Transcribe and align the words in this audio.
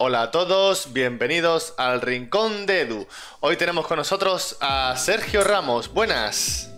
Hola 0.00 0.22
a 0.22 0.30
todos, 0.30 0.92
bienvenidos 0.92 1.74
al 1.76 2.00
Rincón 2.00 2.66
de 2.66 2.82
Edu. 2.82 3.08
Hoy 3.40 3.56
tenemos 3.56 3.88
con 3.88 3.96
nosotros 3.96 4.56
a 4.60 4.94
Sergio 4.96 5.42
Ramos. 5.42 5.92
Buenas. 5.92 6.70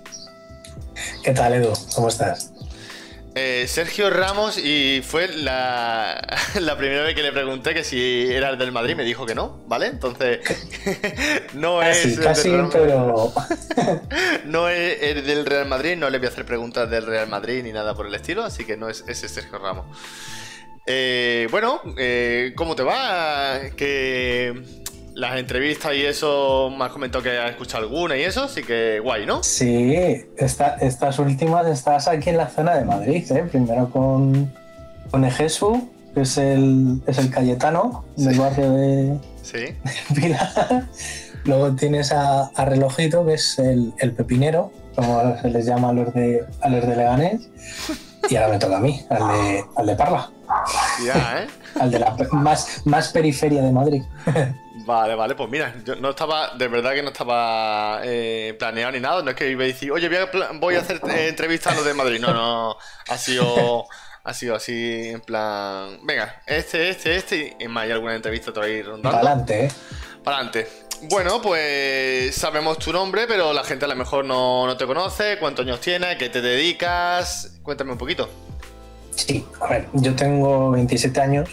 ¿Qué 1.23 1.33
tal, 1.33 1.53
Edu? 1.53 1.71
¿Cómo 1.95 2.09
estás? 2.09 2.51
Eh, 3.35 3.67
Sergio 3.69 4.09
Ramos 4.09 4.57
y 4.57 5.03
fue 5.07 5.29
la, 5.29 6.19
la, 6.61 6.79
primera 6.79 7.03
vez 7.03 7.15
que 7.15 7.23
le 7.23 7.31
pregunté 7.31 7.75
que 7.75 7.85
si 7.85 8.27
era 8.33 8.49
el 8.49 8.57
del 8.57 8.73
Madrid, 8.73 8.97
me 8.97 9.05
dijo 9.05 9.27
que 9.27 9.35
no, 9.35 9.63
¿vale? 9.67 9.89
Entonces, 9.89 10.41
no 11.53 11.83
es... 11.83 12.19
Casi, 12.21 12.51
pero... 12.73 13.35
no 14.47 14.71
es 14.71 15.03
el 15.03 15.27
del 15.27 15.45
Real 15.45 15.69
Madrid, 15.69 15.95
no 15.95 16.09
le 16.09 16.17
voy 16.17 16.29
a 16.29 16.31
hacer 16.31 16.47
preguntas 16.47 16.89
del 16.89 17.05
Real 17.05 17.29
Madrid 17.29 17.63
ni 17.65 17.73
nada 17.73 17.95
por 17.95 18.07
el 18.07 18.15
estilo, 18.15 18.45
así 18.45 18.65
que 18.65 18.79
no 18.79 18.89
es 18.89 19.05
ese 19.07 19.29
Sergio 19.29 19.59
Ramos. 19.59 19.85
Eh, 20.87 21.49
bueno, 21.51 21.81
eh, 21.99 22.53
¿cómo 22.57 22.75
te 22.75 22.83
va? 22.83 23.59
Que 23.77 24.63
las 25.15 25.39
entrevistas 25.39 25.95
y 25.95 26.05
eso, 26.07 26.71
me 26.77 26.85
has 26.85 26.93
comentado 26.93 27.23
que 27.23 27.39
has 27.39 27.51
escuchado 27.51 27.85
alguna 27.85 28.17
y 28.17 28.23
eso, 28.23 28.45
así 28.45 28.63
que 28.63 29.01
guay, 29.01 29.27
¿no? 29.27 29.43
Sí, 29.43 29.95
estas 30.37 31.19
últimas 31.19 31.67
estás 31.67 32.09
aquí 32.09 32.31
en 32.31 32.37
la 32.39 32.49
zona 32.49 32.75
de 32.75 32.85
Madrid, 32.85 33.31
¿eh? 33.31 33.45
Primero 33.51 33.91
con, 33.91 34.53
con 35.11 35.25
Ejesu, 35.25 35.91
que 36.15 36.23
es 36.23 36.39
el, 36.39 37.03
es 37.07 37.19
el 37.19 37.31
Cayetano 37.31 38.05
del 38.17 38.39
barrio 38.39 38.73
de, 38.73 39.19
¿Sí? 39.43 39.75
Pilar. 40.15 40.87
Luego 41.45 41.75
tienes 41.75 42.13
a, 42.13 42.51
Relojito, 42.57 43.27
que 43.27 43.35
es 43.35 43.59
el, 43.59 43.93
Pepinero, 44.17 44.73
como 44.95 45.37
se 45.41 45.51
les 45.51 45.67
llama 45.67 45.91
a 45.91 45.93
los 45.93 46.13
de, 46.15 46.45
a 46.61 46.69
los 46.69 46.87
de 46.87 46.97
Leganés. 46.97 47.49
Y 48.29 48.37
ahora 48.37 48.53
me 48.53 48.59
toca 48.59 48.77
a 48.77 48.81
mí, 48.81 49.01
al 49.09 49.29
de, 49.29 49.65
al 49.77 49.87
de 49.87 49.97
Parla. 49.97 50.31
Ya, 51.05 51.43
¿eh? 51.43 51.49
al 51.81 51.91
de 51.91 51.99
la 51.99 52.17
más, 52.33 52.83
más 52.85 53.09
periferia 53.09 53.63
de 53.63 53.73
Madrid. 53.73 54.03
Vale, 54.87 55.15
vale, 55.15 55.35
pues 55.35 55.49
mira, 55.51 55.75
yo 55.85 55.95
no 55.97 56.11
estaba, 56.11 56.55
de 56.57 56.67
verdad 56.67 56.95
que 56.95 57.03
no 57.03 57.11
estaba 57.11 58.01
eh, 58.03 58.57
planeado 58.59 58.93
ni 58.93 59.01
nada, 59.01 59.23
no 59.23 59.31
es 59.31 59.37
que 59.37 59.51
iba 59.51 59.63
a 59.63 59.67
decir, 59.67 59.93
oye, 59.93 60.09
voy 60.59 60.75
a, 60.75 60.81
hacer 60.81 61.01
eh, 61.09 61.29
entrevistas 61.29 61.75
a 61.75 61.77
los 61.77 61.85
de 61.85 61.95
Madrid, 61.95 62.19
no, 62.19 62.33
no, 62.33 62.77
ha 63.09 63.19
sido, 63.19 63.87
ha 64.25 64.35
sido 64.35 64.55
así, 64.57 65.11
en 65.11 65.21
plan, 65.21 65.99
venga, 66.05 66.43
este, 66.47 66.89
este, 66.89 67.15
este, 67.15 67.57
y 67.61 67.69
más 67.69 67.85
hay 67.85 67.93
alguna 67.93 68.15
entrevista 68.15 68.53
por 68.53 68.65
ahí 68.65 68.83
rondando. 68.83 69.11
Para 69.11 69.19
adelante, 69.19 69.67
¿eh? 69.67 69.73
Para 70.25 70.39
adelante. 70.39 70.69
Bueno, 71.03 71.41
pues 71.41 72.35
sabemos 72.35 72.79
tu 72.79 72.93
nombre, 72.93 73.27
pero 73.27 73.53
la 73.53 73.65
gente 73.65 73.85
a 73.85 73.89
lo 73.89 73.97
mejor 73.97 74.25
no, 74.25 74.67
no 74.67 74.77
te 74.77 74.87
conoce, 74.87 75.39
cuántos 75.39 75.67
años 75.67 75.81
tienes, 75.81 76.17
qué 76.17 76.31
te 76.31 76.41
dedicas, 76.41 77.61
cuéntame 77.63 77.93
un 77.93 77.99
poquito. 77.99 78.29
Sí, 79.15 79.45
a 79.61 79.67
ver, 79.69 79.89
yo 79.93 80.15
tengo 80.17 80.71
27 80.71 81.21
años, 81.21 81.49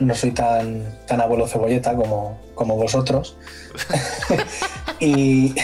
no 0.00 0.14
soy 0.14 0.32
tan, 0.32 0.98
tan 1.06 1.20
abuelo 1.20 1.46
cebolleta 1.46 1.94
como, 1.94 2.38
como 2.54 2.76
vosotros. 2.76 3.36
y, 5.00 5.54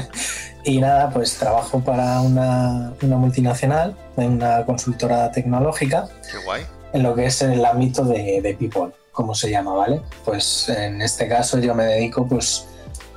y 0.64 0.80
nada, 0.80 1.10
pues 1.10 1.36
trabajo 1.36 1.80
para 1.80 2.20
una, 2.20 2.92
multinacional, 3.02 3.96
en 4.16 4.32
una 4.32 4.64
consultora 4.64 5.30
tecnológica. 5.30 6.08
Qué 6.30 6.44
guay. 6.44 6.62
En 6.92 7.02
lo 7.02 7.14
que 7.14 7.26
es 7.26 7.40
el 7.42 7.64
ámbito 7.64 8.04
de, 8.04 8.40
de 8.42 8.54
people, 8.54 8.92
como 9.12 9.34
se 9.34 9.50
llama, 9.50 9.72
¿vale? 9.74 10.02
Pues 10.24 10.68
en 10.68 11.00
este 11.00 11.28
caso 11.28 11.58
yo 11.58 11.74
me 11.74 11.84
dedico 11.84 12.26
pues 12.26 12.66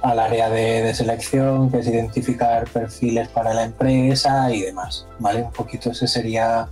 al 0.05 0.19
área 0.19 0.49
de, 0.49 0.93
selección, 0.93 1.71
que 1.71 1.79
es 1.79 1.87
identificar 1.87 2.65
perfiles 2.69 3.27
para 3.29 3.53
la 3.53 3.63
empresa 3.63 4.51
y 4.51 4.61
demás, 4.61 5.07
¿vale? 5.19 5.43
Un 5.43 5.51
poquito 5.51 5.91
ese 5.91 6.07
sería 6.07 6.67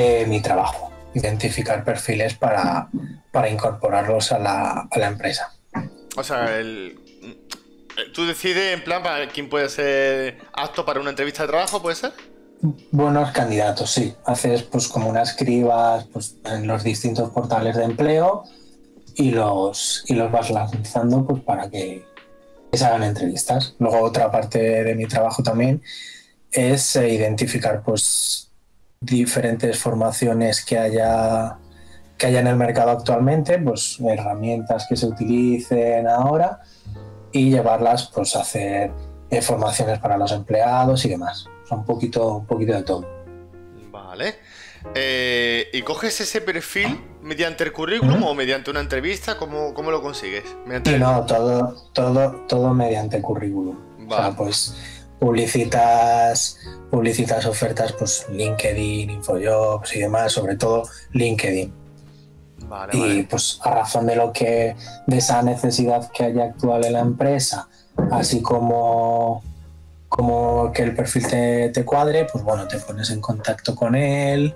eh, 0.00 0.26
mi 0.26 0.40
trabajo 0.40 0.90
identificar 1.12 1.84
perfiles 1.84 2.34
para, 2.34 2.88
para 3.30 3.50
incorporarlos 3.50 4.32
a 4.32 4.38
la, 4.38 4.88
a 4.90 4.98
la, 4.98 5.08
empresa. 5.08 5.52
O 6.16 6.22
sea, 6.22 6.58
el, 6.58 6.98
tú 8.14 8.24
decides 8.24 8.74
en 8.74 8.84
plan 8.84 9.02
para 9.02 9.28
quién 9.28 9.48
puede 9.48 9.68
ser 9.68 10.38
apto 10.52 10.84
para 10.84 11.00
una 11.00 11.10
entrevista 11.10 11.42
de 11.42 11.48
trabajo, 11.48 11.82
¿puede 11.82 11.96
ser? 11.96 12.12
Buenos 12.90 13.30
candidatos, 13.32 13.90
sí. 13.90 14.14
Haces 14.24 14.62
pues 14.62 14.88
como 14.88 15.08
unas 15.08 15.34
cribas 15.34 16.06
pues, 16.12 16.36
en 16.44 16.66
los 16.66 16.84
distintos 16.84 17.30
portales 17.30 17.76
de 17.76 17.84
empleo 17.84 18.44
y 19.16 19.30
los, 19.30 20.04
y 20.06 20.14
los 20.14 20.30
vas 20.30 20.50
lanzando 20.50 21.26
pues, 21.26 21.42
para 21.42 21.70
que, 21.70 22.04
se 22.72 22.84
hagan 22.84 23.02
entrevistas. 23.02 23.74
Luego 23.78 24.00
otra 24.00 24.30
parte 24.30 24.58
de 24.58 24.94
mi 24.94 25.06
trabajo 25.06 25.42
también 25.42 25.82
es 26.52 26.94
eh, 26.96 27.08
identificar 27.08 27.82
pues 27.82 28.49
diferentes 29.00 29.78
formaciones 29.78 30.62
que 30.62 30.78
haya, 30.78 31.56
que 32.18 32.26
haya 32.26 32.40
en 32.40 32.46
el 32.48 32.56
mercado 32.56 32.90
actualmente, 32.90 33.58
pues 33.58 33.98
herramientas 33.98 34.86
que 34.86 34.96
se 34.96 35.06
utilicen 35.06 36.06
ahora 36.06 36.60
y 37.32 37.50
llevarlas 37.50 38.10
pues 38.14 38.36
a 38.36 38.40
hacer 38.40 38.92
eh, 39.30 39.40
formaciones 39.40 39.98
para 40.00 40.18
los 40.18 40.32
empleados 40.32 41.04
y 41.06 41.08
demás. 41.08 41.46
un 41.70 41.84
poquito, 41.84 42.36
un 42.36 42.46
poquito 42.46 42.74
de 42.74 42.82
todo. 42.82 43.08
Vale. 43.90 44.34
Eh, 44.94 45.68
¿Y 45.72 45.80
coges 45.82 46.20
ese 46.20 46.42
perfil 46.42 47.00
mediante 47.22 47.64
el 47.64 47.72
currículum 47.72 48.22
o 48.24 48.34
mediante 48.34 48.70
una 48.70 48.80
entrevista? 48.80 49.38
¿Cómo, 49.38 49.72
cómo 49.72 49.90
lo 49.90 50.02
consigues? 50.02 50.44
No, 50.98 51.24
todo, 51.24 51.74
todo, 51.94 52.32
todo 52.48 52.74
mediante 52.74 53.22
currículum. 53.22 53.78
O 54.08 54.14
sea, 54.14 54.32
pues 54.32 54.99
publicitas, 55.20 56.58
publicitas 56.90 57.46
ofertas, 57.46 57.92
pues 57.92 58.26
LinkedIn, 58.30 59.10
Infojobs 59.10 59.94
y 59.94 60.00
demás, 60.00 60.32
sobre 60.32 60.56
todo 60.56 60.82
LinkedIn. 61.12 61.72
y 62.92 63.22
pues 63.24 63.60
a 63.62 63.70
razón 63.70 64.06
de 64.06 64.16
lo 64.16 64.32
que, 64.32 64.74
de 65.06 65.16
esa 65.16 65.42
necesidad 65.42 66.10
que 66.10 66.24
haya 66.24 66.44
actual 66.44 66.84
en 66.84 66.94
la 66.94 67.00
empresa, 67.00 67.68
así 68.10 68.40
como, 68.40 69.42
como 70.08 70.72
que 70.72 70.82
el 70.82 70.94
perfil 70.94 71.26
te, 71.72 71.84
cuadre, 71.84 72.26
pues 72.32 72.42
bueno, 72.42 72.66
te 72.66 72.78
pones 72.78 73.10
en 73.10 73.20
contacto 73.20 73.76
con 73.76 73.94
él 73.94 74.54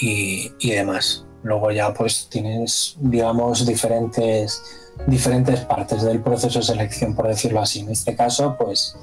y, 0.00 0.52
y 0.60 0.70
demás. 0.70 1.24
Luego 1.42 1.70
ya 1.70 1.94
pues 1.94 2.28
tienes, 2.30 2.96
digamos, 3.00 3.64
diferentes, 3.64 4.62
diferentes 5.06 5.60
partes 5.60 6.02
del 6.02 6.20
proceso 6.20 6.58
de 6.58 6.64
selección, 6.64 7.14
por 7.14 7.28
decirlo 7.28 7.60
así. 7.60 7.80
En 7.80 7.90
este 7.90 8.14
caso, 8.16 8.56
pues 8.58 8.96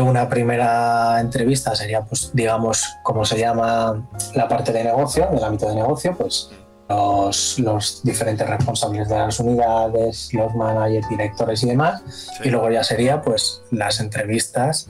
una 0.00 0.28
primera 0.28 1.20
entrevista 1.20 1.74
sería, 1.74 2.02
pues, 2.02 2.30
digamos, 2.32 2.82
como 3.02 3.24
se 3.24 3.38
llama 3.38 4.08
la 4.34 4.48
parte 4.48 4.72
de 4.72 4.84
negocio, 4.84 5.28
del 5.30 5.44
ámbito 5.44 5.68
de 5.68 5.74
negocio, 5.74 6.16
pues 6.16 6.50
los, 6.88 7.58
los 7.58 8.02
diferentes 8.02 8.48
responsables 8.48 9.08
de 9.08 9.18
las 9.18 9.40
unidades, 9.40 10.32
los 10.32 10.54
managers, 10.54 11.08
directores 11.08 11.62
y 11.62 11.68
demás. 11.68 12.02
Y 12.42 12.50
luego 12.50 12.70
ya 12.70 12.84
sería, 12.84 13.20
pues, 13.22 13.62
las 13.70 14.00
entrevistas 14.00 14.88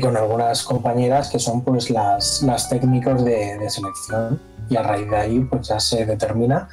con 0.00 0.14
algunas 0.14 0.62
compañeras 0.62 1.30
que 1.30 1.38
son, 1.38 1.62
pues, 1.62 1.90
las, 1.90 2.42
las 2.42 2.68
técnicos 2.68 3.24
de, 3.24 3.58
de 3.58 3.70
selección. 3.70 4.40
Y 4.68 4.76
a 4.76 4.82
raíz 4.82 5.08
de 5.08 5.16
ahí, 5.16 5.40
pues, 5.40 5.68
ya 5.68 5.78
se 5.78 6.04
determina 6.04 6.68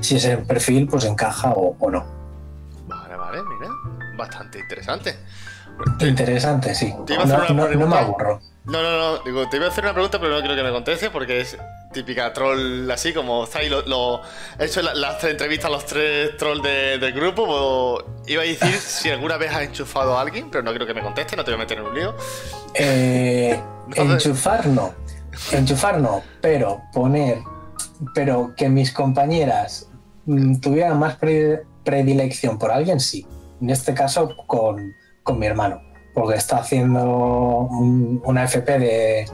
si 0.00 0.16
ese 0.16 0.36
perfil, 0.38 0.86
pues, 0.86 1.04
encaja 1.04 1.52
o, 1.52 1.76
o 1.78 1.90
no. 1.90 2.04
Vale, 2.86 3.16
vale, 3.16 3.38
mira, 3.42 3.70
bastante 4.16 4.58
interesante. 4.58 5.16
Interesante, 6.00 6.74
sí. 6.74 6.94
no, 6.94 7.86
me 7.86 7.96
aburro. 7.96 8.40
No, 8.64 8.82
no, 8.82 8.98
no. 8.98 9.22
Digo, 9.24 9.48
te 9.48 9.56
iba 9.56 9.66
a 9.66 9.68
hacer 9.70 9.84
una 9.84 9.92
pregunta, 9.92 10.20
pero 10.20 10.34
no 10.34 10.40
quiero 10.40 10.54
que 10.54 10.62
me 10.62 10.70
conteste 10.70 11.10
porque 11.10 11.40
es 11.40 11.56
típica 11.92 12.32
troll 12.32 12.88
así, 12.90 13.12
como 13.12 13.44
estáis 13.44 13.70
lo, 13.70 14.20
he 14.58 14.66
hecho 14.66 14.82
las 14.82 15.18
tres 15.18 15.32
entrevistas 15.32 15.66
a 15.66 15.70
los 15.70 15.86
tres 15.86 16.36
trolls 16.36 16.62
del 16.62 17.12
grupo. 17.12 17.46
Pues, 17.46 18.30
iba 18.30 18.42
a 18.42 18.46
decir 18.46 18.72
si 18.80 19.10
alguna 19.10 19.36
vez 19.36 19.52
has 19.52 19.62
enchufado 19.62 20.16
a 20.16 20.20
alguien, 20.20 20.50
pero 20.50 20.62
no 20.62 20.70
quiero 20.70 20.86
que 20.86 20.94
me 20.94 21.02
conteste, 21.02 21.36
no 21.36 21.44
te 21.44 21.50
voy 21.50 21.56
a 21.56 21.62
meter 21.64 21.78
en 21.78 21.84
un 21.84 21.94
lío. 21.94 22.14
Eh, 22.74 23.60
enchufar 23.96 24.66
no. 24.66 24.94
Enchufar 25.52 26.00
no, 26.00 26.22
pero 26.40 26.82
poner. 26.92 27.38
Pero 28.14 28.54
que 28.56 28.68
mis 28.68 28.92
compañeras 28.92 29.88
mm, 30.26 30.56
tuvieran 30.56 30.98
más 30.98 31.16
predilección 31.84 32.58
por 32.58 32.70
alguien, 32.70 33.00
sí. 33.00 33.26
En 33.60 33.70
este 33.70 33.92
caso, 33.94 34.36
con 34.46 34.94
con 35.30 35.38
mi 35.38 35.46
hermano, 35.46 35.80
porque 36.12 36.36
está 36.36 36.56
haciendo 36.56 37.68
una 38.24 38.44
FP 38.44 38.78
de. 38.78 39.30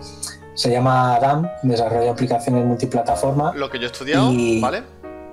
Se 0.54 0.70
llama 0.70 1.18
DAM, 1.20 1.48
Desarrollo 1.62 2.02
de 2.02 2.10
Aplicaciones 2.10 2.64
Multiplataforma. 2.64 3.52
Lo 3.54 3.68
que 3.68 3.78
yo 3.78 3.84
he 3.84 3.90
estudiado, 3.90 4.30
¿vale? 4.60 4.82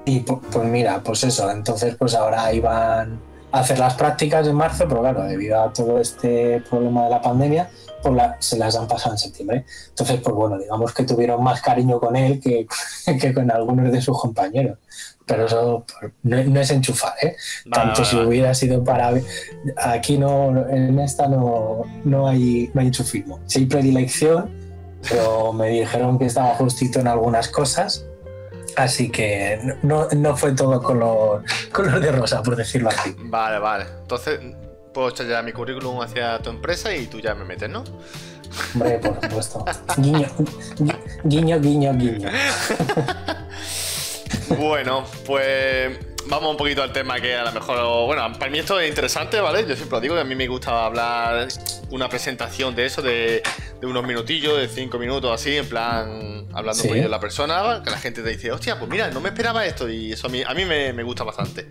Y 0.05 0.19
pues 0.19 0.65
mira, 0.65 1.01
pues 1.03 1.23
eso, 1.23 1.49
entonces 1.49 1.95
pues 1.95 2.13
ahora 2.13 2.51
iban 2.53 3.19
a 3.51 3.59
hacer 3.59 3.79
las 3.79 3.93
prácticas 3.93 4.47
en 4.47 4.55
marzo, 4.55 4.85
pero 4.87 5.01
claro, 5.01 5.23
debido 5.23 5.61
a 5.61 5.71
todo 5.71 5.99
este 5.99 6.61
problema 6.69 7.05
de 7.05 7.09
la 7.09 7.21
pandemia, 7.21 7.69
pues 8.03 8.21
se 8.39 8.57
las 8.57 8.75
han 8.75 8.87
pasado 8.87 9.15
en 9.15 9.17
septiembre. 9.17 9.65
Entonces, 9.89 10.19
pues 10.21 10.35
bueno, 10.35 10.57
digamos 10.57 10.93
que 10.93 11.03
tuvieron 11.03 11.43
más 11.43 11.61
cariño 11.61 11.99
con 11.99 12.15
él 12.15 12.39
que, 12.39 12.67
que 13.19 13.33
con 13.33 13.49
algunos 13.49 13.91
de 13.91 14.01
sus 14.01 14.19
compañeros 14.19 14.77
pero 15.25 15.45
eso 15.45 15.85
no, 16.23 16.59
es 16.59 16.69
enchufar, 16.69 17.13
¿eh? 17.21 17.37
Tanto 17.71 18.03
si 18.03 18.17
hubiera 18.17 18.53
sido 18.53 18.83
para... 18.83 19.13
Aquí 19.77 20.17
no, 20.17 20.67
en 20.67 20.99
esta 20.99 21.29
no, 21.29 21.83
no, 22.03 22.27
hay, 22.27 22.69
no 22.73 22.81
hay 22.81 22.87
enchufismo. 22.87 23.39
Sí 23.45 23.59
hay 23.59 23.65
predilección, 23.67 24.51
pero 25.09 25.53
me 25.53 25.69
dijeron 25.69 26.19
que 26.19 26.25
estaba 26.25 26.53
justito 26.55 26.99
en 26.99 27.07
algunas 27.07 27.47
cosas 27.47 28.05
Así 28.75 29.09
que 29.09 29.77
no, 29.83 30.07
no 30.09 30.35
fue 30.35 30.53
todo 30.53 30.81
color, 30.81 31.43
color 31.71 31.99
de 31.99 32.11
rosa, 32.11 32.41
por 32.41 32.55
decirlo 32.55 32.89
así. 32.89 33.15
Vale, 33.25 33.59
vale. 33.59 33.85
Entonces, 34.01 34.39
puedo 34.93 35.09
echar 35.09 35.27
ya 35.27 35.41
mi 35.41 35.51
currículum 35.51 36.01
hacia 36.01 36.39
tu 36.39 36.49
empresa 36.49 36.95
y 36.95 37.07
tú 37.07 37.19
ya 37.19 37.35
me 37.35 37.43
metes, 37.45 37.69
¿no? 37.69 37.83
Hombre, 38.73 38.99
por 38.99 39.19
supuesto. 39.21 39.65
Guiño, 39.97 40.27
guiño, 41.23 41.59
guiño, 41.59 41.93
guiño. 41.93 42.29
bueno, 44.57 45.05
pues 45.25 45.97
vamos 46.27 46.51
un 46.51 46.57
poquito 46.57 46.83
al 46.83 46.93
tema 46.93 47.19
que 47.19 47.35
a 47.35 47.43
lo 47.43 47.51
mejor, 47.51 48.05
bueno, 48.05 48.31
para 48.37 48.51
mí 48.51 48.59
esto 48.59 48.79
es 48.79 48.87
interesante, 48.87 49.39
¿vale? 49.39 49.65
Yo 49.67 49.75
siempre 49.75 49.97
lo 49.97 50.01
digo, 50.01 50.15
que 50.15 50.21
a 50.21 50.25
mí 50.25 50.35
me 50.35 50.47
gusta 50.47 50.85
hablar 50.85 51.47
una 51.89 52.07
presentación 52.09 52.75
de 52.75 52.85
eso, 52.85 53.01
de, 53.01 53.41
unos 53.81 54.05
minutillos, 54.05 54.57
de 54.57 54.67
cinco 54.67 54.97
minutos 54.97 55.31
así, 55.31 55.57
en 55.57 55.67
plan, 55.67 56.47
hablando 56.53 56.83
un 56.83 56.89
poquito 56.89 57.03
de 57.03 57.09
la 57.09 57.19
persona, 57.19 57.81
que 57.83 57.89
la 57.89 57.97
gente 57.97 58.21
te 58.21 58.29
dice, 58.29 58.51
hostia, 58.51 58.77
pues 58.77 58.89
mira, 58.89 59.09
no 59.09 59.19
me 59.19 59.29
esperaba 59.29 59.65
esto 59.65 59.89
y 59.89 60.13
eso 60.13 60.27
a 60.27 60.29
mí, 60.29 60.43
a 60.45 60.53
mí 60.53 60.65
me, 60.65 60.93
me 60.93 61.03
gusta 61.03 61.23
bastante. 61.23 61.67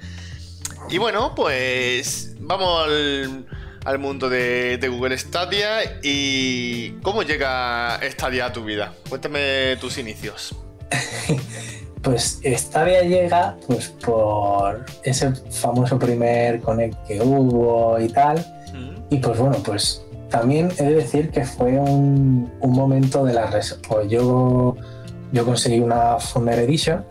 Y 0.90 0.98
bueno, 0.98 1.34
pues 1.34 2.31
vamos 2.56 2.87
al 2.87 3.46
al 3.84 3.99
mundo 3.99 4.28
de, 4.28 4.78
Google 4.88 5.16
Stadia 5.19 5.99
y 6.02 6.90
cómo 7.02 7.22
llega 7.22 7.99
Stadia 8.10 8.46
a 8.46 8.52
tu 8.52 8.64
vida. 8.64 8.94
Cuéntame 9.08 9.76
tus 9.81 9.99
inicios. 9.99 10.54
pues 12.02 12.40
Stadia 12.44 13.02
llega 13.02 13.56
pues 13.66 13.88
por 13.88 14.84
ese 15.02 15.32
famoso 15.50 15.99
primer 15.99 16.60
Connect 16.60 17.06
que 17.06 17.20
hubo 17.20 17.99
y 17.99 18.08
tal. 18.08 18.38
Mm. 18.72 19.14
Y 19.14 19.19
pues 19.19 19.38
bueno, 19.38 19.56
pues 19.64 20.04
también 20.31 20.70
he 20.78 20.84
de 20.84 20.94
decir 20.94 21.31
que 21.31 21.44
fue 21.44 21.72
un, 21.72 22.50
momento 22.60 23.25
de 23.25 23.34
la 23.34 23.50
Pues 23.88 24.08
yo, 24.08 24.76
yo 25.32 25.44
conseguí 25.44 25.81
una 25.81 26.19
Founder 26.19 26.58
Edition. 26.60 27.04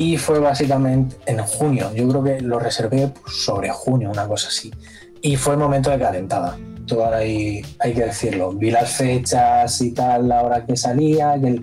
Y 0.00 0.16
fue 0.16 0.38
básicamente 0.38 1.14
en 1.26 1.40
junio. 1.40 1.92
Yo 1.94 2.08
creo 2.08 2.24
que 2.24 2.40
lo 2.40 2.58
reservé 2.58 3.12
sobre 3.26 3.68
junio, 3.68 4.10
una 4.10 4.26
cosa 4.26 4.48
así. 4.48 4.72
Y 5.20 5.36
fue 5.36 5.52
el 5.52 5.60
momento 5.60 5.90
de 5.90 5.98
calentada. 5.98 6.56
Todo 6.86 7.12
ahí 7.12 7.60
hay 7.78 7.92
que 7.92 8.06
decirlo. 8.06 8.50
Vi 8.52 8.70
las 8.70 8.92
fechas 8.92 9.78
y 9.82 9.90
tal, 9.90 10.26
la 10.26 10.42
hora 10.42 10.64
que 10.64 10.74
salía, 10.74 11.38
que 11.38 11.62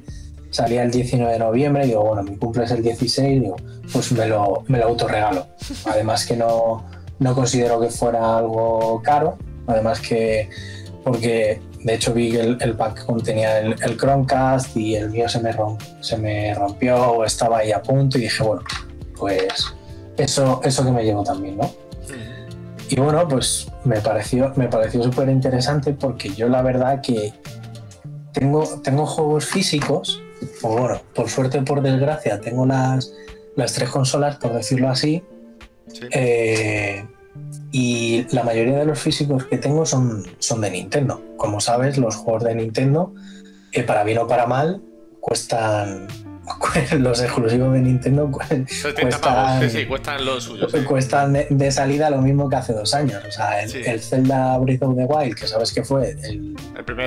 salía 0.51 0.83
el 0.83 0.91
19 0.91 1.33
de 1.33 1.39
noviembre, 1.39 1.87
digo, 1.87 2.05
bueno, 2.05 2.21
mi 2.21 2.37
cumple 2.37 2.65
es 2.65 2.71
el 2.71 2.83
16, 2.83 3.41
digo, 3.41 3.55
pues 3.91 4.11
me 4.11 4.27
lo, 4.27 4.63
me 4.67 4.77
lo 4.77 4.85
autorregalo. 4.85 5.47
Además 5.87 6.27
que 6.27 6.37
no, 6.37 6.85
no 7.17 7.33
considero 7.33 7.79
que 7.79 7.89
fuera 7.89 8.37
algo 8.37 9.01
caro, 9.01 9.39
además 9.65 9.99
que 9.99 10.47
porque 11.03 11.59
de 11.83 11.93
hecho 11.93 12.13
vi 12.13 12.31
que 12.31 12.41
el, 12.41 12.75
pack 12.75 13.05
contenía 13.05 13.59
el, 13.59 13.75
el, 13.81 13.97
Chromecast 13.97 14.75
y 14.75 14.95
el 14.95 15.09
mío 15.11 15.29
se 15.29 15.39
me, 15.39 15.55
se 16.01 16.17
me 16.17 16.53
rompió 16.53 17.11
o 17.11 17.23
estaba 17.23 17.59
ahí 17.59 17.71
a 17.71 17.81
punto 17.81 18.17
y 18.17 18.21
dije, 18.21 18.43
bueno, 18.43 18.63
pues 19.17 19.75
eso, 20.17 20.61
eso 20.63 20.85
que 20.85 20.91
me 20.91 21.03
llevo 21.03 21.23
también, 21.23 21.57
¿no? 21.57 21.71
Y 22.89 22.95
bueno, 22.99 23.27
pues 23.27 23.67
me 23.83 23.99
pareció, 23.99 24.53
me 24.55 24.69
pareció 24.69 25.03
súper 25.03 25.27
interesante 25.29 25.93
porque 25.93 26.29
yo 26.29 26.47
la 26.47 26.61
verdad 26.61 27.01
que 27.01 27.33
tengo, 28.31 28.63
tengo 28.81 29.05
juegos 29.05 29.45
físicos, 29.45 30.21
o 30.61 30.77
bueno, 30.77 31.01
por 31.13 31.29
suerte 31.29 31.59
o 31.59 31.65
por 31.65 31.81
desgracia, 31.81 32.39
tengo 32.39 32.65
las, 32.65 33.13
las 33.55 33.73
tres 33.73 33.89
consolas, 33.89 34.37
por 34.37 34.53
decirlo 34.53 34.89
así. 34.89 35.21
Eh, 36.11 37.05
y 37.71 38.25
la 38.31 38.43
mayoría 38.43 38.77
de 38.79 38.85
los 38.85 38.99
físicos 38.99 39.45
que 39.45 39.57
tengo 39.57 39.85
son, 39.85 40.25
son 40.39 40.61
de 40.61 40.71
Nintendo. 40.71 41.21
Como 41.37 41.59
sabes, 41.59 41.97
los 41.97 42.15
juegos 42.15 42.43
de 42.43 42.55
Nintendo, 42.55 43.13
eh, 43.71 43.83
para 43.83 44.03
bien 44.03 44.19
o 44.19 44.27
para 44.27 44.47
mal, 44.47 44.81
cuestan 45.19 46.07
los 46.99 47.21
exclusivos 47.21 47.73
de 47.73 47.79
Nintendo 47.79 48.31
cuestan, 48.31 48.65
cuestan 50.85 51.33
de 51.49 51.71
salida 51.71 52.09
lo 52.09 52.21
mismo 52.21 52.49
que 52.49 52.55
hace 52.55 52.73
dos 52.73 52.93
años. 52.93 53.21
O 53.27 53.31
sea, 53.31 53.61
el, 53.61 53.99
Zelda 53.99 54.57
Breath 54.57 54.83
of 54.83 54.95
the 54.95 55.03
Wild, 55.03 55.35
que 55.35 55.47
sabes 55.47 55.73
que 55.73 55.83
fue 55.83 56.15
el, 56.23 56.55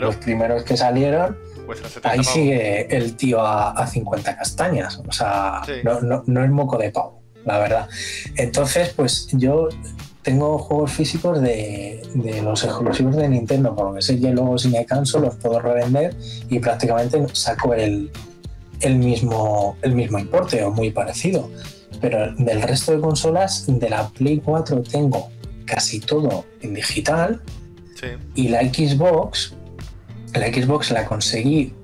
los 0.01 0.17
primeros 0.17 0.65
que 0.65 0.77
salieron, 0.77 1.39
ahí 2.03 2.23
sigue 2.23 2.95
el 2.95 3.17
tío 3.17 3.41
a, 3.43 3.87
50 3.87 4.37
castañas. 4.37 5.01
O 5.07 5.13
sea, 5.13 5.63
no, 6.27 6.45
es 6.45 6.51
moco 6.51 6.77
de 6.77 6.91
pavo, 6.91 7.23
la 7.45 7.59
verdad. 7.59 7.89
Entonces, 8.37 8.93
pues 8.95 9.29
yo 9.33 9.69
tengo 10.23 10.59
juegos 10.59 10.93
físicos 10.93 11.41
de, 11.41 12.03
de, 12.15 12.43
los 12.43 12.65
exclusivos 12.65 13.17
de 13.17 13.29
Nintendo, 13.29 13.75
por 13.75 13.89
lo 13.89 13.95
que 13.95 14.03
sé 14.03 14.21
que 14.21 14.31
luego 14.31 14.59
si 14.59 14.69
me 14.69 14.85
canso 14.85 15.19
los 15.19 15.37
puedo 15.37 15.61
revender 15.61 16.15
y 16.49 16.59
prácticamente 16.59 17.25
saco 17.33 17.73
el, 17.75 18.11
el 18.81 18.97
mismo, 18.97 19.77
el 19.83 19.95
mismo 19.95 20.19
importe 20.19 20.63
o 20.63 20.71
muy 20.71 20.91
parecido. 20.91 21.51
Pero 22.01 22.35
del 22.37 22.63
resto 22.63 22.93
de 22.93 23.01
consolas, 23.01 23.65
de 23.67 23.91
la 23.91 24.09
Play 24.09 24.41
4 24.45 24.83
tengo 24.83 25.31
casi 25.65 26.01
todo 26.01 26.45
en 26.63 26.75
digital. 26.75 27.41
Y 28.35 28.49
la 28.49 28.63
Xbox, 28.63 29.55
la 30.33 30.47
Xbox 30.47 30.91
la 30.91 31.05
conseguí, 31.05 31.75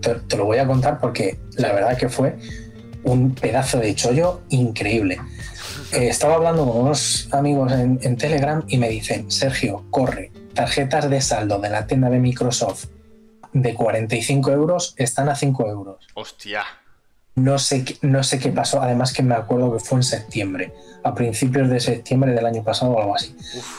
te, 0.00 0.36
lo 0.36 0.46
voy 0.46 0.56
a 0.56 0.66
contar 0.66 0.98
porque 0.98 1.38
la 1.56 1.72
verdad 1.72 1.98
que 1.98 2.08
fue 2.08 2.36
un 3.02 3.34
pedazo 3.34 3.78
de 3.78 3.94
chollo 3.94 4.40
increíble. 4.48 5.18
Eh, 5.94 6.08
estaba 6.08 6.34
hablando 6.34 6.66
con 6.66 6.76
unos 6.76 7.28
amigos 7.32 7.72
en, 7.72 8.00
en 8.02 8.16
Telegram 8.16 8.64
y 8.66 8.78
me 8.78 8.88
dicen, 8.88 9.30
Sergio, 9.30 9.84
corre, 9.90 10.32
tarjetas 10.54 11.08
de 11.08 11.20
saldo 11.20 11.58
de 11.60 11.70
la 11.70 11.86
tienda 11.86 12.10
de 12.10 12.18
Microsoft 12.18 12.86
de 13.52 13.74
45 13.74 14.50
euros 14.50 14.94
están 14.96 15.28
a 15.28 15.36
5 15.36 15.68
euros. 15.68 16.06
Hostia. 16.14 16.64
No 17.36 17.58
sé, 17.58 17.84
no 18.02 18.22
sé 18.22 18.38
qué 18.38 18.50
pasó, 18.50 18.82
además 18.82 19.12
que 19.12 19.22
me 19.22 19.34
acuerdo 19.34 19.72
que 19.72 19.78
fue 19.78 19.98
en 19.98 20.02
septiembre, 20.02 20.72
a 21.02 21.14
principios 21.14 21.68
de 21.68 21.80
septiembre 21.80 22.32
del 22.32 22.46
año 22.46 22.62
pasado 22.62 22.92
o 22.92 23.00
algo 23.00 23.14
así. 23.14 23.36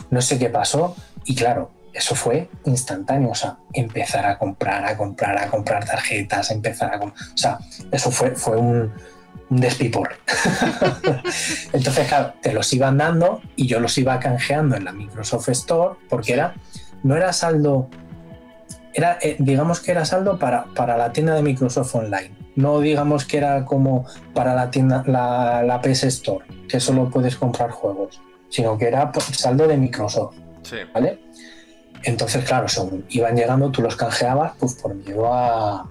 No 0.09 0.21
sé 0.21 0.39
qué 0.39 0.49
pasó 0.49 0.95
y 1.25 1.35
claro, 1.35 1.71
eso 1.93 2.15
fue 2.15 2.49
instantáneo, 2.65 3.29
o 3.29 3.35
sea, 3.35 3.57
empezar 3.71 4.25
a 4.25 4.37
comprar, 4.37 4.85
a 4.85 4.97
comprar, 4.97 5.37
a 5.37 5.49
comprar 5.49 5.85
tarjetas, 5.85 6.51
empezar 6.51 6.93
a... 6.93 7.05
O 7.05 7.13
sea, 7.35 7.59
eso 7.91 8.11
fue, 8.11 8.31
fue 8.31 8.57
un, 8.57 8.93
un 9.49 9.59
despipor. 9.59 10.09
Entonces, 11.73 12.07
claro, 12.07 12.33
te 12.41 12.53
los 12.53 12.71
iban 12.73 12.97
dando 12.97 13.41
y 13.55 13.67
yo 13.67 13.79
los 13.79 13.97
iba 13.97 14.19
canjeando 14.19 14.75
en 14.75 14.85
la 14.85 14.91
Microsoft 14.91 15.49
Store 15.49 15.95
porque 16.09 16.33
era, 16.33 16.55
no 17.03 17.15
era 17.15 17.33
saldo 17.33 17.89
era, 18.95 19.17
eh, 19.21 19.35
digamos 19.39 19.81
que 19.81 19.91
era 19.91 20.05
saldo 20.05 20.39
para, 20.39 20.65
para 20.73 20.97
la 20.97 21.11
tienda 21.11 21.35
de 21.35 21.41
Microsoft 21.41 21.93
Online. 21.95 22.31
No 22.55 22.79
digamos 22.79 23.25
que 23.25 23.37
era 23.37 23.65
como 23.65 24.05
para 24.33 24.55
la 24.55 24.71
tienda, 24.71 25.03
la, 25.05 25.81
PS 25.83 26.05
Store, 26.05 26.45
que 26.69 26.79
solo 26.79 27.09
puedes 27.09 27.35
comprar 27.35 27.71
juegos, 27.71 28.21
sino 28.49 28.77
que 28.77 28.87
era 28.87 29.11
saldo 29.33 29.67
de 29.67 29.75
Microsoft. 29.75 30.37
¿Vale? 30.93 31.19
Entonces, 32.03 32.45
claro, 32.45 32.69
según 32.69 33.05
iban 33.09 33.35
llegando, 33.35 33.69
tú 33.69 33.81
los 33.81 33.97
canjeabas, 33.97 34.53
pues 34.57 34.75
por 34.75 34.95
miedo 34.95 35.31
a, 35.31 35.89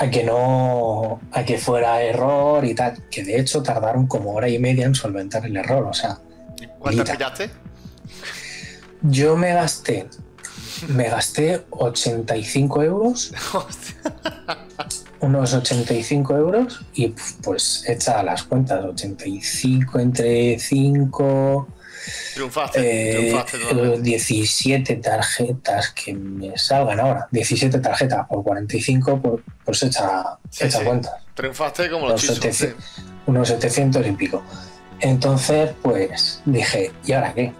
a 0.00 0.10
que 0.10 0.24
no, 0.24 1.20
a 1.30 1.44
que 1.44 1.58
fuera 1.58 2.02
error 2.02 2.64
y 2.64 2.74
tal. 2.74 3.02
Que 3.10 3.22
de 3.22 3.38
hecho 3.38 3.62
tardaron 3.62 4.06
como 4.06 4.32
hora 4.32 4.48
y 4.48 4.58
media 4.58 4.86
en 4.86 4.94
solventar 4.94 5.44
el 5.46 5.56
error. 5.56 5.84
O 5.84 5.92
sea. 5.92 6.18
¿Cuánto 6.78 7.04
pillaste? 7.04 7.50
Yo 9.02 9.36
me 9.36 9.52
gasté 9.52 10.06
me 10.88 11.08
gasté 11.08 11.64
85 11.70 12.82
euros. 12.82 13.32
unos 15.20 15.52
85 15.52 16.36
euros 16.36 16.80
y 16.94 17.08
pues 17.42 17.84
echa 17.86 18.22
las 18.22 18.44
cuentas, 18.44 18.84
85 18.84 19.98
entre 19.98 20.58
5... 20.58 21.68
Triunfaste, 22.34 23.44
17 24.00 24.96
tarjetas 24.96 25.90
que 25.90 26.14
me 26.14 26.56
salgan 26.56 27.00
ahora. 27.00 27.28
17 27.30 27.78
tarjetas 27.78 28.26
por 28.26 28.42
45, 28.42 29.40
pues 29.64 29.82
echa, 29.82 30.38
cuentas. 30.84 31.12
Triunfaste 31.34 31.90
como 31.90 32.08
los, 32.08 32.40
Unos 33.26 33.48
700 33.48 34.06
y 34.06 34.12
pico. 34.12 34.42
Entonces, 35.00 35.70
pues 35.82 36.42
dije, 36.44 36.92
¿y 37.04 37.12
ahora 37.12 37.32
qué? 37.34 37.52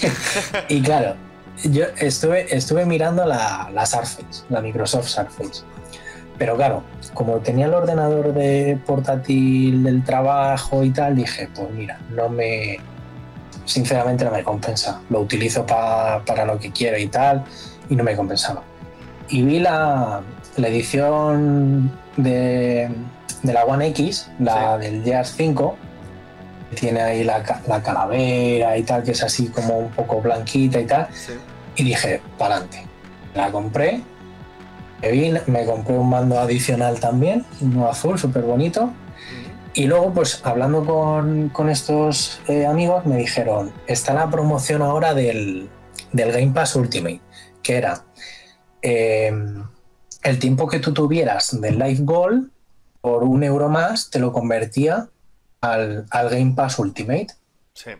y 0.68 0.80
claro, 0.80 1.16
yo 1.64 1.86
estuve, 1.98 2.54
estuve 2.54 2.86
mirando 2.86 3.26
la, 3.26 3.70
la 3.72 3.84
Surface, 3.84 4.44
la 4.48 4.60
Microsoft 4.60 5.08
Surface. 5.08 5.64
Pero 6.38 6.56
claro, 6.56 6.84
como 7.14 7.38
tenía 7.38 7.66
el 7.66 7.74
ordenador 7.74 8.32
de 8.32 8.78
portátil 8.86 9.82
del 9.82 10.04
trabajo 10.04 10.84
y 10.84 10.90
tal, 10.90 11.16
dije, 11.16 11.48
pues 11.54 11.70
mira, 11.72 11.98
no 12.10 12.28
me. 12.28 12.78
Sinceramente 13.68 14.24
no 14.24 14.30
me 14.30 14.42
compensa. 14.42 15.02
Lo 15.10 15.20
utilizo 15.20 15.66
para 15.66 16.44
lo 16.46 16.58
que 16.58 16.72
quiero 16.72 16.96
y 16.98 17.06
tal, 17.08 17.44
y 17.90 17.96
no 17.96 18.02
me 18.02 18.16
compensaba. 18.16 18.62
Y 19.28 19.42
vi 19.42 19.58
la, 19.58 20.22
la 20.56 20.68
edición 20.68 21.92
de, 22.16 22.88
de, 23.42 23.52
la 23.52 23.64
One 23.64 23.88
X, 23.88 24.30
la 24.38 24.78
del 24.78 25.04
Gears 25.04 25.34
5, 25.36 25.76
tiene 26.80 27.02
ahí 27.02 27.24
la, 27.24 27.42
la, 27.66 27.82
calavera 27.82 28.76
y 28.78 28.82
tal, 28.84 29.02
que 29.02 29.10
es 29.10 29.22
así 29.22 29.48
como 29.48 29.78
un 29.78 29.90
poco 29.90 30.22
blanquita 30.22 30.80
y 30.80 30.86
tal. 30.86 31.08
Y 31.76 31.84
dije, 31.84 32.22
para 32.38 32.56
adelante. 32.56 32.86
La 33.34 33.52
compré 33.52 34.02
me 35.46 35.64
compré 35.64 35.96
un 35.96 36.10
mando 36.10 36.38
adicional 36.38 36.98
también, 36.98 37.44
uno 37.60 37.88
azul, 37.88 38.18
súper 38.18 38.42
bonito. 38.42 38.90
Y 39.74 39.86
luego, 39.86 40.12
pues 40.12 40.40
hablando 40.44 40.84
con, 40.84 41.68
estos 41.68 42.40
eh, 42.48 42.66
amigos, 42.66 43.06
me 43.06 43.16
dijeron, 43.16 43.72
está 43.86 44.14
la 44.14 44.30
promoción 44.30 44.82
ahora 44.82 45.14
del, 45.14 45.68
Game 46.12 46.52
Pass 46.52 46.74
Ultimate, 46.74 47.20
que 47.62 47.76
era 47.76 48.04
eh, 48.82 49.32
el 50.22 50.38
tiempo 50.38 50.66
que 50.68 50.80
tú 50.80 50.92
tuvieras 50.92 51.60
del 51.60 51.78
Live 51.78 52.00
Goal, 52.00 52.50
por 53.00 53.24
un 53.24 53.42
euro 53.44 53.68
más, 53.68 54.10
te 54.10 54.18
lo 54.18 54.32
convertía 54.32 55.08
al, 55.60 56.06
Game 56.10 56.54
Pass 56.54 56.78
Ultimate. 56.78 57.28
Sí. 57.74 57.90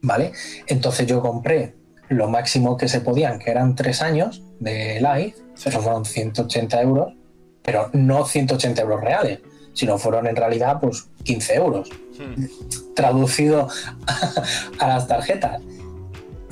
¿Vale? 0.00 0.32
Entonces 0.66 1.06
yo 1.06 1.20
compré 1.20 1.76
lo 2.08 2.28
máximo 2.28 2.76
que 2.76 2.88
se 2.88 3.00
podían, 3.00 3.38
que 3.38 3.50
eran 3.50 3.74
tres 3.74 4.00
años 4.00 4.42
de 4.60 5.00
Live, 5.00 5.34
eso 5.54 5.70
fueron 5.82 6.04
180 6.04 6.80
euros, 6.80 7.14
pero 7.62 7.90
no 7.92 8.24
180 8.24 8.80
euros 8.80 9.00
reales, 9.00 9.40
sino 9.78 9.96
fueron 9.96 10.26
en 10.26 10.34
realidad 10.34 10.80
pues 10.80 11.08
15 11.22 11.54
euros, 11.54 11.88
hmm. 12.18 12.94
traducido 12.94 13.68
a, 14.80 14.88
las 14.88 15.06
tarjetas. 15.06 15.62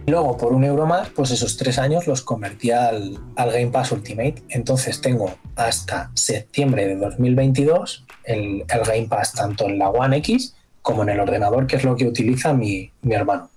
Luego, 0.07 0.37
por 0.37 0.53
un 0.53 0.63
euro 0.63 0.87
más, 0.87 1.09
pues 1.09 1.33
esos 1.33 1.57
tres 1.57 1.81
años 1.81 2.07
los 2.07 2.23
convertía 2.23 2.87
al, 2.87 3.19
Game 3.35 3.73
Pass 3.73 3.91
Ultimate. 3.91 4.45
Entonces 4.51 5.01
tengo 5.01 5.35
hasta 5.57 6.13
septiembre 6.15 6.87
de 6.87 6.95
2022 6.95 8.05
el, 8.23 8.65
el, 8.69 8.81
Game 8.87 9.09
Pass 9.09 9.33
tanto 9.33 9.65
en 9.65 9.81
la 9.81 9.91
One 9.91 10.19
X 10.19 10.55
como 10.81 11.03
en 11.03 11.09
el 11.09 11.19
ordenador, 11.19 11.67
que 11.67 11.75
es 11.75 11.83
lo 11.83 11.97
que 11.97 12.07
utiliza 12.07 12.53
mi, 12.53 12.93
hermano. 13.11 13.51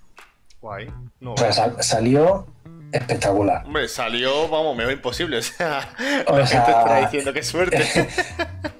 Guay. 0.60 0.88
o 1.24 1.36
sea, 1.36 1.80
salió 1.80 2.48
espectacular. 2.92 3.64
Hombre, 3.66 3.88
salió, 3.88 4.48
vamos, 4.48 4.76
me 4.76 4.84
veo 4.84 4.94
imposible. 4.94 5.38
O 5.38 5.42
sea, 5.42 5.86
la 6.26 6.46
gente 6.46 6.70
está 6.70 7.00
diciendo 7.00 7.32
que 7.32 7.42
suerte. 7.42 8.08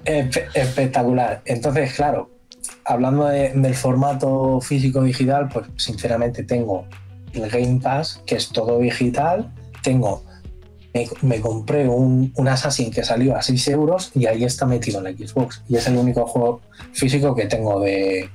espectacular. 0.53 1.41
Entonces, 1.45 1.93
claro, 1.93 2.29
hablando 2.85 3.25
del 3.25 3.75
formato 3.75 4.59
físico 4.61 5.03
digital, 5.03 5.49
pues 5.51 5.67
sinceramente 5.77 6.43
tengo 6.43 6.85
el 7.33 7.49
Game 7.49 7.79
Pass, 7.81 8.21
que 8.25 8.35
es 8.35 8.49
todo 8.49 8.79
digital. 8.79 9.51
Tengo, 9.83 10.23
me, 11.21 11.41
compré 11.41 11.87
un, 11.87 12.33
un, 12.35 12.47
Assassin 12.47 12.91
que 12.91 13.03
salió 13.03 13.35
a 13.35 13.41
6 13.41 13.67
euros 13.69 14.11
y 14.15 14.25
ahí 14.25 14.43
está 14.43 14.65
metido 14.65 14.99
en 14.99 15.05
la 15.05 15.11
Xbox. 15.11 15.63
Y 15.67 15.77
es 15.77 15.87
el 15.87 15.97
único 15.97 16.25
juego 16.27 16.61
físico 16.93 17.35
que 17.35 17.45
tengo 17.45 17.79
de, 17.79 18.29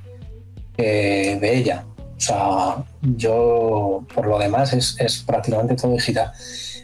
eh, 0.78 1.38
de 1.40 1.56
ella. 1.56 1.84
O 2.16 2.20
sea, 2.20 2.84
yo 3.02 4.04
por 4.14 4.26
lo 4.26 4.38
demás 4.38 4.72
es, 4.72 5.24
prácticamente 5.26 5.76
todo 5.76 5.92
digital. 5.92 6.32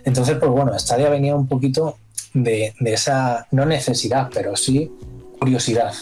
Entonces, 0.05 0.37
pues 0.39 0.51
bueno, 0.51 0.79
Stadia 0.79 1.09
venía 1.09 1.35
un 1.35 1.47
poquito 1.47 1.97
de, 2.35 2.75
esa, 2.81 3.47
no 3.51 3.65
necesidad, 3.65 4.31
pero 4.33 4.57
sí 4.57 4.91
curiosidad. 5.39 5.93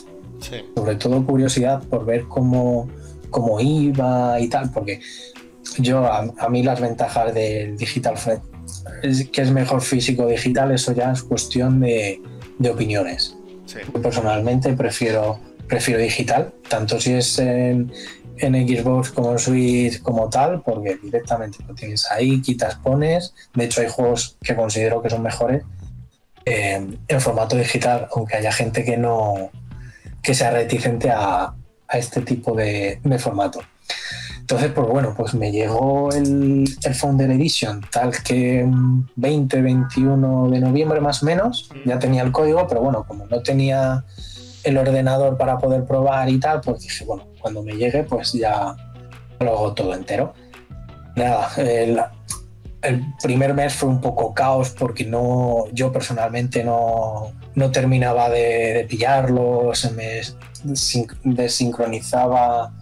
Sobre 0.74 0.96
todo 0.96 1.24
curiosidad 1.24 1.82
por 1.82 2.04
ver 2.06 2.24
cómo, 2.24 2.88
cómo 3.30 3.60
iba 3.60 4.40
y 4.40 4.48
tal, 4.48 4.70
porque 4.70 5.00
yo 5.78 6.06
a, 6.06 6.48
mí 6.48 6.62
las 6.62 6.80
ventajas 6.80 7.32
del 7.34 7.76
digital 7.76 8.14
es 9.02 9.28
que 9.28 9.42
es 9.42 9.50
mejor 9.50 9.82
físico 9.82 10.26
digital, 10.26 10.72
eso 10.72 10.92
ya 10.92 11.12
es 11.12 11.22
cuestión 11.22 11.80
de, 11.80 12.20
opiniones. 12.70 13.36
Yo 13.66 14.02
personalmente 14.02 14.72
prefiero, 14.74 15.38
prefiero 15.68 16.00
digital, 16.00 16.52
tanto 16.68 17.00
si 17.00 17.12
es 17.12 17.38
en, 17.38 17.92
en 18.40 18.54
Xbox 18.54 19.10
como 19.10 19.32
en 19.32 19.38
Switch 19.38 20.02
como 20.02 20.28
tal, 20.28 20.62
porque 20.62 20.96
directamente 21.02 21.58
lo 21.66 21.74
tienes 21.74 22.10
ahí, 22.10 22.40
quitas, 22.40 22.76
pones. 22.76 23.34
De 23.54 23.64
hecho, 23.64 23.80
hay 23.80 23.88
juegos 23.88 24.36
que 24.42 24.54
considero 24.56 25.02
que 25.02 25.10
son 25.10 25.22
mejores 25.22 25.62
eh, 26.44 26.86
en 27.06 27.20
formato 27.20 27.56
digital, 27.56 28.08
aunque 28.14 28.36
haya 28.36 28.52
gente 28.52 28.84
que 28.84 28.96
no 28.96 29.50
que 30.22 30.34
sea 30.34 30.50
reticente 30.50 31.10
a, 31.10 31.54
este 31.92 32.20
tipo 32.20 32.54
de, 32.54 33.00
formato. 33.18 33.60
Entonces, 34.38 34.70
pues 34.72 34.86
bueno, 34.86 35.12
pues 35.16 35.34
me 35.34 35.50
llegó 35.50 36.12
el, 36.12 36.64
el 36.82 36.94
Founder 36.94 37.30
Edition 37.32 37.80
tal 37.90 38.12
que 38.22 38.64
20-21 38.64 40.50
de 40.50 40.60
noviembre 40.60 41.00
más 41.00 41.22
o 41.22 41.26
menos, 41.26 41.68
ya 41.84 41.98
tenía 41.98 42.22
el 42.22 42.30
código, 42.30 42.66
pero 42.68 42.80
bueno, 42.82 43.04
como 43.08 43.26
no 43.26 43.42
tenía 43.42 44.04
el 44.62 44.78
ordenador 44.78 45.36
para 45.36 45.58
poder 45.58 45.84
probar 45.84 46.28
y 46.28 46.38
tal, 46.38 46.60
pues 46.60 46.80
dije, 46.82 47.04
bueno, 47.04 47.29
cuando 47.40 47.62
me 47.62 47.72
llegue, 47.74 48.04
pues 48.04 48.32
ya 48.32 48.76
lo 49.40 49.50
hago 49.50 49.74
todo 49.74 49.94
entero. 49.94 50.34
Nada, 51.16 51.50
el, 51.56 52.00
primer 53.22 53.52
mes 53.54 53.74
fue 53.74 53.88
un 53.88 54.00
poco 54.00 54.32
caos 54.32 54.70
porque 54.70 55.04
no, 55.04 55.66
yo 55.72 55.92
personalmente 55.92 56.64
no, 56.64 57.32
no 57.54 57.70
terminaba 57.70 58.30
de, 58.30 58.86
pillarlo, 58.88 59.74
se 59.74 59.90
me 59.90 60.20
desincronizaba 61.24 62.72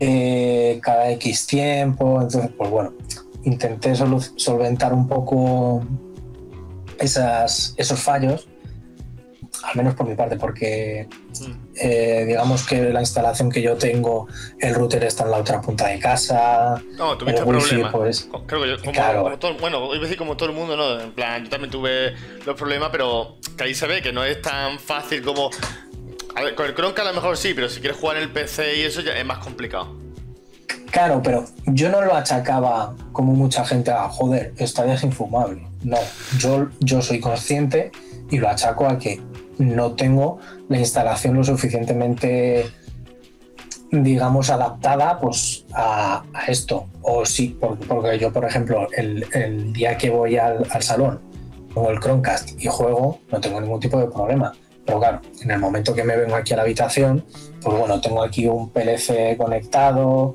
eh, 0.00 0.80
cada 0.82 1.10
X 1.12 1.46
tiempo, 1.46 2.20
entonces 2.22 2.50
pues 2.56 2.70
bueno, 2.70 2.94
intenté 3.44 3.94
solventar 3.94 4.92
un 4.92 5.06
poco 5.08 5.82
esos 6.98 8.00
fallos 8.00 8.48
al 9.62 9.76
menos 9.76 9.94
por 9.94 10.06
mi 10.06 10.14
parte, 10.14 10.36
porque 10.36 11.08
eh, 11.74 12.24
digamos 12.26 12.66
que 12.66 12.90
la 12.90 13.00
instalación 13.00 13.50
que 13.50 13.62
yo 13.62 13.76
tengo, 13.76 14.28
el 14.58 14.74
router 14.74 15.04
está 15.04 15.24
en 15.24 15.30
la 15.30 15.38
otra 15.38 15.60
punta 15.60 15.88
de 15.88 15.98
casa. 15.98 16.80
No, 16.96 17.16
tuviste 17.16 17.42
problemas. 17.42 17.92
Pues, 17.92 18.28
Creo 18.46 18.62
que 18.62 18.68
yo, 18.68 18.78
como, 18.78 18.92
claro. 18.92 19.38
todo, 19.38 19.54
bueno, 19.58 19.84
iba 19.86 19.96
a 19.96 20.00
decir 20.00 20.16
como 20.16 20.36
todo 20.36 20.50
el 20.50 20.54
mundo, 20.54 20.76
¿no? 20.76 21.00
En 21.00 21.12
plan, 21.12 21.44
yo 21.44 21.50
también 21.50 21.70
tuve 21.70 22.14
los 22.44 22.56
problemas, 22.56 22.90
pero 22.90 23.36
que 23.56 23.64
ahí 23.64 23.74
se 23.74 23.86
ve 23.86 24.02
que 24.02 24.12
no 24.12 24.24
es 24.24 24.40
tan 24.42 24.78
fácil 24.78 25.22
como. 25.22 25.50
A 26.34 26.42
ver, 26.42 26.54
con 26.54 26.66
el 26.66 26.74
Chromecast 26.74 27.08
a 27.08 27.10
lo 27.10 27.20
mejor 27.20 27.36
sí, 27.36 27.52
pero 27.54 27.68
si 27.68 27.80
quieres 27.80 27.98
jugar 27.98 28.18
en 28.18 28.24
el 28.24 28.30
PC 28.30 28.76
y 28.76 28.82
eso 28.82 29.00
ya 29.00 29.12
es 29.12 29.24
más 29.24 29.38
complicado. 29.38 29.96
Claro, 30.90 31.20
pero 31.22 31.44
yo 31.66 31.90
no 31.90 32.00
lo 32.00 32.14
achacaba 32.14 32.94
como 33.12 33.32
mucha 33.34 33.64
gente 33.64 33.90
a 33.90 34.08
joder, 34.08 34.54
esta 34.56 34.90
es 34.92 35.02
infumable. 35.02 35.66
No, 35.82 35.98
yo, 36.38 36.68
yo 36.80 37.02
soy 37.02 37.20
consciente 37.20 37.90
y 38.30 38.38
lo 38.38 38.48
achaco 38.48 38.86
a 38.86 38.98
que 38.98 39.20
no 39.58 39.92
tengo 39.92 40.38
la 40.68 40.78
instalación 40.78 41.34
lo 41.34 41.44
suficientemente 41.44 42.66
digamos 43.90 44.50
adaptada 44.50 45.18
pues 45.18 45.64
a, 45.74 46.22
esto 46.46 46.86
o 47.02 47.24
sí 47.24 47.58
porque, 47.88 48.18
yo 48.18 48.32
por 48.32 48.44
ejemplo 48.44 48.86
el, 48.96 49.72
día 49.72 49.96
que 49.96 50.10
voy 50.10 50.36
al, 50.36 50.66
salón 50.80 51.20
pongo 51.74 51.90
el 51.90 52.00
Chromecast 52.00 52.62
y 52.62 52.66
juego 52.66 53.20
no 53.32 53.40
tengo 53.40 53.60
ningún 53.60 53.80
tipo 53.80 53.98
de 53.98 54.06
problema 54.06 54.52
pero 54.84 54.98
claro 54.98 55.20
en 55.40 55.50
el 55.50 55.58
momento 55.58 55.94
que 55.94 56.04
me 56.04 56.16
vengo 56.16 56.36
aquí 56.36 56.52
a 56.52 56.56
la 56.56 56.62
habitación 56.62 57.24
pues 57.62 57.78
bueno 57.78 58.00
tengo 58.00 58.22
aquí 58.22 58.46
un 58.46 58.70
PLC 58.70 59.36
conectado 59.36 60.34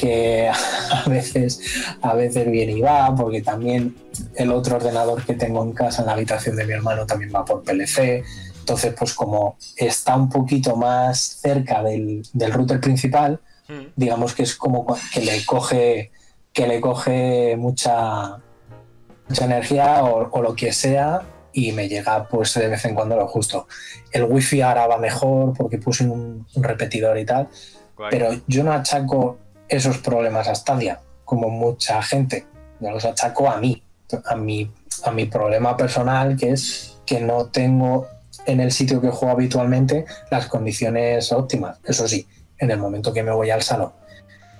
que 0.00 0.48
a 0.90 1.08
veces, 1.08 1.60
a 2.00 2.14
veces 2.14 2.50
viene 2.50 2.72
y 2.72 2.80
va, 2.80 3.14
porque 3.14 3.42
también 3.42 3.94
el 4.34 4.50
otro 4.50 4.76
ordenador 4.76 5.22
que 5.24 5.34
tengo 5.34 5.62
en 5.62 5.72
casa, 5.72 6.02
en 6.02 6.06
la 6.06 6.12
habitación 6.12 6.56
de 6.56 6.66
mi 6.66 6.72
hermano, 6.72 7.06
también 7.06 7.30
va 7.34 7.44
por 7.44 7.62
PLC. 7.62 8.24
Entonces, 8.70 8.94
pues 8.96 9.14
como 9.14 9.56
está 9.76 10.14
un 10.14 10.28
poquito 10.28 10.76
más 10.76 11.40
cerca 11.42 11.82
del, 11.82 12.22
router 12.52 12.80
principal, 12.80 13.40
mm. 13.66 13.86
digamos 13.96 14.32
que 14.32 14.44
es 14.44 14.54
como 14.54 14.86
que 15.12 15.22
le 15.22 15.44
coge, 15.44 16.12
que 16.52 16.68
le 16.68 16.80
coge 16.80 17.56
mucha, 17.58 18.38
mucha 19.28 19.44
energía 19.44 20.04
o, 20.04 20.40
lo 20.40 20.54
que 20.54 20.72
sea 20.72 21.22
y 21.52 21.72
me 21.72 21.88
llega 21.88 22.28
pues 22.28 22.54
de 22.54 22.68
vez 22.68 22.84
en 22.84 22.94
cuando 22.94 23.16
lo 23.16 23.26
justo. 23.26 23.66
El 24.12 24.22
wifi 24.22 24.60
ahora 24.60 24.86
va 24.86 24.98
mejor 24.98 25.52
porque 25.56 25.78
puse 25.78 26.04
un, 26.04 26.46
repetidor 26.54 27.18
y 27.18 27.24
tal, 27.24 27.48
pero 28.08 28.30
yo 28.46 28.62
no 28.62 28.72
achaco 28.72 29.38
esos 29.68 29.98
problemas 29.98 30.46
a 30.46 30.54
Stadia 30.54 31.00
como 31.24 31.48
mucha 31.48 32.00
gente, 32.02 32.46
yo 32.78 32.92
los 32.92 33.04
achaco 33.04 33.50
a 33.50 33.56
mí, 33.56 33.82
a 34.26 34.36
mi, 34.36 34.70
a 35.02 35.10
mi 35.10 35.26
problema 35.26 35.76
personal 35.76 36.36
que 36.36 36.50
es 36.50 36.98
que 37.04 37.18
no 37.18 37.46
tengo 37.46 38.06
en 38.46 38.60
el 38.60 38.72
sitio 38.72 39.00
que 39.00 39.10
juego 39.10 39.34
habitualmente 39.34 40.04
las 40.30 40.46
condiciones 40.46 41.32
óptimas. 41.32 41.78
Eso 41.84 42.06
sí, 42.08 42.26
en 42.58 42.70
el 42.70 42.78
momento 42.78 43.12
que 43.12 43.22
me 43.22 43.32
voy 43.32 43.50
al 43.50 43.62
salón 43.62 43.92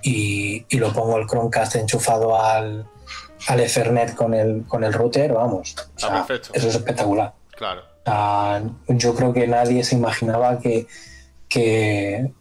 y, 0.01 0.65
lo 0.77 0.91
pongo 0.93 1.17
el 1.17 1.27
Chromecast 1.27 1.75
enchufado 1.75 2.39
al, 2.39 2.87
al 3.47 3.59
Ethernet 3.59 4.15
con 4.15 4.33
el, 4.33 4.65
con 4.67 4.83
el 4.83 4.93
router, 4.93 5.33
vamos. 5.33 5.75
Ah, 6.03 6.25
eso 6.29 6.51
es 6.53 6.75
espectacular. 6.75 7.33
Claro. 7.55 7.83
yo 8.87 9.15
creo 9.15 9.33
que 9.33 9.47
nadie 9.47 9.83
se 9.83 9.95
imaginaba 9.95 10.59
que, 10.59 10.87
que, 11.47 12.33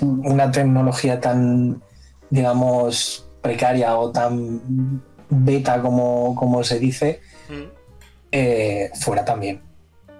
una 0.00 0.50
tecnología 0.50 1.20
tan, 1.20 1.82
digamos, 2.30 3.26
precaria 3.40 3.96
o 3.96 4.10
tan 4.10 5.02
beta 5.28 5.80
como, 5.80 6.34
como 6.34 6.62
se 6.62 6.78
dice, 6.78 7.20
mm. 7.48 7.62
eh, 8.30 8.90
fuera 8.94 9.24
también 9.24 9.71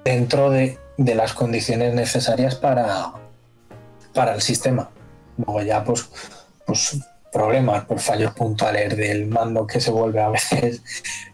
dentro 0.04 0.50
de, 0.50 0.78
las 0.98 1.32
condiciones 1.32 1.94
necesarias 1.94 2.54
para, 2.54 3.12
para 4.14 4.34
el 4.34 4.40
sistema. 4.40 4.90
Luego 5.36 5.62
ya, 5.62 5.82
pues, 5.82 6.08
pues 6.66 6.98
problemas 7.32 7.86
por 7.86 7.98
fallos 7.98 8.32
puntuales 8.34 8.96
del 8.96 9.26
mando 9.26 9.66
que 9.66 9.80
se 9.80 9.90
vuelve 9.90 10.20
a 10.20 10.28
veces 10.28 10.82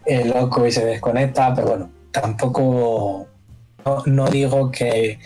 loco 0.25 0.65
y 0.65 0.71
se 0.71 0.85
desconecta, 0.85 1.53
pero 1.53 1.67
bueno, 1.67 1.91
tampoco 2.11 3.27
no, 4.05 4.27
digo 4.29 4.71
que, 4.71 5.19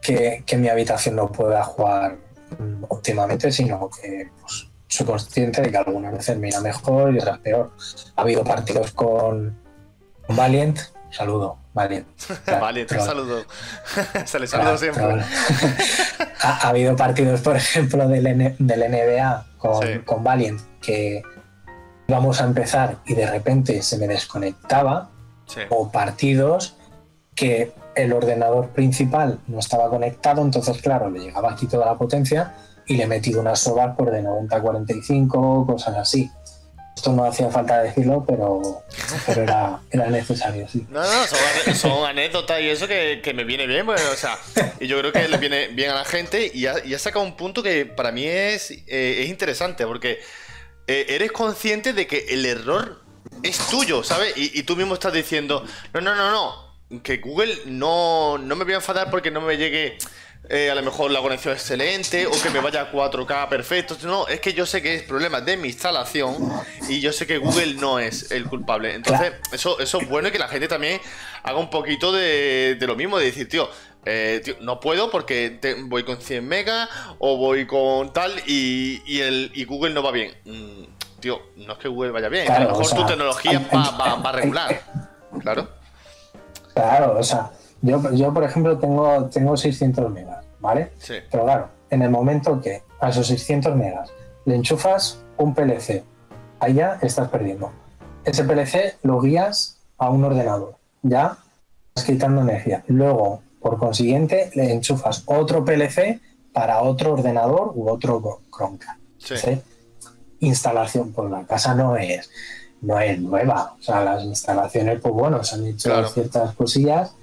que, 0.00 0.56
mi 0.56 0.68
habitación 0.68 1.16
no 1.16 1.30
pueda 1.30 1.62
jugar 1.62 2.16
mm, 2.58 2.84
óptimamente, 2.88 3.52
sino 3.52 3.90
que 3.90 4.30
pues, 4.40 4.68
soy 4.88 5.06
consciente 5.06 5.62
de 5.62 5.70
que 5.70 5.76
algunas 5.76 6.12
veces 6.12 6.38
me 6.38 6.48
irá 6.48 6.60
mejor 6.60 7.14
y 7.14 7.18
otras 7.18 7.38
peor. 7.38 7.72
Ha 8.16 8.22
habido 8.22 8.44
partidos 8.44 8.92
con, 8.92 9.58
Valiant, 10.28 10.78
saludo, 11.14 11.58
Valiant. 11.72 12.06
Valiant, 12.60 12.92
un 12.92 13.00
saludo. 13.00 13.44
Se 14.24 14.38
le 14.38 14.46
saludo 14.46 14.76
siempre. 14.76 15.04
ha, 16.40 16.68
habido 16.68 16.96
partidos, 16.96 17.40
por 17.40 17.56
ejemplo, 17.56 18.08
del, 18.08 18.56
del 18.58 18.80
NBA 18.90 19.46
con, 20.04 20.24
Valiant 20.24 20.60
que 20.80 21.22
íbamos 22.06 22.40
a 22.40 22.44
empezar 22.44 22.98
y 23.06 23.14
de 23.14 23.26
repente 23.26 23.82
se 23.82 23.98
me 23.98 24.06
desconectaba. 24.06 25.10
O 25.68 25.92
partidos 25.92 26.76
que 27.34 27.74
el 27.94 28.12
ordenador 28.12 28.70
principal 28.70 29.40
no 29.46 29.58
estaba 29.58 29.88
conectado, 29.90 30.42
entonces 30.42 30.80
claro, 30.80 31.10
le 31.10 31.20
llegaba 31.20 31.52
aquí 31.52 31.66
toda 31.66 31.86
la 31.86 31.96
potencia 31.96 32.54
y 32.86 32.96
le 32.96 33.04
he 33.04 33.06
metido 33.06 33.40
una 33.40 33.54
sobar 33.54 33.94
por 33.94 34.10
de 34.10 34.22
90 34.22 34.56
a 34.56 34.62
45, 34.62 35.66
cosas 35.66 35.96
así. 35.96 36.30
Esto 36.96 37.12
no 37.12 37.24
hacía 37.24 37.50
falta 37.50 37.82
decirlo, 37.82 38.24
pero, 38.26 38.84
pero 39.26 39.42
era, 39.42 39.80
era, 39.90 40.06
necesario, 40.06 40.68
sí. 40.68 40.86
No, 40.90 41.02
no, 41.02 41.74
son, 41.74 42.06
anécdotas 42.06 42.60
y 42.60 42.68
eso 42.68 42.86
que, 42.86 43.20
que, 43.22 43.34
me 43.34 43.44
viene 43.44 43.66
bien, 43.66 43.84
bueno, 43.84 44.02
o 44.12 44.16
sea, 44.16 44.38
y 44.80 44.86
yo 44.86 44.98
creo 45.00 45.12
que 45.12 45.26
le 45.26 45.38
viene 45.38 45.68
bien 45.68 45.90
a 45.90 45.94
la 45.94 46.04
gente 46.04 46.50
y 46.54 46.66
ha, 46.66 46.98
sacado 46.98 47.24
un 47.24 47.36
punto 47.36 47.62
que 47.62 47.84
para 47.84 48.12
mí 48.12 48.24
es, 48.24 48.70
eh, 48.70 49.22
es 49.22 49.28
interesante, 49.28 49.86
porque 49.86 50.20
eh, 50.86 51.06
eres 51.08 51.32
consciente 51.32 51.92
de 51.94 52.06
que 52.06 52.26
el 52.28 52.46
error 52.46 53.02
es 53.42 53.58
tuyo, 53.68 54.04
¿sabes? 54.04 54.36
Y, 54.36 54.58
y, 54.58 54.62
tú 54.62 54.76
mismo 54.76 54.94
estás 54.94 55.12
diciendo, 55.12 55.64
no, 55.92 56.00
no, 56.00 56.14
no, 56.14 56.30
no, 56.30 57.00
que 57.02 57.16
Google 57.18 57.54
no, 57.66 58.38
no 58.38 58.56
me 58.56 58.64
voy 58.64 58.74
a 58.74 58.76
enfadar 58.76 59.10
porque 59.10 59.30
no 59.30 59.40
me 59.40 59.56
llegue 59.56 59.98
eh, 60.50 60.70
a 60.70 60.74
lo 60.74 60.82
mejor 60.82 61.10
la 61.10 61.22
conexión 61.22 61.54
excelente 61.54 62.26
o 62.26 62.30
que 62.30 62.50
me 62.50 62.60
vaya 62.60 62.82
a 62.82 62.92
4K 62.92 63.48
perfecto. 63.48 63.96
No, 64.02 64.28
es 64.28 64.40
que 64.40 64.52
yo 64.52 64.66
sé 64.66 64.82
que 64.82 64.94
es 64.94 65.02
problema 65.02 65.40
de 65.40 65.56
mi 65.56 65.68
instalación 65.68 66.36
y 66.88 67.00
yo 67.00 67.12
sé 67.12 67.26
que 67.26 67.38
Google 67.38 67.74
no 67.74 67.98
es 67.98 68.30
el 68.30 68.44
culpable. 68.44 68.94
Entonces, 68.94 69.32
eso, 69.52 69.78
eso 69.80 70.00
es 70.00 70.08
bueno 70.08 70.28
y 70.28 70.32
que 70.32 70.38
la 70.38 70.48
gente 70.48 70.68
también 70.68 71.00
haga 71.42 71.58
un 71.58 71.70
poquito 71.70 72.12
de, 72.12 72.76
lo 72.80 72.94
mismo, 72.94 73.18
de 73.18 73.26
decir, 73.26 73.48
eh, 74.04 74.42
tío, 74.44 74.56
no 74.60 74.80
puedo 74.80 75.10
porque 75.10 75.58
voy 75.86 76.04
con 76.04 76.20
100 76.20 76.46
megas 76.46 76.90
o 77.18 77.38
voy 77.38 77.66
con 77.66 78.12
tal 78.12 78.32
y, 78.46 79.20
el, 79.20 79.50
y 79.54 79.64
Google 79.64 79.94
no 79.94 80.02
va 80.02 80.10
bien. 80.10 80.34
Mm, 80.44 81.20
tío, 81.20 81.40
no 81.56 81.72
es 81.72 81.78
que 81.78 81.88
Google 81.88 82.10
vaya 82.10 82.28
bien, 82.28 82.52
a 82.52 82.60
lo 82.60 82.68
mejor 82.68 82.94
tu 82.94 83.06
tecnología 83.06 83.66
va, 83.74 84.16
va, 84.16 84.28
a 84.28 84.32
regular. 84.32 84.82
Claro. 85.40 85.68
Claro, 86.74 87.18
o 87.18 87.22
sea 87.22 87.50
yo, 87.84 88.32
por 88.32 88.44
ejemplo, 88.44 88.78
tengo, 88.78 89.26
tengo 89.26 89.56
600 89.56 90.10
megas, 90.10 90.44
¿vale? 90.60 90.92
Sí. 90.98 91.14
Pero 91.30 91.44
claro, 91.44 91.68
en 91.90 92.02
el 92.02 92.10
momento 92.10 92.60
que 92.60 92.82
a 93.00 93.10
esos 93.10 93.26
600 93.26 93.76
megas 93.76 94.10
le 94.46 94.54
enchufas 94.54 95.18
un 95.36 95.54
PLC, 95.54 96.02
ahí 96.60 96.74
ya 96.74 96.98
estás 97.02 97.28
perdiendo. 97.28 97.72
Ese 98.24 98.44
PLC 98.44 98.96
lo 99.02 99.20
guías 99.20 99.78
a 99.98 100.08
un 100.08 100.24
ordenador, 100.24 100.76
ya 101.02 101.36
estás 101.88 102.04
quitando 102.04 102.40
energía. 102.40 102.82
Luego, 102.88 103.42
por 103.60 103.78
consiguiente, 103.78 104.50
le 104.54 104.72
enchufas 104.72 105.22
otro 105.26 105.64
PLC 105.64 106.20
para 106.54 106.80
otro 106.80 107.12
ordenador 107.12 107.72
u 107.74 107.90
otro 107.90 108.40
Chromecast. 108.50 109.00
Sí. 109.18 109.60
Instalación, 110.40 111.12
pues 111.12 111.30
la 111.30 111.44
casa 111.44 111.74
no 111.74 111.96
es, 111.96 112.30
no 112.80 112.98
es 112.98 113.20
nueva. 113.20 113.74
O 113.78 113.82
sea, 113.82 114.02
las 114.02 114.24
instalaciones, 114.24 115.00
pues 115.00 115.12
bueno, 115.12 115.44
se 115.44 115.56
han 115.56 115.66
hecho 115.66 116.08
ciertas 116.08 116.54
cosillas 116.54 117.14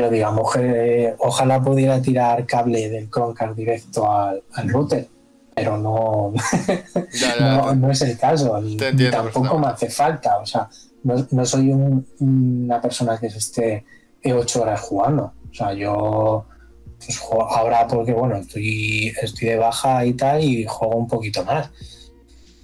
pero 0.00 0.10
digamos 0.10 0.54
que 0.54 1.14
ojalá 1.18 1.60
pudiera 1.60 2.00
tirar 2.00 2.46
cable 2.46 2.88
del 2.88 3.10
Chromecast 3.10 3.54
directo 3.54 4.10
al, 4.10 4.42
router, 4.64 5.06
pero 5.54 5.76
no, 5.76 6.32
no, 7.76 7.90
es 7.90 8.00
el 8.00 8.16
caso. 8.16 8.58
Y, 8.64 8.78
tampoco 9.10 9.58
me 9.58 9.66
hace 9.66 9.90
falta. 9.90 10.38
O 10.38 10.46
sea, 10.46 10.70
no, 11.02 11.44
soy 11.44 11.70
una 12.18 12.80
persona 12.80 13.18
que 13.18 13.28
se 13.28 13.36
esté 13.36 13.84
ocho 14.34 14.62
horas 14.62 14.80
jugando. 14.80 15.34
O 15.50 15.54
sea, 15.54 15.74
yo 15.74 16.46
pues, 16.96 17.20
ahora 17.50 17.86
porque 17.86 18.14
bueno, 18.14 18.36
estoy, 18.36 19.12
estoy 19.20 19.48
de 19.48 19.56
baja 19.56 20.06
y 20.06 20.14
tal 20.14 20.42
y 20.42 20.64
juego 20.64 20.96
un 20.96 21.08
poquito 21.08 21.44
más. 21.44 21.68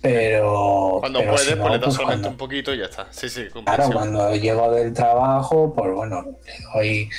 Pero. 0.06 0.98
Cuando 1.00 1.18
puedes, 1.24 1.56
pues 1.56 1.72
le 1.72 1.78
das 1.78 1.94
solamente 1.94 2.28
un 2.28 2.36
poquito 2.36 2.72
y 2.72 2.78
ya 2.78 2.84
está. 2.84 3.08
Sí, 3.10 3.28
sí, 3.28 3.46
Claro, 3.64 3.90
cuando 3.92 4.34
llego 4.36 4.70
del 4.70 4.92
trabajo, 4.92 5.72
pues 5.74 5.92
bueno, 5.92 6.24
hoy, 6.74 7.10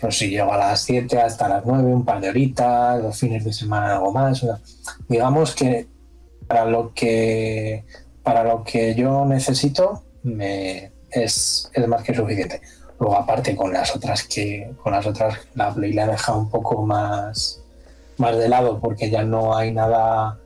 pues 0.00 0.16
si 0.16 0.30
llego 0.30 0.52
a 0.52 0.56
las 0.56 0.82
7 0.82 1.20
hasta 1.20 1.48
las 1.48 1.66
9, 1.66 1.92
un 1.92 2.04
par 2.04 2.20
de 2.20 2.28
horitas, 2.28 3.02
los 3.02 3.18
fines 3.18 3.44
de 3.44 3.52
semana 3.52 3.94
algo 3.94 4.12
más. 4.12 4.46
digamos 5.08 5.56
que 5.56 5.88
para 6.46 6.64
lo 6.66 6.94
que 6.94 7.84
para 8.22 8.44
lo 8.44 8.62
que 8.62 8.94
yo 8.94 9.24
necesito 9.24 10.04
me, 10.22 10.92
es, 11.10 11.68
es 11.74 11.88
más 11.88 12.04
que 12.04 12.14
suficiente. 12.14 12.60
Luego 13.00 13.16
aparte 13.16 13.56
con 13.56 13.72
las 13.72 13.94
otras 13.94 14.22
que 14.22 14.70
con 14.82 14.92
las 14.92 15.04
otras 15.04 15.36
la 15.54 15.74
Play 15.74 15.92
la 15.92 16.04
he 16.04 16.08
dejado 16.08 16.38
un 16.38 16.50
poco 16.50 16.86
más 16.86 17.60
más 18.18 18.36
de 18.38 18.48
lado 18.48 18.78
porque 18.80 19.10
ya 19.10 19.24
no 19.24 19.56
hay 19.56 19.72
nada 19.72 20.38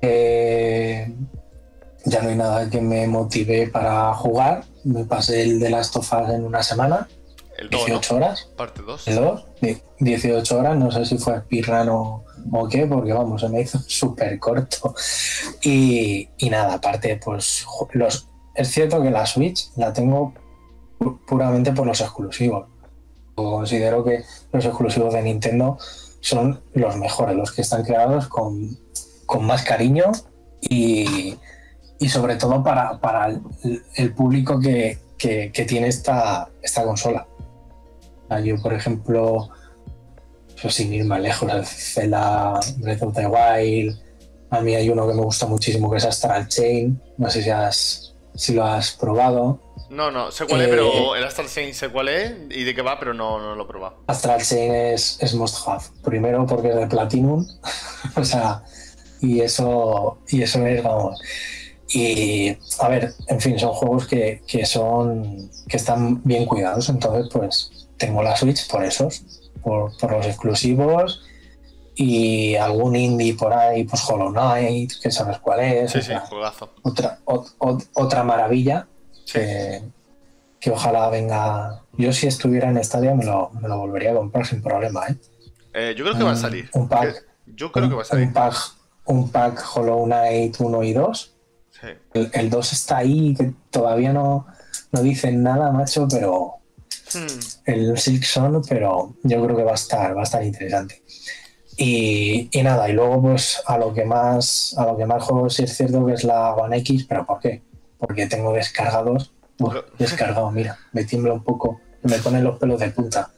eh, 0.00 1.12
ya 2.04 2.22
no 2.22 2.28
hay 2.28 2.36
nada 2.36 2.70
que 2.70 2.80
me 2.80 3.06
motive 3.06 3.68
para 3.68 4.14
jugar. 4.14 4.64
Me 4.84 5.04
pasé 5.04 5.42
el 5.42 5.60
de 5.60 5.70
las 5.70 5.90
tofas 5.90 6.30
en 6.30 6.44
una 6.44 6.62
semana. 6.62 7.08
El 7.56 7.70
18 7.70 8.16
horas. 8.16 8.48
Parte 8.56 8.82
2. 8.82 9.08
El 9.08 9.16
2. 9.16 9.44
18 9.98 10.58
horas. 10.58 10.76
No 10.76 10.90
sé 10.90 11.04
si 11.04 11.18
fue 11.18 11.40
pirrano 11.42 12.24
o 12.52 12.68
qué, 12.68 12.86
porque 12.86 13.12
vamos, 13.12 13.40
se 13.40 13.48
me 13.48 13.60
hizo 13.60 13.78
súper 13.86 14.38
corto. 14.38 14.94
Y, 15.62 16.28
nada, 16.50 16.74
aparte, 16.74 17.20
pues 17.22 17.66
los, 17.92 18.28
es 18.54 18.68
cierto 18.68 19.02
que 19.02 19.10
la 19.10 19.26
Switch 19.26 19.70
la 19.76 19.92
tengo 19.92 20.34
puramente 21.26 21.72
por 21.72 21.86
los 21.86 22.00
exclusivos. 22.00 22.66
Considero 23.34 24.04
que 24.04 24.24
los 24.52 24.64
exclusivos 24.64 25.14
de 25.14 25.22
Nintendo 25.22 25.78
son 26.20 26.60
los 26.74 26.96
mejores, 26.96 27.36
los 27.36 27.52
que 27.52 27.62
están 27.62 27.84
creados 27.84 28.26
con, 28.28 28.76
con 29.26 29.44
más 29.44 29.62
cariño 29.62 30.10
y, 30.60 31.36
y 31.98 32.08
sobre 32.08 32.36
todo 32.36 32.62
para, 32.62 32.98
para 33.00 33.28
el, 33.96 34.14
público 34.14 34.60
que, 34.60 34.98
que, 35.18 35.64
tiene 35.66 35.88
esta, 35.88 36.48
esta 36.62 36.84
consola. 36.84 37.26
Yo, 38.44 38.60
por 38.62 38.72
ejemplo, 38.72 39.50
pues 40.60 40.74
sin 40.74 40.92
ir 40.92 41.04
más 41.04 41.20
lejos, 41.20 41.50
el 41.50 41.64
Zelda 41.66 42.60
Breath 42.76 43.02
of 43.02 43.14
the 43.14 43.26
Wild, 43.26 43.98
a 44.50 44.60
mí 44.60 44.74
hay 44.74 44.88
uno 44.88 45.06
que 45.06 45.14
me 45.14 45.22
gusta 45.22 45.46
muchísimo 45.46 45.90
que 45.90 45.98
es 45.98 46.04
Astral 46.04 46.48
Chain, 46.48 47.00
no 47.16 47.30
sé 47.30 47.42
si, 47.42 47.50
has, 47.50 48.14
si 48.34 48.54
lo 48.54 48.64
has 48.64 48.92
probado. 48.92 49.60
No, 49.90 50.10
no, 50.10 50.30
sé 50.30 50.46
cuál 50.46 50.62
es, 50.62 50.68
pero 50.68 51.14
eh, 51.14 51.18
el 51.18 51.24
Astral 51.24 51.48
Chain 51.48 51.74
sé 51.74 51.88
cuál 51.88 52.08
es 52.08 52.32
y 52.50 52.64
de 52.64 52.74
qué 52.74 52.82
va, 52.82 52.98
pero 52.98 53.14
no, 53.14 53.38
no 53.38 53.54
lo 53.54 53.64
he 53.64 53.66
probado. 53.66 54.02
Astral 54.06 54.42
Chain 54.42 54.74
es, 54.74 55.18
es 55.20 55.34
must 55.34 55.66
have. 55.66 55.84
Primero 56.02 56.46
porque 56.46 56.70
es 56.70 56.76
de 56.76 56.86
Platinum, 56.86 57.46
o 58.16 58.24
sea, 58.24 58.62
y 59.20 59.40
eso, 59.40 60.18
y 60.28 60.42
eso 60.42 60.64
es, 60.66 60.82
vamos, 60.82 61.20
y 61.88 62.56
a 62.80 62.88
ver, 62.88 63.14
en 63.28 63.40
fin, 63.40 63.58
son 63.58 63.72
juegos 63.72 64.06
que, 64.06 64.42
son 64.66 65.50
que 65.66 65.78
están 65.78 66.22
bien 66.22 66.44
cuidados. 66.44 66.88
Entonces, 66.90 67.28
pues 67.32 67.88
tengo 67.96 68.22
la 68.22 68.36
Switch 68.36 68.68
por 68.68 68.84
esos, 68.84 69.24
por, 69.62 69.92
los 70.10 70.26
exclusivos 70.26 71.22
y 71.94 72.54
algún 72.56 72.94
indie 72.94 73.34
por 73.34 73.52
ahí, 73.52 73.84
pues 73.84 74.02
Hollow 74.08 74.30
Knight, 74.30 74.92
que 75.02 75.10
sabes 75.10 75.38
cuál 75.38 75.60
es. 75.60 75.92
Sí, 75.92 76.02
sí, 76.02 76.12
juegazo. 76.28 76.74
Otra, 76.82 77.20
otra 77.24 78.22
maravilla 78.22 78.86
que, 79.32 79.82
ojalá 80.70 81.08
venga. 81.08 81.82
Yo, 81.96 82.12
si 82.12 82.26
estuviera 82.26 82.68
en 82.68 82.84
Stadia, 82.84 83.14
me 83.14 83.24
lo, 83.24 83.50
me 83.60 83.66
lo 83.66 83.78
volvería 83.78 84.10
a 84.12 84.14
comprar 84.14 84.46
sin 84.46 84.62
problema. 84.62 85.08
¿eh? 85.08 85.16
eh 85.72 85.94
yo 85.96 86.04
creo 86.04 86.18
que 86.18 86.24
va 86.24 86.32
a 86.32 86.36
salir. 86.36 86.68
Un 86.74 86.86
pack. 86.86 87.24
Yo 87.46 87.72
creo 87.72 87.88
que 87.88 87.94
va 87.94 88.02
a 88.02 88.04
salir. 88.04 88.26
Un 88.26 88.32
pack, 88.34 88.54
un 89.06 89.30
pack 89.30 89.64
Hollow 89.74 90.04
Knight 90.04 90.60
1 90.60 90.82
y 90.84 90.92
2 90.92 91.34
el, 92.14 92.50
2 92.50 92.72
está 92.72 92.98
ahí, 92.98 93.34
que 93.34 93.52
todavía 93.70 94.12
no, 94.12 94.46
no 94.92 95.02
dicen 95.02 95.42
nada, 95.42 95.70
macho, 95.70 96.06
pero 96.10 96.54
hmm. 97.14 97.38
el 97.66 97.98
Silk 97.98 98.24
Son, 98.24 98.62
pero 98.68 99.14
yo 99.22 99.44
creo 99.44 99.56
que 99.56 99.64
va 99.64 99.72
a 99.72 99.76
estar, 99.76 100.16
va 100.16 100.20
a 100.20 100.24
estar 100.24 100.42
interesante. 100.42 101.02
Y, 101.76 102.50
nada, 102.62 102.88
y 102.88 102.92
luego 102.92 103.22
pues 103.22 103.62
a 103.66 103.78
lo 103.78 103.94
que 103.94 104.04
más 104.04 104.74
a 104.76 104.84
lo 104.84 104.96
que 104.96 105.06
más 105.06 105.22
juego 105.22 105.48
sí 105.48 105.62
es 105.62 105.76
cierto 105.76 106.04
que 106.06 106.14
es 106.14 106.24
la 106.24 106.52
One 106.54 106.78
X, 106.78 107.06
pero 107.08 107.24
¿por 107.24 107.38
qué? 107.38 107.62
Porque 107.98 108.26
tengo 108.26 108.52
descargados, 108.52 109.32
descargado, 109.96 110.50
mira, 110.50 110.76
me 110.92 111.04
tiembla 111.04 111.34
un 111.34 111.44
poco, 111.44 111.80
me 112.02 112.18
ponen 112.18 112.42
los 112.42 112.58
pelos 112.58 112.80
de 112.80 112.90
punta, 112.90 113.30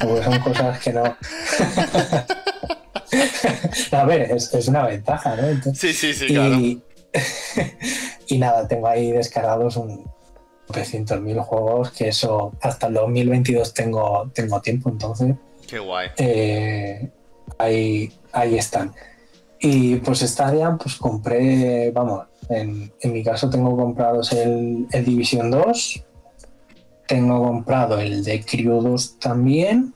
porque 0.00 0.22
son 0.24 0.38
cosas 0.40 0.78
que 0.80 0.94
no. 0.94 1.04
a 3.92 4.04
ver, 4.04 4.32
es, 4.32 4.68
una 4.68 4.86
ventaja, 4.86 5.36
¿no? 5.36 5.74
sí, 5.74 5.92
sí, 5.92 6.14
sí, 6.14 6.26
claro 6.28 6.58
y 8.28 8.38
nada, 8.38 8.66
tengo 8.66 8.88
ahí 8.88 9.12
descargados 9.12 9.76
un 9.76 10.04
300.000 10.68 11.40
juegos, 11.40 11.90
que 11.92 12.08
eso 12.08 12.52
hasta 12.60 12.86
el 12.88 12.94
2022 12.94 13.74
tengo, 13.74 14.30
tengo 14.34 14.60
tiempo, 14.60 14.88
entonces. 14.88 15.34
Qué 15.68 15.78
guay. 15.78 16.08
Eh, 16.16 17.10
ahí, 17.58 18.12
ahí 18.32 18.56
están. 18.56 18.92
Y 19.60 19.96
pues 19.96 20.20
Stadia, 20.20 20.76
pues 20.80 20.96
compré, 20.96 21.90
vamos, 21.90 22.26
en, 22.48 22.92
mi 23.04 23.22
caso 23.22 23.48
tengo 23.48 23.76
comprados 23.76 24.32
el, 24.32 24.86
el 24.90 25.04
Division 25.04 25.50
2, 25.50 26.04
tengo 27.06 27.42
comprado 27.42 27.98
el 27.98 28.24
de 28.24 28.44
Crew 28.44 28.82
2 28.82 29.18
también, 29.18 29.94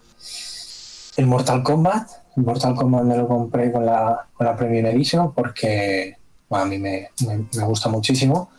el 1.16 1.26
Mortal 1.26 1.62
Kombat, 1.62 2.08
el 2.36 2.44
Mortal 2.44 2.74
Kombat 2.74 3.04
me 3.04 3.16
lo 3.16 3.26
compré 3.26 3.72
con 3.72 3.84
la, 3.84 4.28
con 4.32 4.46
la 4.46 4.56
Premium 4.56 4.86
Edition 4.86 5.34
porque 5.34 6.17
a 6.50 6.64
mí 6.64 6.78
me, 6.78 7.10
me, 7.26 7.64
gusta 7.64 7.88
muchísimo. 7.88 8.50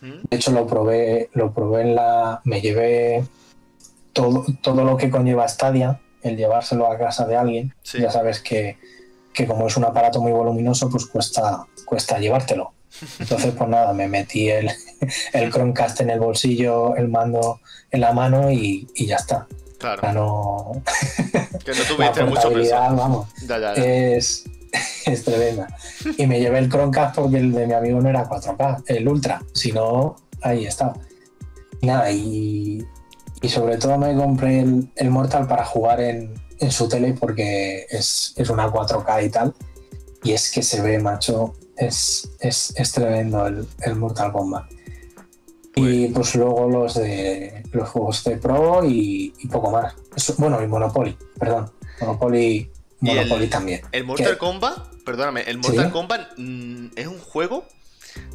Mm. 0.00 0.28
De 0.30 0.36
hecho, 0.36 0.50
lo 0.50 0.66
probé, 0.66 1.30
lo 1.34 1.52
probé 1.52 1.82
en 1.82 1.94
la. 1.94 2.40
Me 2.44 2.60
llevé 2.60 3.24
todo, 4.12 4.44
todo 4.62 4.84
lo 4.84 4.96
que 4.96 5.10
conlleva 5.10 5.48
Stadia, 5.48 6.00
el 6.22 6.36
llevárselo 6.36 6.90
a 6.90 6.98
casa 6.98 7.26
de 7.26 7.36
alguien. 7.36 7.74
Ya 7.98 8.10
sabes 8.10 8.40
que, 8.40 8.78
que, 9.32 9.46
como 9.46 9.66
es 9.66 9.76
un 9.76 9.84
aparato 9.84 10.20
muy 10.20 10.32
voluminoso, 10.32 10.88
pues 10.88 11.06
cuesta, 11.06 11.66
cuesta 11.84 12.18
llevártelo. 12.18 12.72
Entonces, 13.20 13.54
pues 13.56 13.70
nada, 13.70 13.92
me 13.92 14.08
metí 14.08 14.48
el, 14.48 14.70
el 15.32 15.52
Chromecast 15.52 16.00
en 16.00 16.10
el 16.10 16.18
bolsillo, 16.18 16.96
el 16.96 17.08
mando 17.08 17.60
en 17.90 18.00
la 18.00 18.12
mano 18.12 18.50
y, 18.50 18.88
y 18.94 19.06
ya 19.06 19.16
está. 19.16 19.46
Claro. 19.78 20.12
no... 20.12 20.82
Que 21.64 21.72
no 21.72 21.84
tuviste 21.88 22.24
mucho 22.24 22.52
peso. 22.52 22.76
Vamos, 22.76 23.28
Es, 23.76 24.44
es 25.06 25.24
tremenda. 25.24 25.68
Y 26.16 26.26
me 26.26 26.40
llevé 26.40 26.58
el 26.58 26.68
Chromecast 26.68 27.16
porque 27.16 27.38
el 27.38 27.52
de 27.52 27.66
mi 27.66 27.72
amigo 27.72 28.00
no 28.00 28.08
era 28.08 28.28
4K, 28.28 28.84
el 28.86 29.08
Ultra. 29.08 29.42
Si 29.52 29.72
no, 29.72 30.16
ahí 30.42 30.66
está. 30.66 30.92
nada, 31.82 32.10
y, 32.10 32.84
y, 33.42 33.48
sobre 33.48 33.76
todo 33.76 33.98
me 33.98 34.14
compré 34.14 34.60
el, 34.60 35.10
Mortal 35.10 35.46
para 35.46 35.64
jugar 35.64 36.00
en, 36.00 36.34
en, 36.58 36.70
su 36.70 36.88
tele 36.88 37.14
porque 37.14 37.86
es, 37.90 38.34
es 38.36 38.50
una 38.50 38.68
4K 38.68 39.26
y 39.26 39.30
tal. 39.30 39.54
Y 40.22 40.32
es 40.32 40.50
que 40.50 40.62
se 40.62 40.82
ve, 40.82 40.98
macho, 40.98 41.54
es, 41.76 42.30
es, 42.40 42.74
es 42.76 42.92
tremendo 42.92 43.46
el, 43.46 43.66
el, 43.82 43.96
Mortal 43.96 44.32
Kombat. 44.32 44.70
Y 45.76 46.08
pues 46.08 46.34
luego 46.34 46.68
los 46.68 46.94
de 46.94 47.62
los 47.72 47.88
juegos 47.88 48.24
de 48.24 48.36
Pro 48.36 48.84
y, 48.84 49.32
poco 49.50 49.70
más. 49.70 49.94
bueno, 50.36 50.62
y 50.62 50.66
Monopoly, 50.66 51.16
perdón. 51.38 51.70
Monopoly 52.00 52.70
Monopoly 53.00 53.46
también. 53.48 53.82
El 53.92 54.04
Mortal 54.04 54.38
Kombat, 54.38 55.02
perdóname, 55.04 55.42
el 55.42 55.58
Mortal 55.58 55.90
Kombat 55.90 56.32
mm, 56.36 56.88
es 56.96 57.06
un 57.06 57.18
juego 57.18 57.66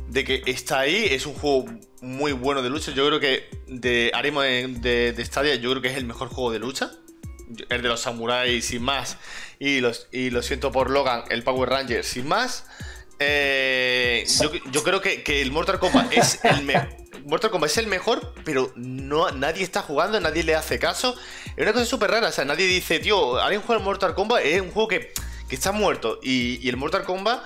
de 0.10 0.23
que 0.23 0.43
está 0.45 0.80
ahí, 0.80 1.08
es 1.12 1.25
un 1.25 1.34
juego 1.34 1.65
muy 2.01 2.32
bueno 2.32 2.62
de 2.62 2.69
lucha. 2.69 2.91
Yo 2.91 3.06
creo 3.08 3.19
que 3.19 3.49
de 3.67 4.12
Arimo 4.13 4.41
de, 4.41 5.13
de, 5.15 5.25
Stadia, 5.25 5.56
yo 5.56 5.69
creo 5.71 5.82
que 5.82 5.89
es 5.89 5.97
el 5.97 6.06
mejor 6.06 6.30
juego 6.30 6.51
de 6.51 6.60
lucha. 6.60 6.91
El 7.69 7.82
de 7.82 7.89
los 7.89 8.01
samuráis 8.01 8.65
sin 8.65 8.82
más. 8.82 9.17
Y, 9.60 9.80
los, 9.80 10.08
y 10.12 10.30
lo 10.30 10.41
siento 10.41 10.71
por 10.71 10.89
Logan, 10.89 11.23
el 11.30 11.43
Power 11.43 11.69
Ranger 11.69 12.04
sin 12.04 12.28
más. 12.28 12.65
Eh, 13.19 14.25
yo, 14.71 14.84
creo 14.84 15.01
que, 15.01 15.23
el 15.41 15.51
Mortal 15.51 15.80
Kombat 15.80 16.12
es 16.13 16.39
el 16.43 16.63
mejor. 16.63 16.89
Mortal 17.26 17.50
Kombat 17.50 17.72
es 17.72 17.78
el 17.80 17.88
mejor, 17.88 18.34
pero 18.44 18.72
no, 18.76 19.32
nadie 19.32 19.64
está 19.64 19.82
jugando, 19.82 20.20
nadie 20.20 20.44
le 20.44 20.54
hace 20.54 20.78
caso. 20.78 21.16
Es 21.56 21.64
una 21.64 21.74
cosa 21.74 21.86
súper 21.86 22.12
rara, 22.12 22.30
o 22.30 22.32
sea, 22.32 22.46
nadie 22.46 22.68
dice, 22.68 23.00
tío, 23.00 23.40
alguien 23.40 23.62
juega 23.64 23.80
el 23.80 23.84
Mortal 23.84 24.14
Kombat, 24.14 24.46
es 24.46 24.62
un 24.62 24.72
juego 24.72 24.88
que, 24.88 25.12
está 25.50 25.72
muerto. 25.72 26.20
Y, 26.22 26.68
el 26.70 26.78
Mortal 26.78 27.04
Kombat, 27.04 27.42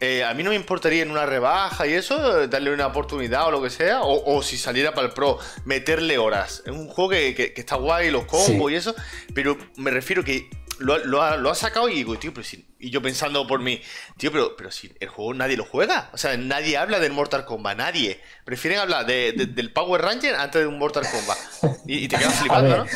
eh, 0.00 0.24
a 0.24 0.34
mí 0.34 0.42
no 0.42 0.50
me 0.50 0.56
importaría 0.56 1.02
en 1.02 1.12
una 1.12 1.26
rebaja 1.26 1.86
y 1.86 1.92
eso, 1.92 2.48
darle 2.48 2.72
una 2.72 2.88
oportunidad 2.88 3.46
o 3.46 3.50
lo 3.52 3.62
que 3.62 3.70
sea, 3.70 4.00
o, 4.02 4.42
si 4.42 4.58
saliera 4.58 4.94
para 4.94 5.06
el 5.06 5.12
Pro, 5.12 5.38
meterle 5.64 6.18
horas. 6.18 6.64
Es 6.66 6.72
un 6.72 6.88
juego 6.88 7.10
que, 7.10 7.52
está 7.56 7.76
guay, 7.76 8.10
los 8.10 8.24
combos 8.24 8.72
y 8.72 8.74
eso, 8.74 8.96
pero 9.32 9.56
me 9.76 9.92
refiero 9.92 10.24
que 10.24 10.50
lo, 10.80 11.22
ha, 11.22 11.54
sacado 11.54 11.88
y 11.88 11.94
digo, 11.94 12.18
tío, 12.18 12.32
pero 12.32 12.44
si, 12.44 12.66
y 12.78 12.90
yo 12.90 13.02
pensando 13.02 13.46
por 13.46 13.60
mí, 13.60 13.80
tío, 14.16 14.32
pero, 14.32 14.56
pero 14.56 14.70
si 14.70 14.92
el 14.98 15.08
juego 15.08 15.34
nadie 15.34 15.56
lo 15.56 15.64
juega. 15.64 16.10
O 16.12 16.18
sea, 16.18 16.36
nadie 16.36 16.76
habla 16.76 16.98
del 16.98 17.12
Mortal 17.12 17.44
Kombat, 17.44 17.76
nadie. 17.76 18.20
Prefieren 18.44 18.80
hablar 18.80 19.06
del 19.06 19.72
Power 19.72 20.02
Ranger 20.02 20.34
antes 20.34 20.62
de 20.62 20.66
un 20.66 20.78
Mortal 20.78 21.04
Kombat. 21.10 21.80
Y, 21.86 22.08
te 22.08 22.16
quedas 22.16 22.34
flipando, 22.40 22.78
¿no? 22.78 22.86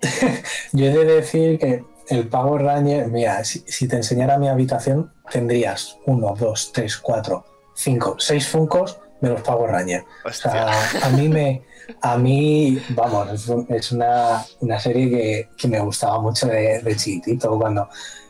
yo 0.72 0.86
he 0.86 0.90
de 0.90 1.04
decir 1.04 1.58
que 1.58 1.84
el 2.08 2.28
Power 2.28 2.62
Ranger, 2.62 3.08
mira, 3.08 3.44
si, 3.44 3.88
te 3.88 3.96
enseñara 3.96 4.38
mi 4.38 4.48
habitación, 4.48 5.12
tendrías 5.30 5.96
uno, 6.06 6.34
dos, 6.38 6.72
tres, 6.72 6.96
cuatro, 6.96 7.44
cinco, 7.74 8.16
seis 8.18 8.48
funcos 8.48 8.98
de 9.20 9.30
los 9.30 9.40
Power 9.42 9.70
Rangers. 9.70 10.04
O 10.24 10.32
sea, 10.32 10.72
a 11.02 11.10
mí 11.10 11.28
me 11.28 11.62
a 12.00 12.16
mí, 12.16 12.78
vamos, 12.90 13.48
es, 13.68 13.92
una, 13.92 14.44
serie 14.78 15.48
que, 15.56 15.68
me 15.68 15.80
gustaba 15.80 16.20
mucho 16.20 16.46
de, 16.46 16.80
de, 16.80 16.96
chiquitito, 16.96 17.58
cuando 17.58 17.88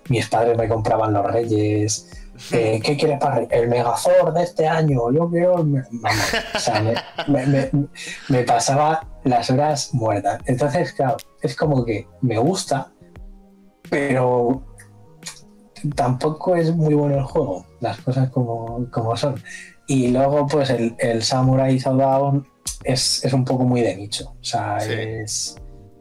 mis 0.09 0.29
padres 0.29 0.57
me 0.57 0.69
compraban 0.69 1.13
los 1.13 1.27
Reyes. 1.31 2.11
Eh, 2.51 2.81
¿Qué 2.83 2.97
quieres 2.97 3.21
para 3.21 3.45
el 3.45 3.69
Megazord 3.69 4.35
de 4.35 4.43
este 4.43 4.67
año? 4.67 5.13
Yo 5.13 5.31
quiero. 5.31 5.55
Vamos, 5.59 6.35
o 6.53 6.59
sea, 6.59 6.83
me, 8.29 8.43
pasaba 8.43 9.07
las 9.23 9.51
horas 9.51 9.95
muertas. 9.95 10.41
Entonces, 10.47 10.93
claro, 10.95 11.17
es 11.43 11.55
como 11.55 11.85
que 11.85 12.09
me 12.23 12.37
gusta, 12.39 12.93
pero 13.89 14.65
tampoco 15.95 16.57
es 16.57 16.75
muy 16.75 16.95
bueno 16.95 17.19
el 17.19 17.23
juego, 17.23 17.65
las 17.79 18.01
cosas 18.01 18.29
como, 18.31 18.91
como 18.91 19.17
son. 19.17 19.41
Y 19.87 20.09
luego, 20.09 20.49
pues 20.49 20.71
el, 20.71 20.97
el 20.99 21.23
Samurai 21.23 21.79
Showdown 21.79 22.45
es, 22.85 23.25
un 23.33 23.45
poco 23.45 23.65
muy 23.65 23.81
de 23.81 23.97
nicho. 23.97 24.35
O 24.41 24.45
sea, 24.45 24.79
es 24.79 25.57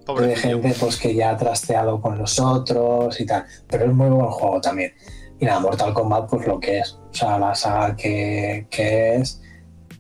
de 0.06 0.36
gente 0.36 0.76
pues, 0.80 0.98
que 0.98 1.16
ya 1.16 1.32
ha 1.32 1.38
trasteado 1.38 2.02
con 2.02 2.18
los 2.18 2.40
otros 2.40 3.20
y 3.20 3.26
tal. 3.26 3.46
Pero 3.68 3.86
es 3.86 3.94
muy 3.94 4.10
buen 4.10 4.28
juego 4.28 4.62
también. 4.62 4.92
Y 5.40 5.46
nada, 5.46 5.60
Mortal 5.60 5.94
Kombat, 5.94 6.30
pues 6.30 6.46
lo 6.48 6.60
que 6.60 6.80
es. 6.80 6.94
O 6.94 7.14
sea, 7.14 7.40
la 7.40 7.56
saga 7.56 7.96
que, 7.96 8.68
es 8.70 9.42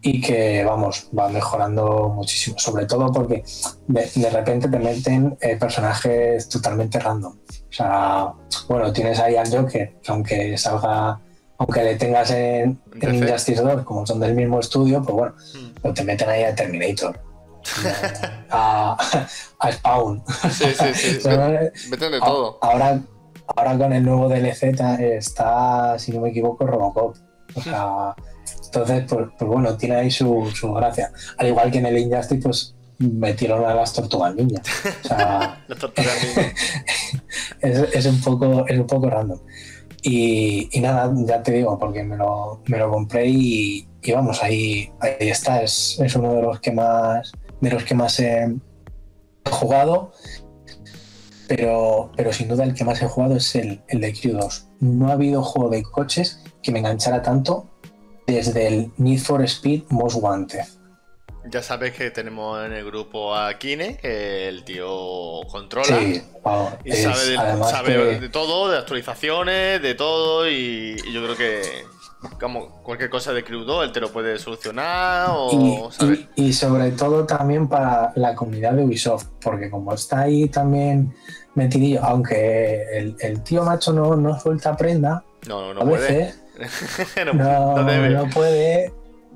y 0.02 0.20
que, 0.20 0.64
vamos, 0.66 1.10
va 1.18 1.30
mejorando 1.30 2.10
muchísimo. 2.10 2.60
Sobre 2.60 2.86
todo 2.86 3.12
porque 3.12 3.44
de, 3.88 4.30
repente 4.30 4.68
te 4.68 4.80
meten 4.80 5.38
eh, 5.42 5.56
personajes 5.56 6.50
totalmente 6.50 7.00
random. 7.00 7.34
O 7.34 7.74
sea, 7.74 8.34
bueno, 8.68 8.92
tienes 8.92 9.20
ahí 9.20 9.36
al 9.36 9.50
Joker, 9.50 9.96
que 10.02 10.12
aunque 10.12 10.58
salga 10.58 11.20
aunque 11.58 11.84
le 11.84 11.96
tengas 11.96 12.32
en, 12.32 12.82
Injustice 13.02 13.62
2, 13.62 13.84
como 13.84 14.06
son 14.06 14.20
del 14.20 14.36
mismo 14.36 14.60
estudio, 14.60 15.02
pues 15.02 15.16
bueno, 15.16 15.36
mm. 15.36 15.73
Te 15.94 16.04
meten 16.04 16.30
ahí 16.30 16.44
a 16.44 16.56
Terminator. 16.56 17.20
a, 18.52 18.98
Spawn. 19.72 20.24
Sí, 20.52 20.66
sí, 20.74 21.20
sí. 21.20 21.30
meten 21.90 22.12
de 22.12 22.20
todo. 22.20 22.60
Ahora, 22.62 23.02
ahora 23.56 23.78
con 23.78 23.94
el 23.94 24.04
nuevo 24.04 24.30
DLC 24.30 24.76
está, 25.00 25.98
si 25.98 26.12
no 26.12 26.22
me 26.22 26.30
equivoco, 26.30 26.66
Robocop. 26.66 27.16
O 27.56 27.62
sea, 27.62 28.16
entonces, 28.66 29.06
pues, 29.08 29.28
pues, 29.38 29.50
bueno, 29.50 29.78
tiene 29.78 29.96
ahí 29.96 30.12
su, 30.12 30.50
su, 30.54 30.74
gracia. 30.74 31.12
Al 31.38 31.48
igual 31.48 31.72
que 31.72 31.80
en 31.80 31.86
el 31.86 31.98
Injustice, 31.98 32.42
pues 32.42 32.76
metieron 33.00 33.66
a 33.66 33.74
las 33.74 33.94
tortugas 33.94 34.36
niñas. 34.36 34.66
O 35.04 35.08
sea, 35.08 35.64
las 35.68 35.80
tortugas 35.80 36.18
niñas. 36.24 36.54
es, 37.62 37.80
es, 37.94 38.06
un 38.06 38.22
poco, 38.22 38.66
es 38.68 38.80
un 38.80 38.88
poco 38.88 39.10
random. 39.10 39.40
Y, 40.02 40.70
nada, 40.82 41.14
ya 41.26 41.42
te 41.42 41.54
digo, 41.54 41.80
porque 41.80 42.04
me 42.04 42.18
lo, 42.18 42.62
me 42.68 42.78
lo 42.78 42.92
compré 42.92 43.28
y, 43.28 43.88
vamos, 44.12 44.44
ahí, 44.44 44.92
ahí 45.00 45.30
está. 45.30 45.62
Es, 45.62 46.00
es, 46.00 46.16
uno 46.16 46.34
de 46.34 46.42
los 46.42 46.60
que 46.60 46.72
más, 46.72 47.32
de 47.62 47.72
los 47.72 47.84
que 47.84 47.96
más 47.96 48.20
he 48.20 48.54
jugado. 49.50 50.12
Pero, 51.48 52.12
pero 52.18 52.34
sin 52.34 52.48
duda 52.48 52.64
el 52.64 52.74
que 52.74 52.84
más 52.84 53.02
he 53.02 53.08
jugado 53.08 53.38
es 53.38 53.56
el, 53.56 53.82
el 53.88 54.02
de 54.02 54.14
Crew 54.14 54.34
2. 54.34 54.68
No 54.80 55.10
ha 55.10 55.14
habido 55.14 55.44
juego 55.44 55.70
de 55.70 55.84
coches 55.84 56.42
que 56.62 56.72
me 56.72 56.80
enganchara 56.80 57.22
tanto 57.22 57.70
desde 58.28 58.68
el 58.68 58.92
Need 58.98 59.20
for 59.20 59.42
Speed 59.44 59.84
Most 59.90 60.18
Wanted. 60.22 60.66
Ya 61.46 61.62
sabes 61.62 61.94
que 61.94 62.10
tenemos 62.10 62.66
en 62.66 62.72
el 62.72 62.86
grupo 62.86 63.36
a 63.36 63.58
Kine, 63.58 63.98
que 63.98 64.48
el 64.48 64.64
tío 64.64 65.42
controla 65.52 66.02
y 66.02 66.22
sabe, 66.94 68.20
de, 68.20 68.30
todo, 68.30 68.72
de 68.72 68.78
actualizaciones, 68.78 69.82
de 69.82 69.94
todo, 69.94 70.50
y, 70.50 70.96
yo 71.12 71.22
creo 71.22 71.36
que 71.36 71.62
como 72.40 72.82
cualquier 72.84 73.10
cosa 73.10 73.34
de 73.34 73.42
2 73.42 73.86
él 73.86 73.92
te 73.92 74.00
lo 74.00 74.12
puede 74.12 74.38
solucionar 74.40 75.28
o 75.32 75.90
y, 76.36 76.54
sobre 76.54 76.92
todo 76.92 77.26
también 77.26 77.68
para 77.68 78.12
la 78.16 78.36
comunidad 78.36 78.74
de 78.74 78.84
Ubisoft, 78.84 79.28
porque 79.42 79.70
como 79.70 79.94
está 79.94 80.22
ahí 80.22 80.48
también 80.50 81.14
metidillo, 81.56 82.04
aunque 82.04 83.16
el, 83.20 83.44
tío 83.44 83.64
macho 83.64 83.94
no, 83.94 84.16
no 84.16 84.40
suelta 84.40 84.76
prenda, 84.76 85.24
no, 85.48 85.74
no, 85.74 85.84
no 85.84 85.90
puede. 85.90 86.34
no 87.34 88.30
puede 88.34 88.94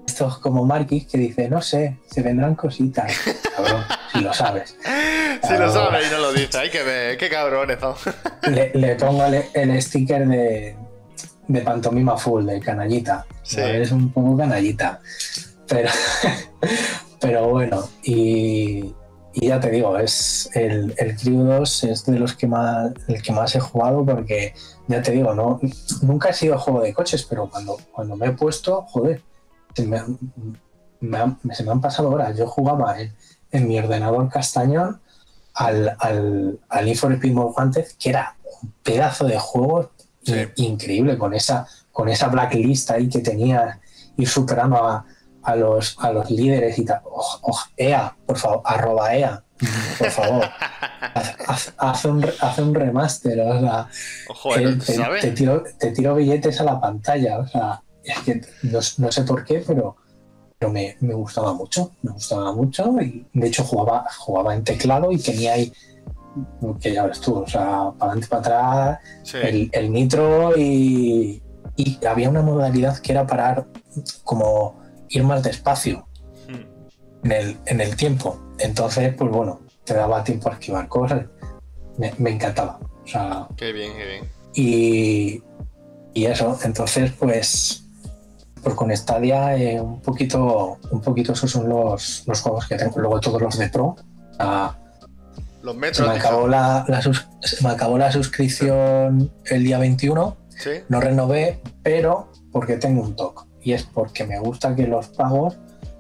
estos 0.08 0.40
como 0.40 0.66
Marquis 0.66 1.06
que 1.06 1.18
dice, 1.18 1.50
no 1.50 1.62
sé, 1.62 1.98
se 2.10 2.22
vendrán 2.22 2.56
cositas. 2.56 3.14
Cabrón, 3.56 3.84
si 4.14 4.22
lo 4.22 4.34
sabes. 4.34 4.78
Si 5.44 5.54
lo 5.54 5.72
sabes 5.72 6.08
y 6.08 6.12
no 6.12 6.20
lo 6.20 6.34
dice, 6.34 6.58
hay 6.58 6.70
que 6.70 6.82
ver, 6.82 7.18
qué 7.18 7.30
cabrones 7.30 7.78
le, 8.50 8.72
le, 8.74 8.96
pongo 8.96 9.26
el, 9.26 9.82
sticker 9.82 10.28
de, 10.28 10.76
de 11.48 11.62
pantomima 11.62 12.18
full, 12.18 12.46
de 12.46 12.60
canallita. 12.60 13.26
Es 13.56 13.92
un 13.92 14.12
poco 14.12 14.38
canallita. 14.38 15.00
Pero, 15.68 15.90
pero 17.20 17.50
bueno, 17.50 17.88
y, 18.04 18.94
ya 19.34 19.60
te 19.60 19.70
digo, 19.70 19.98
es 19.98 20.50
el, 20.54 20.94
el 20.98 21.16
Crew 21.16 21.44
2 21.44 21.84
es 21.86 22.06
de 22.06 22.20
los 22.20 22.36
que 22.36 22.48
más, 22.48 22.92
el 23.08 23.22
que 23.22 23.32
más 23.32 23.56
he 23.56 23.60
jugado 23.60 24.06
porque, 24.06 24.54
ya 24.88 25.02
te 25.02 25.12
digo, 25.12 25.34
no, 25.34 25.60
nunca 26.02 26.30
he 26.30 26.34
sido 26.34 26.58
juego 26.58 26.82
de 26.82 26.94
coches, 26.94 27.24
pero 27.24 27.50
cuando, 27.50 27.78
cuando 27.92 28.16
me 28.16 28.28
he 28.28 28.32
puesto, 28.32 28.84
joder, 28.84 29.22
se 29.76 29.86
me, 29.86 30.02
se 31.54 31.64
me 31.64 31.72
han 31.72 31.82
pasado 31.82 32.10
horas. 32.10 32.38
Yo 32.38 32.48
jugaba 32.48 33.00
en, 33.00 33.14
en 33.52 33.68
mi 33.68 33.78
ordenador 33.78 34.30
castañón 34.30 35.02
al, 35.54 35.96
al, 36.00 36.60
al 36.70 36.88
Speed 36.88 37.36
que 38.00 38.10
era 38.10 38.36
un 38.62 38.74
pedazo 38.84 39.26
de 39.26 39.38
juego 39.40 39.92
increíble 40.56 41.18
con 41.18 41.34
esa, 41.34 41.68
con 41.92 42.10
esa 42.10 42.28
blacklist 42.28 42.92
ahí 42.92 43.10
que 43.10 43.20
tenía, 43.20 43.80
ir 44.18 44.28
superando 44.28 44.78
a, 44.78 45.06
a, 45.44 45.56
los, 45.56 45.98
a 46.00 46.12
los 46.12 46.30
líderes 46.30 46.78
y 46.78 46.86
tal. 46.86 47.02
EA, 47.76 48.16
por 48.26 48.38
favor, 48.38 48.62
arroba 48.66 49.16
EA, 49.16 49.44
por 49.98 50.12
favor. 50.12 50.46
Hace 51.78 52.08
un, 52.08 52.26
hace 52.42 52.62
un 52.62 52.76
remaster, 52.76 53.40
o 53.40 53.60
sea, 53.60 53.90
te, 55.22 55.32
tiro, 55.32 55.64
te, 55.80 55.92
tiro, 55.92 56.16
billetes 56.16 56.60
a 56.62 56.64
la 56.64 56.80
pantalla, 56.80 57.40
o 57.40 57.48
sea, 57.48 57.82
es 58.04 58.20
que 58.20 58.42
no, 58.64 58.80
no 58.98 59.12
sé 59.12 59.24
por 59.24 59.44
qué, 59.44 59.64
pero 59.66 59.96
pero 60.60 60.72
me, 60.72 60.98
me, 61.02 61.14
gustaba 61.14 61.54
mucho, 61.54 61.92
me 62.02 62.12
gustaba 62.12 62.52
mucho 62.54 62.96
y 63.02 63.26
de 63.34 63.48
hecho 63.48 63.64
jugaba, 63.64 64.06
jugaba 64.18 64.56
en 64.56 64.64
teclado 64.64 65.12
y 65.12 65.18
tenía 65.20 65.54
ahí, 65.54 65.72
que 66.80 66.94
ya 66.94 67.06
ves 67.06 67.20
tú, 67.20 67.40
o 67.40 67.48
sea, 67.48 67.92
para 67.98 68.12
adelante, 68.12 68.28
para 68.28 68.40
atrás, 68.40 69.00
el, 69.34 69.70
el, 69.72 69.92
nitro 69.92 70.58
y, 70.58 71.42
y, 71.76 72.06
había 72.06 72.30
una 72.30 72.42
modalidad 72.42 72.98
que 73.00 73.12
era 73.12 73.26
parar 73.26 73.68
como 74.24 74.80
ir 75.10 75.24
más 75.24 75.44
despacio 75.44 76.08
hmm. 76.48 77.26
en, 77.26 77.32
el, 77.32 77.58
en 77.66 77.82
el 77.82 77.96
tiempo. 77.96 78.40
Entonces, 78.60 79.14
pues 79.16 79.32
bueno, 79.32 79.62
te 79.84 79.94
daba 79.94 80.24
tiempo 80.24 80.50
a 80.50 80.54
esquivar 80.54 80.88
cosas, 80.88 81.26
me, 81.98 82.14
me 82.18 82.32
encantaba. 82.32 82.80
O 83.04 83.08
sea, 83.08 83.48
qué 83.56 83.72
bien, 83.72 83.94
qué 83.96 84.06
bien. 84.06 84.30
Y, 84.54 85.44
y 86.14 86.26
eso, 86.26 86.58
entonces 86.64 87.12
pues 87.12 87.84
pues 88.64 88.76
con 88.76 88.96
Stadia 88.96 89.56
eh, 89.56 89.80
un 89.80 90.02
poquito 90.02 90.80
un 90.90 91.00
poquito 91.00 91.34
esos 91.34 91.52
son 91.52 91.70
los, 91.70 92.24
los, 92.26 92.42
juegos 92.42 92.68
que 92.68 92.76
tengo 92.76 93.00
luego 93.00 93.20
todos 93.20 93.42
los 93.42 93.58
de 93.58 93.70
Pro 93.70 93.96
los 95.68 95.76
metros 95.76 96.08
me 96.08 96.16
acabó 96.16 96.48
la, 96.48 96.86
me 97.62 97.70
acabó 97.70 97.98
la 97.98 98.10
suscripción 98.10 99.30
el 99.46 99.64
día 99.66 99.78
21 99.78 100.38
no 100.88 101.02
renové 101.02 101.62
pero 101.84 102.32
porque 102.54 102.78
tengo 102.78 103.02
un 103.02 103.18
TOC 103.18 103.46
y 103.62 103.74
es 103.74 103.84
porque 103.84 104.26
me 104.26 104.40
gusta 104.40 104.74
que 104.78 104.88
los 104.88 105.10
pagos 105.10 105.58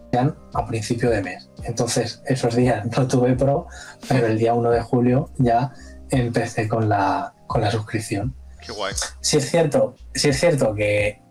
sean 0.09 0.37
a 0.53 0.65
principio 0.65 1.09
de 1.09 1.21
mes. 1.21 1.49
Entonces 1.63 2.21
esos 2.25 2.55
días 2.55 2.85
no 2.97 3.07
tuve 3.09 3.35
Pro 3.35 3.67
pero 4.07 4.27
el 4.27 4.39
día 4.39 4.53
1 4.53 4.71
de 4.71 4.81
julio 4.81 5.31
ya 5.37 5.73
empecé 6.11 6.69
con 6.69 6.87
la 6.87 7.33
con 7.47 7.59
la 7.59 7.69
suscripción. 7.69 8.33
Qué 8.65 8.71
guay. 8.71 8.93
Sí 9.19 9.35
es 9.35 9.51
cierto, 9.51 9.95
sí 10.13 10.29
es 10.29 10.39
cierto 10.39 10.73
que 10.73 11.21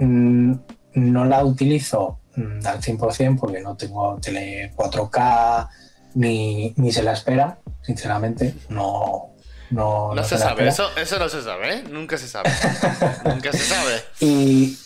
mm, 0.00 0.52
no 0.96 1.24
la 1.24 1.42
utilizo 1.42 2.20
mm, 2.36 2.66
al 2.66 2.80
100% 2.82 3.38
porque 3.40 3.62
no 3.62 3.74
tengo 3.74 4.18
tele 4.20 4.70
4K 4.76 5.68
ni, 6.16 6.92
se 6.92 7.02
la 7.02 7.12
espera, 7.12 7.58
sinceramente. 7.82 8.54
No, 8.68 9.34
no, 9.70 10.14
no, 10.14 10.24
se, 10.24 10.38
sabe, 10.38 10.66
eso, 10.68 10.88
eso 10.96 11.18
no 11.18 11.28
se 11.28 11.42
sabe, 11.42 11.74
¿eh? 11.74 11.84
nunca 11.90 12.16
se 12.16 12.26
sabe. 12.26 12.50
nunca 13.24 13.52
se 13.52 13.58
sabe. 13.58 14.02
Y, 14.20 14.78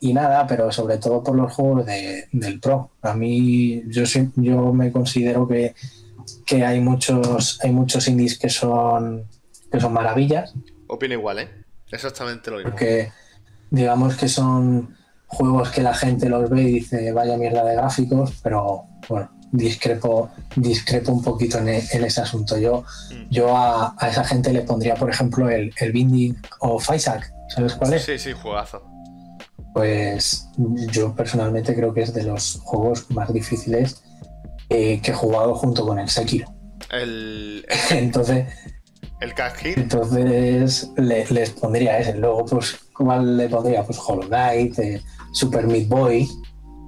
y, 0.00 0.12
nada, 0.14 0.46
pero 0.46 0.72
sobre 0.72 0.96
todo 0.96 1.22
por 1.22 1.36
los 1.36 1.52
juegos 1.52 1.86
del 1.86 2.60
Pro. 2.60 2.92
A 3.02 3.14
mí, 3.14 3.82
yo, 3.88 4.04
yo 4.36 4.72
me 4.72 4.90
considero 4.90 5.46
que, 5.46 5.74
que 6.46 6.64
hay 6.64 6.80
muchos 6.80 7.60
hay 7.62 7.70
muchos 7.70 8.08
indies 8.08 8.38
que 8.38 8.48
son, 8.48 9.26
que 9.70 9.80
son 9.80 9.92
maravillas. 9.92 10.54
Opino 10.86 11.14
igual, 11.14 11.40
¿eh? 11.40 11.50
Exactamente 11.90 12.50
lo 12.50 12.56
mismo. 12.56 12.70
Porque 12.70 13.12
digamos 13.70 14.16
que 14.16 14.28
son 14.28 14.96
juegos 15.26 15.70
que 15.70 15.82
la 15.82 15.92
gente 15.92 16.30
los 16.30 16.48
ve 16.48 16.62
y 16.62 16.72
dice 16.72 17.12
vaya 17.12 17.36
mierda 17.36 17.62
de 17.64 17.74
gráficos, 17.74 18.32
pero 18.42 18.86
bueno, 19.10 19.30
discrepo, 19.52 20.30
discrepo 20.56 21.12
un 21.12 21.22
poquito 21.22 21.58
en, 21.58 21.68
e, 21.68 21.78
ese 21.78 22.20
asunto. 22.20 22.58
Yo, 22.58 22.84
mm. 23.10 23.30
yo 23.30 23.56
a, 23.56 23.94
esa 24.08 24.24
gente 24.24 24.52
le 24.52 24.62
pondría, 24.62 24.94
por 24.94 25.10
ejemplo, 25.10 25.48
el, 25.48 25.72
el 25.78 25.92
Binding 25.92 26.36
o 26.60 26.80
Isaac. 26.94 27.32
¿Sabes 27.48 27.74
cuál 27.74 27.94
es? 27.94 28.04
Sí, 28.04 28.18
sí, 28.18 28.32
juegazo. 28.32 28.82
Pues 29.74 30.48
yo 30.90 31.14
personalmente 31.14 31.74
creo 31.74 31.94
que 31.94 32.02
es 32.02 32.12
de 32.12 32.24
los 32.24 32.60
juegos 32.62 33.10
más 33.10 33.32
difíciles 33.32 34.02
eh, 34.68 35.00
que 35.02 35.12
he 35.12 35.14
jugado 35.14 35.54
junto 35.54 35.86
con 35.86 35.98
el 35.98 36.08
Sekiro. 36.08 36.52
El, 36.90 37.64
Entonces, 37.90 38.46
¿El 39.20 39.34
Cash 39.34 39.64
Entonces 39.76 40.90
les 40.96 41.50
pondría 41.50 41.98
ese. 41.98 42.14
Luego, 42.14 42.44
pues, 42.46 42.78
¿cuál 42.96 43.36
le 43.36 43.48
pondría? 43.48 43.84
Pues 43.84 43.98
Hollow 43.98 44.28
Knight, 44.28 44.78
eh, 44.78 45.02
Super 45.32 45.66
Meat 45.66 45.88
Boy. 45.88 46.28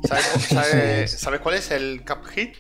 ¿Sabes, 1.07 1.41
cuál 1.43 1.55
es 1.55 1.71
el 1.71 2.05
Cuphead? 2.05 2.51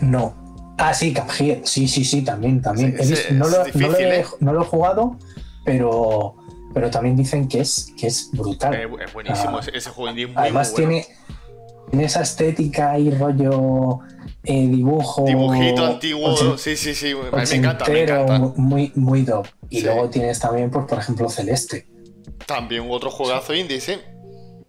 No. 0.00 0.74
Ah, 0.78 0.92
sí, 0.94 1.14
Cuphead. 1.14 1.64
Sí, 1.64 1.88
sí, 1.88 2.04
sí, 2.04 2.22
también, 2.22 2.60
también. 2.60 2.96
no, 3.32 3.48
lo, 3.48 3.66
¿eh? 3.66 4.24
no, 4.40 4.52
lo 4.52 4.62
he, 4.62 4.64
jugado, 4.64 5.18
pero, 5.64 6.36
pero 6.72 6.90
también 6.90 7.16
dicen 7.16 7.48
que 7.48 7.60
es, 7.60 7.92
que 7.98 8.06
es 8.08 8.30
brutal. 8.32 8.74
Eh, 8.74 8.88
es 9.04 9.12
buenísimo, 9.12 9.60
ese, 9.60 9.90
juego 9.90 10.10
indie 10.10 10.26
muy, 10.26 10.36
Además 10.36 10.74
tiene, 10.74 11.06
tiene 11.90 12.04
esa 12.04 12.22
estética 12.22 12.98
y 12.98 13.10
rollo 13.10 14.00
eh, 14.42 14.66
dibujo. 14.66 15.24
Dibujito 15.24 15.86
antiguo, 15.86 16.56
sí, 16.58 16.76
sí, 16.76 16.94
sí, 16.94 17.14
me 17.14 17.42
encanta, 17.42 17.86
me 17.88 18.02
encanta. 18.02 18.38
Muy, 18.56 18.92
muy 18.94 19.22
dope. 19.22 19.50
Y 19.70 19.82
luego 19.82 20.10
tienes 20.10 20.38
también, 20.40 20.70
pues, 20.70 20.86
por 20.86 20.98
ejemplo, 20.98 21.28
Celeste. 21.28 21.86
También 22.46 22.86
otro 22.90 23.10
juegazo 23.10 23.54
indie, 23.54 23.80
sí. 23.80 23.94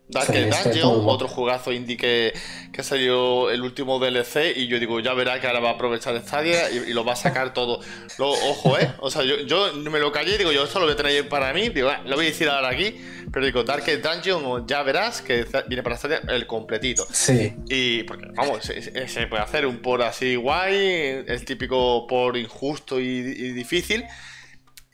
Dark 0.07 0.31
Dungeon, 0.31 1.01
otro 1.07 1.27
juegazo 1.27 1.71
indie 1.71 1.97
que, 1.97 2.33
que 2.71 2.83
salió 2.83 3.49
el 3.49 3.61
último 3.61 3.99
DLC 3.99 4.55
y 4.55 4.67
yo 4.67 4.79
digo, 4.79 4.99
ya 4.99 5.13
verá 5.13 5.41
que 5.41 5.47
ahora 5.47 5.59
va 5.59 5.69
a 5.69 5.73
aprovechar 5.73 6.19
Stadia 6.21 6.69
y, 6.69 6.91
y 6.91 6.93
lo 6.93 7.03
va 7.03 7.13
a 7.13 7.15
sacar 7.15 7.53
todo. 7.53 7.79
ojo, 8.19 8.77
¿eh? 8.77 8.93
O 8.99 9.09
sea, 9.09 9.23
yo, 9.23 9.39
yo 9.41 9.73
me 9.73 9.99
lo 9.99 10.11
callé 10.11 10.35
y 10.35 10.37
digo, 10.37 10.51
yo 10.51 10.65
esto 10.65 10.79
lo 10.79 10.85
voy 10.85 10.93
a 10.93 10.97
tener 10.97 11.27
para 11.27 11.51
mí, 11.53 11.69
digo, 11.69 11.89
ah, 11.89 12.01
lo 12.05 12.15
voy 12.15 12.25
a 12.25 12.29
decir 12.29 12.47
ahora 12.47 12.69
aquí, 12.69 12.95
pero 13.31 13.45
digo, 13.45 13.63
Dark 13.63 13.83
Dungeon 13.85 14.67
ya 14.67 14.83
verás 14.83 15.21
que 15.21 15.45
viene 15.67 15.81
para 15.81 15.97
Stadia 15.97 16.21
el 16.27 16.45
completito. 16.45 17.07
Sí. 17.11 17.55
Y 17.67 18.03
porque, 18.03 18.27
vamos, 18.35 18.63
se, 18.63 19.27
puede 19.27 19.41
hacer 19.41 19.65
un 19.65 19.79
por 19.79 20.03
así 20.03 20.35
guay, 20.35 21.23
el 21.27 21.45
típico 21.45 22.05
por 22.05 22.37
injusto 22.37 22.99
y 22.99 23.21
difícil. 23.53 24.05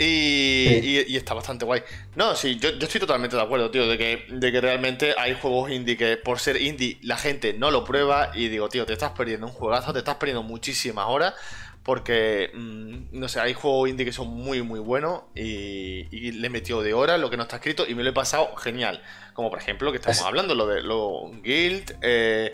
Y, 0.04 1.16
está 1.16 1.34
bastante 1.34 1.66
guay. 1.66 1.84
No, 2.16 2.36
sí, 2.36 2.58
yo, 2.60 2.70
estoy 2.70 3.00
totalmente 3.00 3.36
de 3.36 3.42
acuerdo, 3.42 3.70
tío, 3.70 3.88
de 3.88 3.98
que, 3.98 4.26
de 4.30 4.52
que 4.52 4.62
realmente 4.62 5.14
hay 5.18 5.36
juegos 5.40 5.72
indie 5.72 5.96
que 5.96 6.18
por 6.18 6.40
ser 6.40 6.60
indie 6.60 6.98
la 7.04 7.18
gente 7.18 7.54
no 7.54 7.70
lo 7.70 7.84
prueba 7.84 8.32
y 8.34 8.48
digo, 8.48 8.68
tío, 8.70 8.86
te 8.86 8.94
estás 8.94 9.12
perdiendo 9.12 9.48
un 9.48 9.54
juegazo, 9.54 9.94
te 9.94 10.00
estás 10.00 10.16
perdiendo 10.16 10.44
muchísimas 10.44 11.06
horas 11.08 11.36
porque, 11.84 12.52
mm, 12.54 13.20
no 13.20 13.28
sé, 13.28 13.40
hay 13.40 13.54
juegos 13.54 13.90
indie 13.90 14.06
que 14.06 14.14
son 14.14 14.28
muy, 14.30 14.62
muy 14.62 14.80
buenos 14.80 15.24
y, 15.36 16.32
le 16.32 16.48
he 16.48 16.50
metido 16.50 16.82
de 16.82 16.94
horas 16.94 17.20
lo 17.20 17.30
que 17.30 17.38
no 17.38 17.44
está 17.44 17.58
escrito 17.58 17.88
y 17.88 17.96
me 17.96 18.04
lo 18.04 18.10
he 18.10 18.14
pasado 18.14 18.56
genial. 18.56 19.04
Como 19.34 19.50
por 19.50 19.60
ejemplo, 19.60 19.92
que 19.92 19.98
estamos 19.98 20.22
hablando, 20.22 20.56
lo 20.56 20.68
de 20.68 20.82
los 20.82 21.32
Guild, 21.44 21.98
eh, 22.02 22.54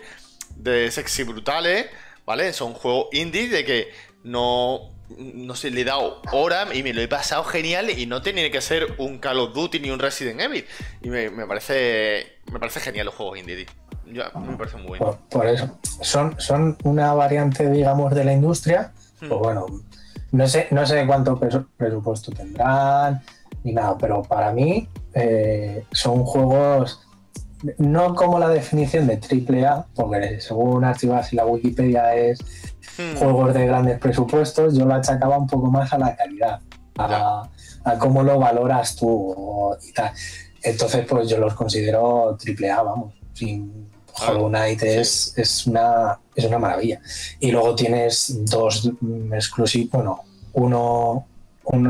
de 0.56 0.90
Sexy 0.90 1.22
Brutales, 1.22 1.86
¿vale? 2.26 2.52
Son 2.52 2.74
juegos 2.74 3.08
indie 3.12 3.48
de 3.48 3.64
que 3.64 3.92
no 4.22 4.97
no 5.16 5.54
sé, 5.54 5.70
le 5.70 5.80
he 5.80 5.84
dado 5.84 6.20
hora 6.32 6.66
y 6.74 6.82
me 6.82 6.92
lo 6.92 7.00
he 7.00 7.08
pasado 7.08 7.44
genial 7.44 7.90
y 7.90 8.06
no 8.06 8.22
tiene 8.22 8.50
que 8.50 8.60
ser 8.60 8.94
un 8.98 9.18
Call 9.18 9.38
of 9.38 9.54
Duty 9.54 9.80
ni 9.80 9.90
un 9.90 9.98
Resident 9.98 10.40
Evil. 10.40 10.64
Y 11.02 11.08
me, 11.08 11.30
parece 11.46 12.38
me 12.52 12.58
parece 12.58 12.80
genial 12.80 13.06
los 13.06 13.14
juegos 13.14 13.38
indie. 13.38 13.66
Yo, 14.06 14.24
me 14.40 14.56
parece 14.56 14.76
muy 14.76 14.98
bueno. 14.98 15.18
Por, 15.30 15.46
eso, 15.46 15.78
son, 16.02 16.38
son 16.40 16.76
una 16.84 17.12
variante, 17.14 17.70
digamos, 17.70 18.14
de 18.14 18.24
la 18.24 18.32
industria. 18.32 18.92
Pues 19.18 19.30
hmm. 19.30 19.38
bueno, 19.38 19.66
no 20.32 20.46
sé, 20.46 20.68
no 20.70 20.86
sé 20.86 21.06
cuánto 21.06 21.38
presupuesto 21.38 22.32
tendrán 22.32 23.22
ni 23.64 23.72
nada, 23.72 23.96
pero 23.98 24.22
para 24.22 24.52
mí 24.52 24.88
eh, 25.14 25.84
son 25.92 26.24
juegos 26.24 27.07
no 27.78 28.14
como 28.14 28.38
la 28.38 28.48
definición 28.48 29.06
de 29.06 29.16
triple 29.16 29.66
A, 29.66 29.84
porque 29.94 30.40
según 30.40 30.84
Archivas 30.84 31.32
y 31.32 31.36
la 31.36 31.46
Wikipedia 31.46 32.14
es 32.14 32.38
Hmm. 32.98 33.16
juegos 33.16 33.54
de 33.54 33.66
grandes 33.66 33.98
presupuestos, 34.00 34.76
yo 34.76 34.84
lo 34.84 34.94
achacaba 34.94 35.38
un 35.38 35.46
poco 35.46 35.70
más 35.70 35.92
a 35.92 35.98
la 35.98 36.16
calidad, 36.16 36.60
a, 36.96 37.48
cómo 37.98 38.24
lo 38.24 38.38
valoras 38.38 38.96
tú 38.96 39.76
y 39.88 39.92
tal. 39.92 40.12
Entonces, 40.62 41.06
pues 41.08 41.28
yo 41.28 41.38
los 41.38 41.54
considero 41.54 42.36
triple 42.38 42.70
A, 42.70 42.82
vamos. 42.82 43.14
Sin 43.34 43.88
Hollow 44.20 44.48
Knight 44.48 44.82
es, 44.82 45.32
es, 45.36 45.66
una, 45.68 46.18
es 46.34 46.44
una 46.44 46.58
maravilla. 46.58 47.00
Y 47.38 47.52
luego 47.52 47.76
tienes 47.76 48.34
dos 48.46 48.90
exclusivos, 49.32 49.92
bueno, 49.92 50.24
uno, 50.54 51.24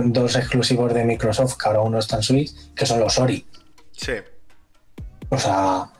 dos 0.06 0.36
exclusivos 0.36 0.92
de 0.92 1.04
Microsoft, 1.04 1.56
que 1.56 1.68
ahora 1.68 1.80
uno 1.80 1.98
está 1.98 2.16
en 2.16 2.22
Switch, 2.22 2.74
que 2.74 2.84
son 2.84 3.00
los 3.00 3.18
Ori. 3.18 3.46
Sí. 3.92 4.12
O 5.30 5.38
sea, 5.38 5.90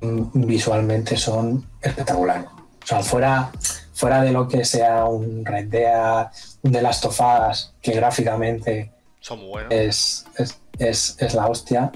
mm, 0.00 0.46
visualmente 0.46 1.16
son 1.16 1.66
espectaculares. 1.80 2.46
O 2.82 2.86
sea, 2.86 3.02
fuera, 3.02 3.52
fuera 3.92 4.22
de 4.22 4.32
lo 4.32 4.48
que 4.48 4.64
sea 4.64 5.04
un 5.04 5.44
Red 5.44 5.68
Dead, 5.68 6.26
un 6.62 6.72
The 6.72 6.82
Last 6.82 7.04
of 7.04 7.20
Us, 7.20 7.74
que 7.80 7.92
gráficamente 7.92 8.92
son 9.20 9.48
buenos. 9.48 9.72
Es, 9.72 10.26
es, 10.78 11.34
la 11.34 11.46
hostia. 11.46 11.92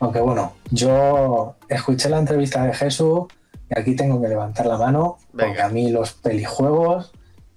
Aunque 0.00 0.20
bueno, 0.20 0.54
yo 0.70 1.54
escuché 1.68 2.08
la 2.08 2.18
entrevista 2.18 2.64
de 2.64 2.74
Jesús 2.74 3.26
y 3.70 3.78
aquí 3.78 3.94
tengo 3.94 4.20
que 4.20 4.28
levantar 4.28 4.66
la 4.66 4.76
mano 4.76 5.18
porque 5.32 5.62
a 5.62 5.68
mí 5.68 5.90
los 5.90 6.12
pelijuegos 6.14 7.12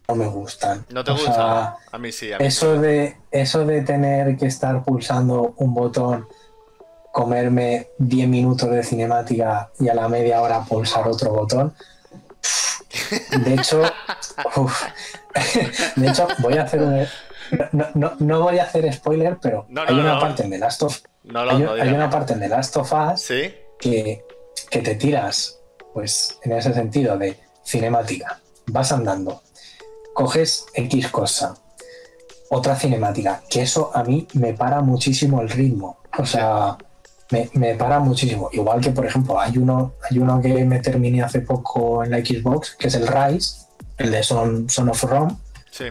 no 0.08 0.16
me 0.16 0.28
gustan. 0.28 0.86
¿No 0.90 1.04
te 1.04 1.12
gusta? 1.12 1.78
a 1.92 1.98
mí 1.98 2.12
sí. 2.12 2.30
eso, 2.40 2.80
de, 2.80 3.18
eso 3.32 3.66
de 3.66 3.82
tener 3.82 4.38
que 4.38 4.46
estar 4.46 4.84
pulsando 4.84 5.54
un 5.58 5.74
botón, 5.74 6.28
comerme 7.18 7.88
10 7.98 8.28
minutos 8.28 8.70
de 8.70 8.84
cinemática 8.84 9.72
y 9.80 9.90
a 9.90 9.96
la 9.96 10.08
media 10.08 10.40
hora 10.40 10.64
pulsar 10.64 11.08
otro 11.08 11.32
botón. 11.32 11.74
De 13.44 13.56
hecho, 13.56 13.82
de 15.96 16.08
hecho, 16.08 16.28
voy 16.38 16.60
a 16.60 16.62
hacer 16.62 16.80
un, 16.80 17.08
no, 18.20 18.42
voy 18.44 18.60
a 18.60 18.66
hacer 18.66 18.94
spoiler, 18.94 19.40
pero 19.42 19.66
hay 19.88 19.96
una 19.96 20.20
parte 20.20 20.44
en 20.44 20.52
The 20.52 20.60
Last 20.60 20.84
of 20.84 21.00
hay, 21.34 21.92
una 21.92 22.08
parte 22.08 22.34
en 22.34 22.40
The 22.40 22.50
Last 22.50 22.78
of 22.78 22.94
Us 22.94 23.28
que, 23.80 24.24
que 24.70 24.80
te 24.84 24.94
tiras, 24.94 25.60
pues 25.96 26.38
en 26.44 26.52
ese 26.52 26.72
sentido 26.72 27.18
de 27.18 27.36
cinemática, 27.66 28.42
vas 28.68 28.92
andando, 28.92 29.42
coges 30.14 30.68
X 30.76 31.08
cosa, 31.08 31.56
otra 32.52 32.76
cinemática, 32.76 33.42
que 33.50 33.64
eso 33.64 33.90
a 33.92 34.04
mí 34.04 34.28
me 34.34 34.54
para 34.54 34.82
muchísimo 34.82 35.42
el 35.42 35.50
ritmo. 35.50 35.98
O 36.20 36.26
sea, 36.26 36.78
me, 37.32 37.76
para 37.76 38.00
muchísimo. 38.00 38.50
Igual 38.52 38.82
que, 38.82 38.92
por 38.92 39.06
ejemplo, 39.06 39.40
hay 39.40 39.58
uno, 39.58 39.94
hay 40.10 40.20
uno 40.20 40.42
que 40.42 40.66
me 40.66 40.80
terminé 40.80 41.22
hace 41.22 41.42
poco 41.42 42.04
en 42.04 42.12
la 42.12 42.18
Xbox, 42.18 42.76
que 42.76 42.88
es 42.88 42.96
el 42.96 43.08
Rise, 43.08 43.66
el 43.98 44.12
de 44.12 44.24
Son, 44.24 44.70
Son 44.70 44.90
of 44.90 45.04
Rome. 45.04 45.36
Sí 45.72 45.86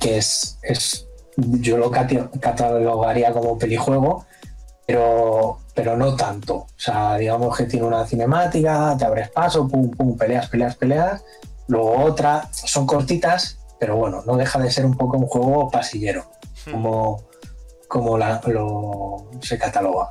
que 0.00 0.16
es, 0.16 0.58
es 0.62 1.06
yo 1.36 1.76
lo 1.76 1.90
catalogaría 1.90 3.32
como 3.32 3.56
pelijuego, 3.56 4.26
pero, 4.86 5.60
pero 5.74 5.96
no 5.96 6.16
tanto. 6.16 6.54
O 6.56 6.68
sea, 6.76 7.16
digamos 7.16 7.56
que 7.56 7.64
tiene 7.64 7.86
una 7.86 8.06
cinemática, 8.06 8.96
te 8.98 9.04
abres 9.04 9.30
paso, 9.30 9.68
pum, 9.68 9.90
pum, 9.90 10.16
peleas, 10.16 10.48
peleas, 10.48 10.74
peleas. 10.74 11.22
Luego 11.68 12.02
otra, 12.02 12.48
son 12.52 12.86
cortitas, 12.86 13.58
pero 13.78 13.96
bueno, 13.96 14.22
no 14.26 14.36
deja 14.36 14.58
de 14.58 14.70
ser 14.70 14.84
un 14.84 14.96
poco 14.96 15.18
un 15.18 15.26
juego 15.26 15.70
pasillero, 15.70 16.24
hmm. 16.66 16.72
como, 16.72 17.22
como 17.86 18.18
lo, 18.18 19.30
se 19.40 19.56
cataloga. 19.56 20.10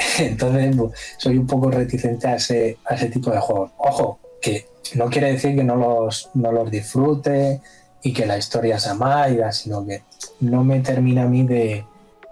Entonces, 0.18 0.76
soy 1.18 1.38
un 1.38 1.46
poco 1.46 1.70
reticente 1.70 2.26
a 2.26 2.36
ese, 2.36 2.78
a 2.84 2.94
ese 2.94 3.08
tipo 3.08 3.30
de 3.30 3.38
juegos. 3.38 3.72
Ojo, 3.78 4.20
que 4.40 4.66
no 4.94 5.08
quiere 5.08 5.32
decir 5.32 5.54
que 5.54 5.64
no 5.64 5.76
los, 5.76 6.30
no 6.34 6.52
los 6.52 6.70
disfrute, 6.70 7.60
y 8.02 8.12
que 8.12 8.26
la 8.26 8.38
historia 8.38 8.78
sea 8.78 8.94
mala, 8.94 9.52
sino 9.52 9.86
que 9.86 10.02
no 10.40 10.64
me 10.64 10.80
termina 10.80 11.22
a 11.22 11.26
mí 11.26 11.46
de... 11.46 11.84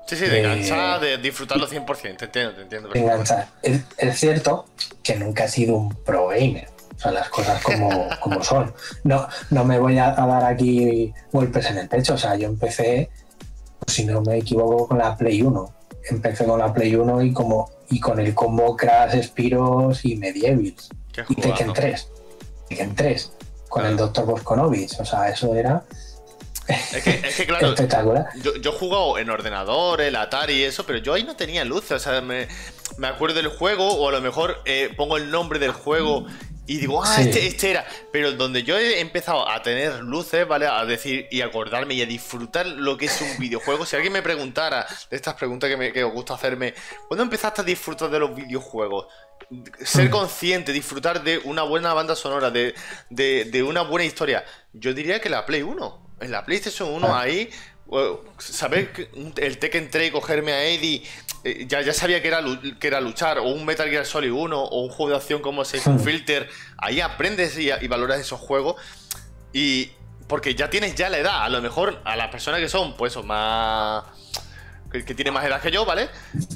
Sí, 0.07 0.17
sí, 0.17 0.25
de, 0.25 0.39
enganchar, 0.39 1.01
de 1.01 1.19
disfrutarlo 1.19 1.69
100%, 1.69 2.17
te 2.17 2.25
entiendo, 2.25 2.55
te 2.55 2.63
entiendo. 2.63 2.89
De 2.89 2.99
enganchar. 2.99 3.49
Es, 3.63 4.19
cierto 4.19 4.67
que 5.03 5.17
nunca 5.17 5.45
he 5.45 5.49
sido 5.49 5.77
un 5.77 5.91
pro 5.91 6.29
gamer, 6.29 6.69
o 6.97 6.99
sea, 6.99 7.13
las 7.13 7.29
cosas 7.29 7.63
como, 7.63 8.09
como 8.21 8.43
son. 8.43 8.73
No, 9.05 9.29
no 9.51 9.65
me 9.65 9.79
voy 9.79 9.99
a, 9.99 10.13
dar 10.13 10.45
aquí 10.45 11.13
golpes 11.31 11.67
en 11.67 11.79
el 11.79 11.89
pecho, 11.89 12.15
o 12.15 12.19
sea, 12.19 12.37
yo 12.37 12.49
empecé, 12.49 13.11
si 13.87 14.07
no 14.07 14.23
me 14.23 14.39
equivoco, 14.39 14.89
con 14.89 14.99
la 14.99 15.15
Play 15.15 15.43
1. 15.43 15.75
Empecé 16.11 16.45
con 16.45 16.59
la 16.59 16.73
Play 16.73 16.95
1 16.95 17.23
y, 17.23 17.33
como, 17.33 17.71
y 17.91 18.01
con 18.01 18.19
el 18.19 18.35
combo 18.35 18.77
Crash, 18.77 19.23
Spiros 19.23 20.05
y 20.05 20.17
Medievils. 20.17 20.89
Y 21.29 21.35
Tekken 21.35 21.73
3. 21.73 22.09
Tekken 22.69 22.95
3 22.95 23.33
con 23.69 23.85
el 23.87 23.97
doctor 23.97 24.27
Boskonovich. 24.27 24.99
O 25.01 25.05
sea, 25.05 25.29
eso 25.29 25.55
era. 25.55 25.85
Es 26.67 27.03
que, 27.03 27.11
es 27.11 27.37
que 27.37 27.47
claro, 27.47 27.69
espectacular. 27.69 28.29
Yo, 28.43 28.57
yo, 28.57 28.71
he 28.73 28.75
jugado 28.75 29.19
en 29.19 29.31
ordenador, 29.31 30.01
el 30.01 30.17
Atari 30.17 30.55
y 30.55 30.65
eso, 30.65 30.85
pero 30.85 30.99
yo 30.99 31.15
ahí 31.15 31.25
no 31.25 31.37
tenía 31.37 31.65
luces. 31.65 31.93
O 31.93 31.99
sea, 31.99 32.21
me, 32.21 32.49
me 32.99 33.07
acuerdo 33.07 33.37
del 33.37 33.49
juego, 33.49 33.89
o 33.89 34.09
a 34.09 34.13
lo 34.13 34.21
mejor 34.21 34.61
eh, 34.65 34.93
pongo 34.97 35.17
el 35.17 35.31
nombre 35.31 35.59
del 35.59 35.73
juego 35.73 36.27
y 36.69 36.77
digo, 36.77 37.03
ah, 37.03 37.17
este, 37.19 37.47
este, 37.47 37.71
era. 37.71 37.87
Pero 38.13 38.33
donde 38.33 38.63
yo 38.63 38.79
he 38.79 39.01
empezado 39.01 39.49
a 39.49 39.63
tener 39.63 40.01
luces, 40.05 40.47
¿vale? 40.47 40.67
A 40.67 40.85
decir 40.85 41.27
y 41.31 41.41
acordarme 41.41 41.95
y 41.95 42.03
a 42.03 42.07
disfrutar 42.07 42.67
lo 42.67 42.99
que 42.99 43.07
es 43.07 43.21
un 43.23 43.39
videojuego. 43.39 43.87
Si 43.87 43.97
alguien 43.97 44.13
me 44.13 44.21
preguntara 44.21 44.87
de 45.11 45.17
estas 45.17 45.35
preguntas 45.35 45.71
que, 45.71 45.79
me, 45.79 45.93
que 45.95 46.05
os 46.05 46.13
gusta 46.13 46.35
hacerme, 46.35 46.75
¿cuándo 47.09 47.25
empezaste 47.25 47.63
a 47.63 47.65
disfrutar 47.65 48.11
de 48.11 48.19
los 48.19 48.37
videojuegos? 48.37 49.07
ser 49.83 50.09
mm. 50.09 50.11
consciente, 50.11 50.73
disfrutar 50.73 51.23
de 51.23 51.39
una 51.39 51.63
buena 51.63 51.95
banda 51.95 52.15
sonora, 52.15 52.51
de, 52.51 52.75
una 53.67 53.83
buena 53.83 54.05
historia. 54.05 54.45
Yo 54.75 54.93
diría 54.93 55.21
que 55.21 55.31
la 55.31 55.47
Play 55.47 55.63
1. 55.63 56.09
En 56.21 56.31
la 56.31 56.45
PlayStation 56.45 56.91
1 56.91 57.07
ah. 57.07 57.21
ahí, 57.23 57.49
saber 58.37 59.09
el 59.37 59.59
Tekken 59.59 59.91
3 59.91 60.09
y 60.09 60.11
cogerme 60.11 60.53
a 60.53 60.65
Eddie, 60.65 61.03
eh, 61.51 61.67
ya, 61.69 61.81
ya 61.83 61.93
sabía 61.93 62.23
que 62.23 62.29
era, 62.29 62.43
que 62.79 62.87
era 62.87 63.01
luchar, 63.01 63.39
o 63.39 63.45
un 63.45 63.65
Metal 63.65 63.89
Gear 63.89 64.07
Solid 64.07 64.33
1, 64.33 64.59
o 64.59 64.83
un 64.83 64.91
juego 64.91 65.11
de 65.11 65.17
acción 65.17 65.41
como 65.41 65.63
hmm. 65.63 65.99
Filter, 66.01 66.49
ahí 66.77 67.01
aprendes 67.01 67.59
y, 67.59 67.71
y, 67.71 67.89
valoras 67.89 68.21
esos 68.21 68.41
juegos. 68.41 68.77
Y 69.53 69.93
porque 70.29 70.55
ya 70.55 70.71
tienes 70.71 70.95
ya 70.95 71.09
la 71.09 71.19
edad, 71.19 71.45
a 71.45 71.49
lo 71.49 71.63
mejor 71.63 72.01
a 72.05 72.17
las 72.17 72.29
personas 72.29 72.61
que 72.61 72.69
son, 72.69 72.97
pues, 72.97 73.17
más 73.25 74.05
que, 74.91 75.15
tiene 75.15 75.31
más 75.31 75.45
edad 75.45 75.61
que 75.61 75.71
yo, 75.71 75.85
¿vale? 75.85 76.09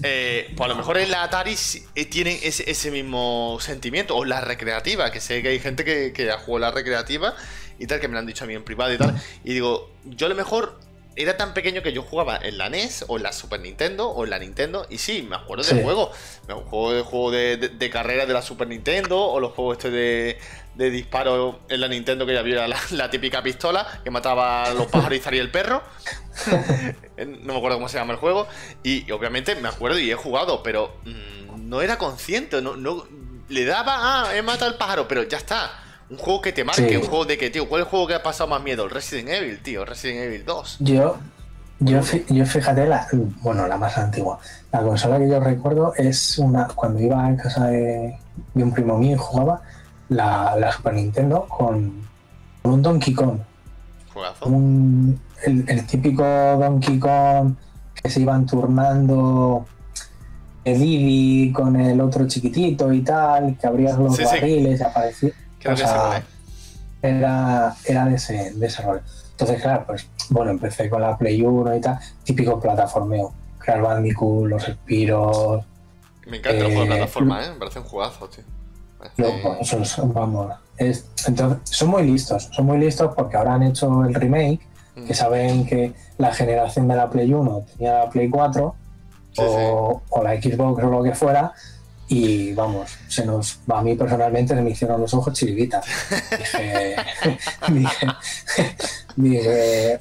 Eh, 0.03 0.53
pues 0.57 0.67
a 0.67 0.69
lo 0.69 0.77
mejor 0.77 0.99
en 0.99 1.11
la 1.11 1.23
Atari 1.23 1.55
eh, 1.95 2.07
tienen 2.07 2.39
ese, 2.43 2.91
mismo 2.91 3.59
sentimiento, 3.61 4.17
o 4.17 4.25
la 4.25 4.41
recreativa, 4.41 5.11
que 5.11 5.21
sé 5.21 5.43
que 5.43 5.49
hay 5.49 5.61
gente 5.61 5.85
que, 5.85 6.13
que 6.13 6.31
ha 6.31 6.39
jugado 6.39 6.61
la 6.61 6.71
recreativa 6.71 7.35
y 7.79 7.87
tal, 7.87 8.01
que 8.01 8.09
me 8.09 8.15
lo 8.15 8.21
han 8.21 8.27
dicho 8.27 8.45
a 8.45 8.47
mí 8.47 8.55
en 8.55 8.65
privado 8.65 8.93
y 8.93 8.99
tal, 8.99 9.21
y 9.45 9.53
digo, 9.53 9.91
yo 10.05 10.27
a 10.27 10.29
lo 10.31 10.35
mejor 10.35 10.79
era 11.17 11.37
tan 11.37 11.55
pequeño 11.55 11.83
que 11.83 11.93
yo 11.93 12.03
jugaba 12.03 12.39
en 12.43 12.59
la 12.59 12.69
NES 12.69 13.05
o 13.09 13.17
en 13.17 13.23
la 13.23 13.33
Super 13.33 13.61
Nintendo 13.61 14.09
o 14.09 14.25
en 14.25 14.31
la 14.31 14.39
Nintendo. 14.39 14.87
Y 14.89 14.99
sí, 14.99 15.23
me 15.23 15.37
acuerdo 15.37 15.65
del 15.65 15.83
juego. 15.83 16.11
Me 16.49 16.55
acuerdo 16.55 16.93
del 16.95 17.03
juego 17.03 17.31
de, 17.31 17.57
de, 17.57 17.91
carrera 17.91 18.27
de 18.27 18.33
la 18.33 18.43
Super 18.43 18.69
Nintendo 18.69 19.21
o 19.21 19.41
los 19.41 19.53
juegos 19.53 19.79
este 19.79 19.91
de, 19.91 20.39
de 20.75 20.91
disparo 20.91 21.61
en 21.69 21.81
la 21.81 21.89
Nintendo 21.89 22.25
que 22.25 22.33
ya 22.33 22.41
había 22.41 22.67
la, 22.67 23.11
típica 23.11 23.43
pistola 23.43 23.87
que 24.03 24.11
mataba 24.11 24.65
a 24.65 24.75
los 24.75 24.87
pájaros 24.87 25.19
y 25.19 25.21
salía 25.21 25.43
el 25.43 25.51
perro. 25.51 25.83
no 27.19 27.53
me 27.53 27.57
acuerdo 27.57 27.77
cómo 27.77 27.89
se 27.89 27.99
llama 27.99 28.15
el 28.15 28.19
juego. 28.19 28.47
Y, 28.83 29.11
obviamente 29.13 29.55
me 29.57 29.69
acuerdo 29.69 29.99
y 29.99 30.11
he 30.11 30.15
jugado, 30.15 30.63
pero 30.63 30.97
mm, 31.05 31.69
no 31.69 31.83
era 31.83 31.99
consciente. 31.99 32.63
No, 32.63 32.77
no, 32.77 33.07
le 33.49 33.65
daba, 33.65 34.29
ah, 34.29 34.37
he 34.37 34.43
matado 34.43 34.71
al 34.71 34.79
pájaro, 34.79 35.07
pero 35.07 35.23
ya 35.25 35.39
está. 35.39 35.79
Un 36.13 36.19
juego 36.19 36.43
que 36.43 36.53
te 36.53 36.63
marque, 36.63 36.99
un 36.99 37.05
juego 37.05 37.25
de 37.25 37.39
que, 37.39 37.49
tío, 37.49 37.67
¿cuál 37.67 37.81
es 37.81 37.87
el 37.87 37.91
juego 37.91 38.07
que 38.07 38.15
ha 38.15 38.23
pasado 38.23 38.51
más 38.51 38.63
miedo? 38.63 38.85
El 38.85 38.91
Resident 38.91 39.31
Evil, 39.31 39.63
tío, 39.63 39.87
Resident 39.87 40.25
Evil 40.25 40.45
2. 40.45 40.77
Yo, 40.81 41.17
yo, 41.81 42.01
yo 42.29 42.45
fíjate, 42.45 42.87
la, 42.87 43.07
bueno, 43.41 43.67
la 43.67 43.79
más 43.79 43.97
antigua. 43.97 44.39
La 44.73 44.83
consola 44.83 45.19
que 45.19 45.27
yo 45.27 45.41
recuerdo 45.41 45.95
es 45.97 46.39
una, 46.39 46.69
cuando 46.69 47.01
iba 47.01 47.27
en 47.27 47.37
casa 47.37 47.69
de, 47.69 48.19
un 48.55 48.75
primo 48.75 48.99
mío 48.99 49.17
y 49.17 49.19
jugaba, 49.19 49.63
la, 50.11 50.71
Super 50.71 50.93
Nintendo 50.93 51.47
con, 51.49 52.03
un 52.65 52.83
Donkey 52.83 53.15
Kong. 53.15 53.39
Un, 54.43 55.19
el, 55.47 55.87
típico 55.87 56.23
Donkey 56.23 56.99
Kong 56.99 57.55
que 57.95 58.11
se 58.11 58.21
iban 58.21 58.45
turnando 58.45 59.65
Didi 60.63 61.51
con 61.53 61.75
el 61.81 61.99
otro 62.03 62.29
chiquitito 62.29 62.93
y 62.93 63.01
tal, 63.01 63.57
que 63.57 63.67
abrías 63.67 63.99
los 63.99 64.23
barriles 64.23 64.79
y 64.79 64.83
aparecía 64.83 65.33
era, 67.03 67.75
era 67.85 68.05
de 68.07 68.15
ese, 68.15 68.53
de 68.55 68.67
ese 68.67 68.83
rol. 68.83 69.03
Entonces, 69.33 69.61
claro, 69.61 69.85
pues 69.87 70.09
bueno, 70.31 70.53
empecé 70.53 70.89
con 70.89 71.03
la 71.03 71.17
Play 71.17 71.43
1 71.43 71.77
y 71.77 71.81
tal, 71.81 71.99
típico 72.25 72.61
plataformeo. 72.61 73.33
Crash 73.59 73.81
Bandicoot, 73.81 74.49
los 74.49 74.69
Espiros. 74.69 75.65
Me 76.27 76.39
encanta 76.39 76.59
el 76.59 76.67
juego 76.67 76.81
de 76.81 76.87
eh, 76.87 76.97
plataforma, 76.97 77.45
¿eh? 77.45 77.51
Me 77.51 77.59
parece 77.59 77.79
un 77.81 77.85
jugazo, 77.85 78.29
tío. 78.29 78.45
vamos, 80.15 80.59
entonces, 80.79 81.61
son 81.65 81.89
muy 81.89 82.05
listos, 82.05 82.49
son 82.53 82.67
muy 82.67 82.79
listos 82.79 83.13
porque 83.15 83.37
ahora 83.37 83.55
han 83.55 83.63
hecho 83.65 84.05
el 84.05 84.15
remake, 84.15 84.61
mm. 84.97 85.07
que 85.07 85.15
saben 85.15 85.67
que 85.67 85.95
la 86.19 86.33
generación 86.33 86.89
de 86.89 86.97
la 86.97 87.11
Play 87.11 87.33
1 87.33 87.65
tenía 87.77 87.99
la 87.99 88.11
Play 88.11 88.29
4 88.29 88.75
o, 89.39 90.03
o, 90.09 90.23
la 90.23 90.41
Xbox 90.41 90.85
o 90.85 90.91
lo 90.91 91.03
que 91.03 91.15
fuera, 91.15 91.53
y 92.13 92.53
vamos, 92.53 92.91
se 93.09 93.25
nos, 93.25 93.61
a 93.69 93.81
mí 93.81 93.95
personalmente 93.95 94.55
se 94.55 94.61
me 94.61 94.71
hicieron 94.71 95.01
los 95.01 95.15
ojos 95.15 95.33
chiribitas. 95.33 95.83
Dije, 96.39 96.97
dije, 97.69 98.07
dije 99.17 99.99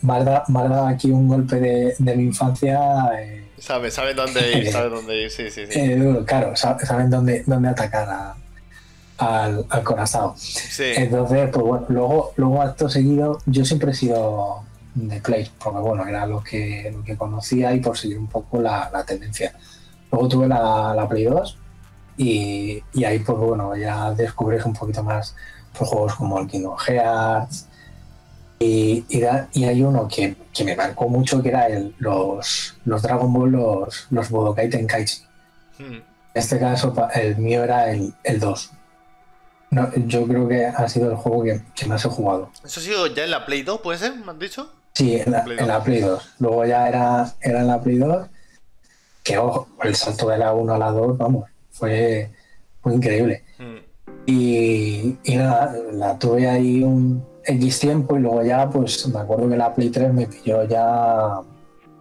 dado 0.51 0.88
aquí 0.88 1.09
un 1.09 1.30
golpe 1.30 1.95
de, 1.97 2.16
mi 2.16 2.24
infancia. 2.24 3.12
Eh, 3.18 3.51
sabe, 3.57 3.89
saben 3.91 4.18
dónde 4.18 4.57
ir, 4.57 4.72
saben 4.74 4.91
dónde 4.91 5.24
ir, 5.24 5.32
sí, 5.32 5.49
sí, 5.49 5.62
sí. 5.70 5.80
Eh, 5.80 6.24
claro, 6.26 6.53
saben 6.57 7.09
dónde, 7.09 7.43
dónde 7.45 7.70
atacar 7.70 8.36
al, 9.18 9.66
al 9.70 9.84
corazón. 9.84 10.34
Entonces, 10.80 11.49
pues 11.49 11.64
bueno, 11.64 11.86
luego, 11.88 12.34
luego 12.36 12.62
acto 12.62 12.89
seguido, 12.89 13.39
yo 13.45 13.64
siempre 13.64 13.91
he 13.91 13.95
sido 13.95 14.66
de 14.95 15.22
Play, 15.22 15.49
porque 15.64 15.80
bueno, 15.80 16.05
era 16.05 16.26
lo 16.26 16.43
que, 16.43 16.91
lo 16.93 17.05
que 17.05 17.16
conocía 17.16 17.74
y 17.74 17.80
por 17.80 17.97
seguir 17.97 18.18
un 18.18 18.28
poco 18.28 18.59
la, 18.59 18.89
la 18.91 19.05
tendencia. 19.05 19.53
Luego 20.12 20.28
tuve 20.28 20.47
la, 20.49 20.93
la 20.93 21.07
Play 21.07 21.24
2 21.24 21.59
y, 22.22 22.84
y, 22.94 23.04
ahí 23.04 23.20
pues 23.20 23.38
bueno, 23.38 23.76
ya 23.76 24.12
descubres 24.12 24.64
un 24.66 24.74
poquito 24.74 25.02
más 25.04 25.36
pues, 25.76 25.90
juegos 25.90 26.16
como 26.16 26.40
el 26.40 26.48
Kingdom 26.48 26.78
Hearts 26.78 27.68
y, 28.60 29.04
y, 29.10 29.24
y 29.54 29.66
hay 29.66 29.82
uno 29.82 30.08
que, 30.08 30.36
que, 30.54 30.64
me 30.64 30.76
marcó 30.76 31.10
mucho 31.10 31.42
que 31.42 31.50
era 31.50 31.66
el, 31.68 31.96
los, 31.98 32.76
los 32.86 33.02
Dragon 33.02 33.34
Ball, 33.34 33.52
los, 33.52 34.06
los 34.12 34.30
Budokai 34.30 34.70
Tenkaichi. 34.70 35.24
Hmm. 35.80 35.94
En 35.94 36.04
este 36.36 36.60
caso 36.60 36.94
el 37.16 37.38
mío 37.38 37.64
era 37.64 37.92
el, 37.92 38.14
el 38.24 38.40
2. 38.40 38.72
No, 39.72 39.92
yo 39.96 40.28
creo 40.28 40.48
que 40.48 40.66
ha 40.66 40.88
sido 40.88 41.10
el 41.10 41.18
juego 41.18 41.44
que, 41.44 41.62
que, 41.74 41.88
más 41.88 42.06
he 42.06 42.10
jugado. 42.10 42.52
¿Eso 42.64 42.80
ha 42.80 42.84
sido 42.84 43.08
ya 43.08 43.24
en 43.24 43.32
la 43.32 43.46
Play 43.48 43.64
2, 43.64 43.82
puede 43.82 43.98
ser? 43.98 44.16
¿Me 44.16 44.32
has 44.32 44.38
dicho? 44.38 44.72
Sí, 44.94 45.16
en 45.16 45.32
la, 45.32 45.44
Play 45.44 45.58
2. 45.58 45.62
En 45.62 45.68
la 45.68 45.84
Play 45.84 46.02
2. 46.02 46.30
Luego 46.40 46.66
ya 46.66 46.88
era, 46.88 47.34
era 47.42 47.62
en 47.62 47.68
la 47.68 47.82
Play 47.82 47.98
2. 47.98 48.28
Que 49.24 49.38
ojo, 49.40 49.70
el 49.84 49.96
salto 49.96 50.30
de 50.30 50.38
la 50.38 50.54
1 50.54 50.74
a 50.74 50.78
la 50.78 50.92
2, 50.92 51.18
vamos, 51.18 51.51
fue, 51.82 52.30
fue 52.82 52.94
increíble. 52.94 53.44
Mm. 53.58 53.78
Y, 54.28 55.18
y, 55.24 55.36
nada, 55.36 55.76
la 55.94 56.20
tuve 56.20 56.48
ahí 56.48 56.84
un 56.84 57.26
X 57.44 57.80
tiempo 57.80 58.18
y 58.18 58.20
luego 58.20 58.44
ya, 58.44 58.70
pues 58.70 59.08
me 59.08 59.20
acuerdo 59.20 59.50
que 59.50 59.58
la 59.58 59.74
Play 59.74 59.90
3 59.90 60.14
me 60.14 60.28
pilló 60.28 60.64
ya 60.66 61.42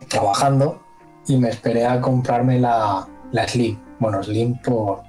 trabajando 0.08 0.82
y 1.26 1.38
me 1.38 1.48
esperé 1.48 1.86
a 1.86 1.98
comprarme 1.98 2.60
la, 2.60 3.08
la 3.32 3.48
Slim. 3.48 3.78
Bueno, 3.98 4.22
Slim 4.22 4.58
por, 4.60 5.00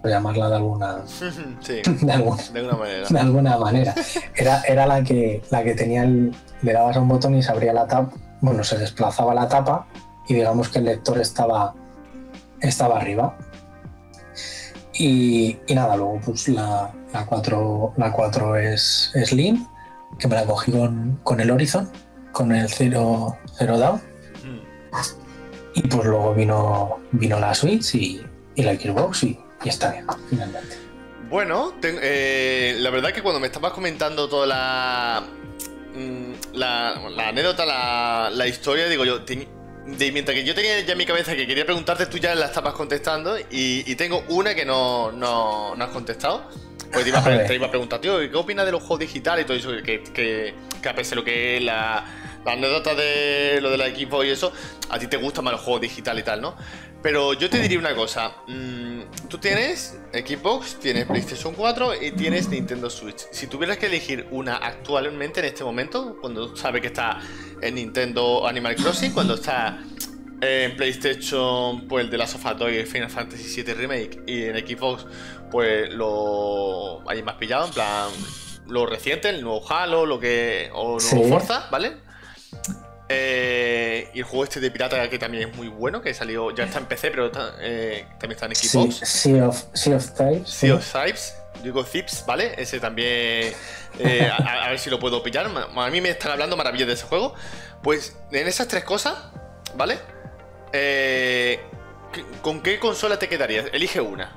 por 0.00 0.10
llamarla 0.10 0.48
de 0.48 0.56
alguna, 0.56 0.98
sí, 1.06 1.82
de, 2.02 2.12
alguna 2.12 2.72
manera. 2.76 3.06
de 3.08 3.18
alguna 3.18 3.58
manera. 3.58 3.94
Era, 4.36 4.62
era 4.62 4.86
la, 4.86 5.02
que, 5.02 5.42
la 5.50 5.64
que 5.64 5.74
tenía 5.74 6.04
el, 6.04 6.32
le 6.62 6.72
dabas 6.72 6.96
a 6.96 7.00
un 7.00 7.08
botón 7.08 7.34
y 7.34 7.42
se 7.42 7.50
abría 7.50 7.72
la 7.72 7.88
tapa, 7.88 8.14
bueno, 8.40 8.62
se 8.62 8.78
desplazaba 8.78 9.34
la 9.34 9.48
tapa 9.48 9.86
y 10.28 10.34
digamos 10.34 10.68
que 10.68 10.78
el 10.78 10.84
lector 10.84 11.18
estaba, 11.18 11.74
estaba 12.60 12.98
arriba. 13.00 13.36
Y, 15.02 15.56
y 15.66 15.74
nada, 15.74 15.96
luego 15.96 16.20
pues 16.22 16.46
la, 16.48 16.92
la 17.14 17.24
4, 17.24 17.94
la 17.96 18.12
4 18.12 18.56
es 18.56 19.10
Slim, 19.24 19.66
que 20.18 20.28
me 20.28 20.34
la 20.34 20.44
cogí 20.44 20.72
con, 20.72 21.18
con 21.22 21.40
el 21.40 21.50
Horizon, 21.50 21.90
con 22.32 22.52
el 22.52 22.68
Zero, 22.68 23.38
Zero 23.56 23.78
Down. 23.78 23.96
Mm. 24.44 25.78
Y 25.78 25.82
pues 25.88 26.04
luego 26.04 26.34
vino, 26.34 26.98
vino 27.12 27.40
la 27.40 27.54
Switch 27.54 27.94
y, 27.94 28.20
y 28.56 28.62
la 28.62 28.74
Xbox 28.74 29.22
y, 29.22 29.40
y 29.64 29.68
está 29.70 29.90
bien, 29.90 30.04
finalmente. 30.28 30.76
Bueno, 31.30 31.72
eh, 31.82 32.76
la 32.78 32.90
verdad 32.90 33.12
que 33.12 33.22
cuando 33.22 33.40
me 33.40 33.46
estabas 33.46 33.72
comentando 33.72 34.28
toda 34.28 34.46
la, 34.46 35.22
mm, 35.94 36.56
la, 36.58 37.08
la 37.08 37.28
anécdota, 37.28 37.64
la, 37.64 38.28
la, 38.30 38.46
historia, 38.46 38.86
digo 38.86 39.06
yo, 39.06 39.22
te, 39.22 39.48
de, 39.86 40.12
mientras 40.12 40.34
que 40.36 40.44
yo 40.44 40.54
tenía 40.54 40.80
ya 40.80 40.92
en 40.92 40.98
mi 40.98 41.06
cabeza 41.06 41.34
que 41.34 41.46
quería 41.46 41.64
preguntarte, 41.64 42.06
tú 42.06 42.18
ya 42.18 42.34
la 42.34 42.46
estabas 42.46 42.74
contestando 42.74 43.38
y, 43.38 43.84
y 43.86 43.94
tengo 43.96 44.24
una 44.28 44.54
que 44.54 44.64
no, 44.64 45.12
no, 45.12 45.74
no 45.74 45.84
has 45.84 45.90
contestado. 45.90 46.48
Pues 46.92 47.04
te 47.04 47.10
iba, 47.10 47.18
a, 47.18 47.22
te 47.46 47.54
iba 47.54 47.66
a 47.66 47.70
preguntar, 47.70 48.00
tío, 48.00 48.18
¿qué 48.18 48.36
opinas 48.36 48.66
de 48.66 48.72
los 48.72 48.82
juegos 48.82 49.00
digitales 49.00 49.44
y 49.44 49.46
todo 49.46 49.56
eso? 49.56 49.70
Que, 49.84 50.02
que, 50.02 50.54
que 50.82 50.88
a 50.88 50.94
pesar 50.94 51.10
de 51.10 51.16
lo 51.16 51.24
que 51.24 51.56
es 51.56 51.62
la, 51.62 52.04
la 52.44 52.52
anécdota 52.52 52.94
de 52.94 53.60
lo 53.60 53.70
de 53.70 53.78
la 53.78 53.86
equipo 53.86 54.24
y 54.24 54.30
eso, 54.30 54.52
a 54.88 54.98
ti 54.98 55.06
te 55.06 55.16
gustan 55.16 55.44
más 55.44 55.52
los 55.52 55.62
juegos 55.62 55.82
digitales 55.82 56.22
y 56.22 56.24
tal, 56.24 56.40
¿no? 56.40 56.56
Pero 57.02 57.32
yo 57.32 57.48
te 57.48 57.58
diría 57.58 57.78
una 57.78 57.94
cosa. 57.94 58.36
Mmm, 58.46 59.00
tú 59.28 59.38
tienes 59.38 59.98
Xbox, 60.12 60.78
tienes 60.80 61.06
PlayStation 61.06 61.54
4 61.54 62.02
y 62.02 62.12
tienes 62.12 62.48
Nintendo 62.48 62.90
Switch. 62.90 63.26
Si 63.30 63.46
tuvieras 63.46 63.78
que 63.78 63.86
elegir 63.86 64.26
una 64.30 64.56
actualmente 64.56 65.40
en 65.40 65.46
este 65.46 65.64
momento, 65.64 66.18
cuando 66.20 66.54
sabes 66.56 66.82
que 66.82 66.88
está 66.88 67.20
en 67.62 67.74
Nintendo 67.76 68.46
Animal 68.46 68.76
Crossing, 68.76 69.12
cuando 69.12 69.34
está 69.34 69.78
en 70.42 70.76
PlayStation, 70.76 71.86
pues 71.88 72.04
el 72.04 72.10
de 72.10 72.18
la 72.18 72.26
Sofá 72.26 72.56
Toy, 72.56 72.84
Final 72.84 73.10
Fantasy 73.10 73.62
VII 73.62 73.74
Remake, 73.74 74.22
y 74.26 74.44
en 74.44 74.56
Xbox, 74.56 75.06
pues 75.50 75.90
lo 75.92 77.08
hay 77.08 77.22
más 77.22 77.36
pillado, 77.36 77.66
en 77.66 77.72
plan 77.72 78.08
lo 78.66 78.86
reciente, 78.86 79.28
el 79.28 79.42
nuevo 79.42 79.62
Halo, 79.70 80.06
lo 80.06 80.18
que. 80.20 80.70
o 80.72 80.98
nuevo 80.98 81.00
sí. 81.00 81.28
Forza, 81.28 81.68
¿vale? 81.70 82.09
Eh, 83.12 84.08
y 84.14 84.20
el 84.20 84.24
juego 84.24 84.44
este 84.44 84.60
de 84.60 84.70
pirata 84.70 85.10
que 85.10 85.18
también 85.18 85.48
es 85.48 85.56
muy 85.56 85.66
bueno, 85.66 86.00
que 86.00 86.14
salió, 86.14 86.54
ya 86.54 86.62
está 86.62 86.78
en 86.78 86.86
PC, 86.86 87.10
pero 87.10 87.26
está, 87.26 87.54
eh, 87.58 88.06
también 88.20 88.32
está 88.32 88.46
en 88.46 88.54
Xbox. 88.54 88.98
Sí, 88.98 89.04
sea 89.04 89.48
of, 89.48 89.64
sea 89.72 89.96
of 89.96 90.12
Thieves. 90.12 90.48
Sea 90.48 90.74
of 90.76 90.92
Thieves, 90.92 91.36
digo 91.64 91.84
Thieves, 91.84 92.22
¿vale? 92.24 92.54
Ese 92.56 92.78
también, 92.78 93.52
eh, 93.98 94.30
a, 94.30 94.64
a, 94.64 94.68
ver 94.68 94.78
si 94.78 94.90
lo 94.90 95.00
puedo 95.00 95.24
pillar. 95.24 95.44
A 95.46 95.90
mí 95.90 96.00
me 96.00 96.10
están 96.10 96.30
hablando 96.30 96.56
maravillas 96.56 96.86
de 96.86 96.94
ese 96.94 97.04
juego. 97.04 97.34
Pues 97.82 98.16
en 98.30 98.46
esas 98.46 98.68
tres 98.68 98.84
cosas, 98.84 99.16
¿vale? 99.74 99.98
¿Con 102.42 102.62
qué 102.62 102.78
consola 102.78 103.18
te 103.18 103.28
quedarías? 103.28 103.66
Elige 103.72 104.00
una. 104.00 104.36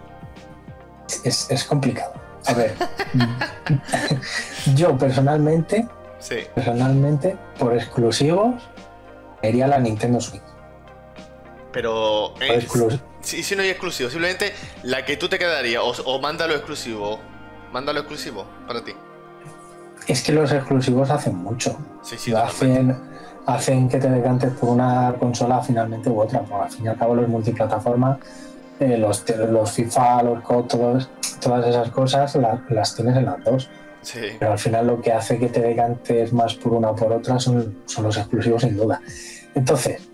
Es, 1.23 1.51
es 1.51 1.63
complicado. 1.63 2.13
A 2.47 2.53
ver, 2.53 2.73
yo 4.75 4.97
personalmente 4.97 5.87
Sí. 6.23 6.37
Personalmente, 6.55 7.37
por 7.59 7.75
exclusivos, 7.75 8.55
sería 9.41 9.67
la 9.67 9.77
Nintendo 9.77 10.21
Switch. 10.21 10.41
Pero. 11.73 12.33
Eh, 12.39 12.65
sí, 13.19 13.43
sí, 13.43 13.55
no 13.57 13.61
hay 13.61 13.69
exclusivo. 13.69 14.09
Simplemente 14.09 14.53
la 14.83 15.03
que 15.03 15.17
tú 15.17 15.27
te 15.27 15.37
quedarías. 15.37 15.83
O, 15.83 15.91
o 16.05 16.21
mándalo 16.21 16.53
exclusivo. 16.53 17.19
Mándalo 17.73 17.99
exclusivo 17.99 18.45
para 18.65 18.81
ti. 18.83 18.93
Es 20.07 20.23
que 20.23 20.31
los 20.31 20.51
exclusivos 20.53 21.09
hacen 21.09 21.35
mucho. 21.35 21.77
Sí, 22.03 22.17
sí, 22.17 22.33
hacen, 22.33 22.97
hacen 23.45 23.89
que 23.89 23.97
te 23.97 24.09
decantes 24.09 24.51
por 24.53 24.69
una 24.69 25.13
consola 25.19 25.61
finalmente 25.61 26.09
u 26.09 26.21
otra. 26.21 26.39
Porque 26.41 26.63
al 26.63 26.71
fin 26.71 26.85
y 26.85 26.87
al 26.87 26.97
cabo, 26.97 27.15
los 27.15 27.27
multiplataformas, 27.27 28.19
eh, 28.79 28.97
los, 28.97 29.25
los 29.49 29.71
FIFA, 29.71 30.23
los 30.23 30.41
COD, 30.43 30.67
todas 31.41 31.67
esas 31.67 31.89
cosas 31.89 32.33
la, 32.35 32.63
las 32.69 32.95
tienes 32.95 33.17
en 33.17 33.25
las 33.25 33.43
dos. 33.43 33.69
Sí. 34.03 34.19
Pero 34.37 34.51
al 34.51 34.59
final 34.59 34.87
lo 34.87 35.01
que 35.01 35.11
hace 35.11 35.39
que 35.39 35.47
te 35.47 35.61
decantes 35.61 36.31
más 36.33 36.55
por 36.55 36.73
una 36.73 36.91
o 36.91 36.95
por 36.95 37.11
otra 37.11 37.39
son, 37.39 37.83
son 37.85 38.03
los 38.03 38.17
exclusivos 38.17 38.61
sin 38.61 38.77
duda. 38.77 39.01
Entonces, 39.55 40.09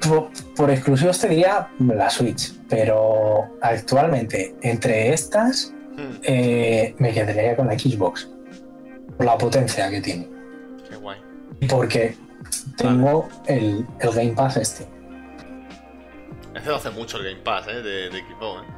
por, 0.00 0.30
por, 0.56 0.70
exclusivos 0.70 1.18
te 1.18 1.28
diría 1.28 1.68
la 1.78 2.08
Switch, 2.08 2.54
pero 2.68 3.58
actualmente 3.60 4.54
entre 4.62 5.12
estas 5.12 5.72
hmm. 5.96 6.16
eh, 6.22 6.94
me 6.98 7.12
quedaría 7.12 7.56
con 7.56 7.66
la 7.66 7.78
Xbox. 7.78 8.28
Por 9.16 9.26
la 9.26 9.38
potencia 9.38 9.90
que 9.90 10.00
tiene. 10.00 10.28
Qué 10.88 10.96
guay. 10.96 11.18
Porque 11.68 12.16
tengo 12.76 13.28
vale. 13.46 13.58
el, 13.58 13.86
el, 14.00 14.10
Game 14.10 14.32
Pass 14.32 14.56
este. 14.58 14.86
Ese 16.54 16.70
hace 16.70 16.90
mucho 16.90 17.18
el 17.18 17.24
Game 17.24 17.42
Pass 17.42 17.66
¿eh? 17.68 17.82
de, 17.82 18.10
de 18.10 18.18
Xbox. 18.20 18.62
¿eh? 18.62 18.76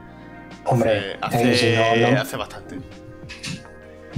Hombre, 0.65 1.17
hace, 1.21 1.55
si 1.55 1.75
no, 1.75 2.11
no... 2.11 2.21
hace 2.21 2.37
bastante. 2.37 2.79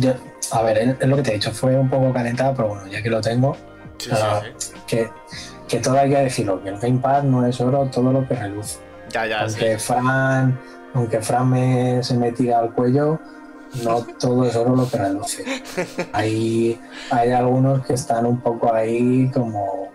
Yo, 0.01 0.15
a 0.53 0.63
ver, 0.63 0.97
es 0.99 1.09
lo 1.09 1.17
que 1.17 1.23
te 1.23 1.31
he 1.31 1.35
dicho, 1.35 1.53
fue 1.53 1.77
un 1.79 1.89
poco 1.89 2.13
calentado, 2.13 2.55
pero 2.55 2.69
bueno, 2.69 2.87
ya 2.89 3.03
que 3.03 3.11
lo 3.11 3.21
tengo, 3.21 3.57
sí, 3.99 4.11
uh. 4.11 4.87
Que, 4.87 5.09
que 5.69 5.79
todo 5.79 5.99
hay 5.99 6.11
que 6.11 6.17
decirlo, 6.17 6.63
que 6.63 6.71
el 6.71 6.79
Gamepad 6.79 7.23
no 7.25 7.47
es 7.47 7.61
oro 7.61 7.89
todo 7.93 8.13
lo 8.13 8.27
que 8.27 8.35
reluce. 8.35 8.79
Ya, 9.11 9.27
ya, 9.27 9.43
aunque 9.43 9.79
Fran, 9.79 10.59
aunque 10.95 11.21
Fran 11.21 11.51
me, 11.51 12.03
se 12.03 12.15
me 12.15 12.33
tira 12.33 12.61
al 12.61 12.73
cuello, 12.73 13.21
no 13.85 14.05
todo 14.19 14.45
es 14.47 14.57
oro 14.57 14.75
lo 14.75 14.89
que 14.89 14.97
reluce. 14.97 15.45
Hay, 16.13 16.81
hay 17.11 17.31
algunos 17.31 17.87
que 17.87 17.95
están 17.95 18.27
un 18.27 18.41
poco 18.41 18.73
ahí 18.73 19.31
como 19.33 19.91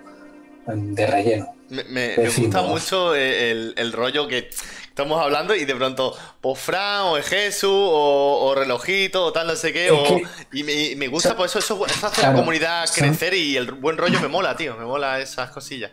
de 0.66 1.08
relleno. 1.08 1.54
Me, 1.70 1.84
me, 1.86 2.16
me 2.18 2.30
gusta 2.30 2.62
mucho 2.62 3.16
el, 3.16 3.74
el, 3.76 3.92
rollo 3.92 4.28
que 4.28 4.50
estamos 4.96 5.22
hablando 5.22 5.54
y 5.54 5.66
de 5.66 5.76
pronto, 5.76 6.14
pues 6.40 6.58
Fran 6.58 7.02
o 7.02 7.16
Jesús 7.16 7.70
o, 7.70 8.46
o, 8.46 8.56
relojito 8.56 9.26
o 9.26 9.34
tal, 9.34 9.48
no 9.48 9.56
sé 9.58 9.74
qué. 9.74 9.92
O, 9.92 10.02
que, 10.06 10.24
y, 10.54 10.64
me, 10.64 10.72
y, 10.72 10.96
me, 10.96 11.10
gusta, 11.10 11.36
pues 11.36 11.52
eso, 11.54 11.60
eso, 11.60 11.86
eso 11.86 12.08
hace 12.08 12.22
claro, 12.22 12.38
la 12.38 12.40
comunidad 12.40 12.86
crecer 12.96 13.34
son, 13.34 13.38
y 13.38 13.58
el 13.58 13.74
buen 13.74 13.98
rollo 13.98 14.22
me 14.22 14.30
mola, 14.30 14.56
tío. 14.56 14.78
Me 14.78 14.86
mola 14.86 15.20
esas 15.20 15.50
cosillas. 15.50 15.92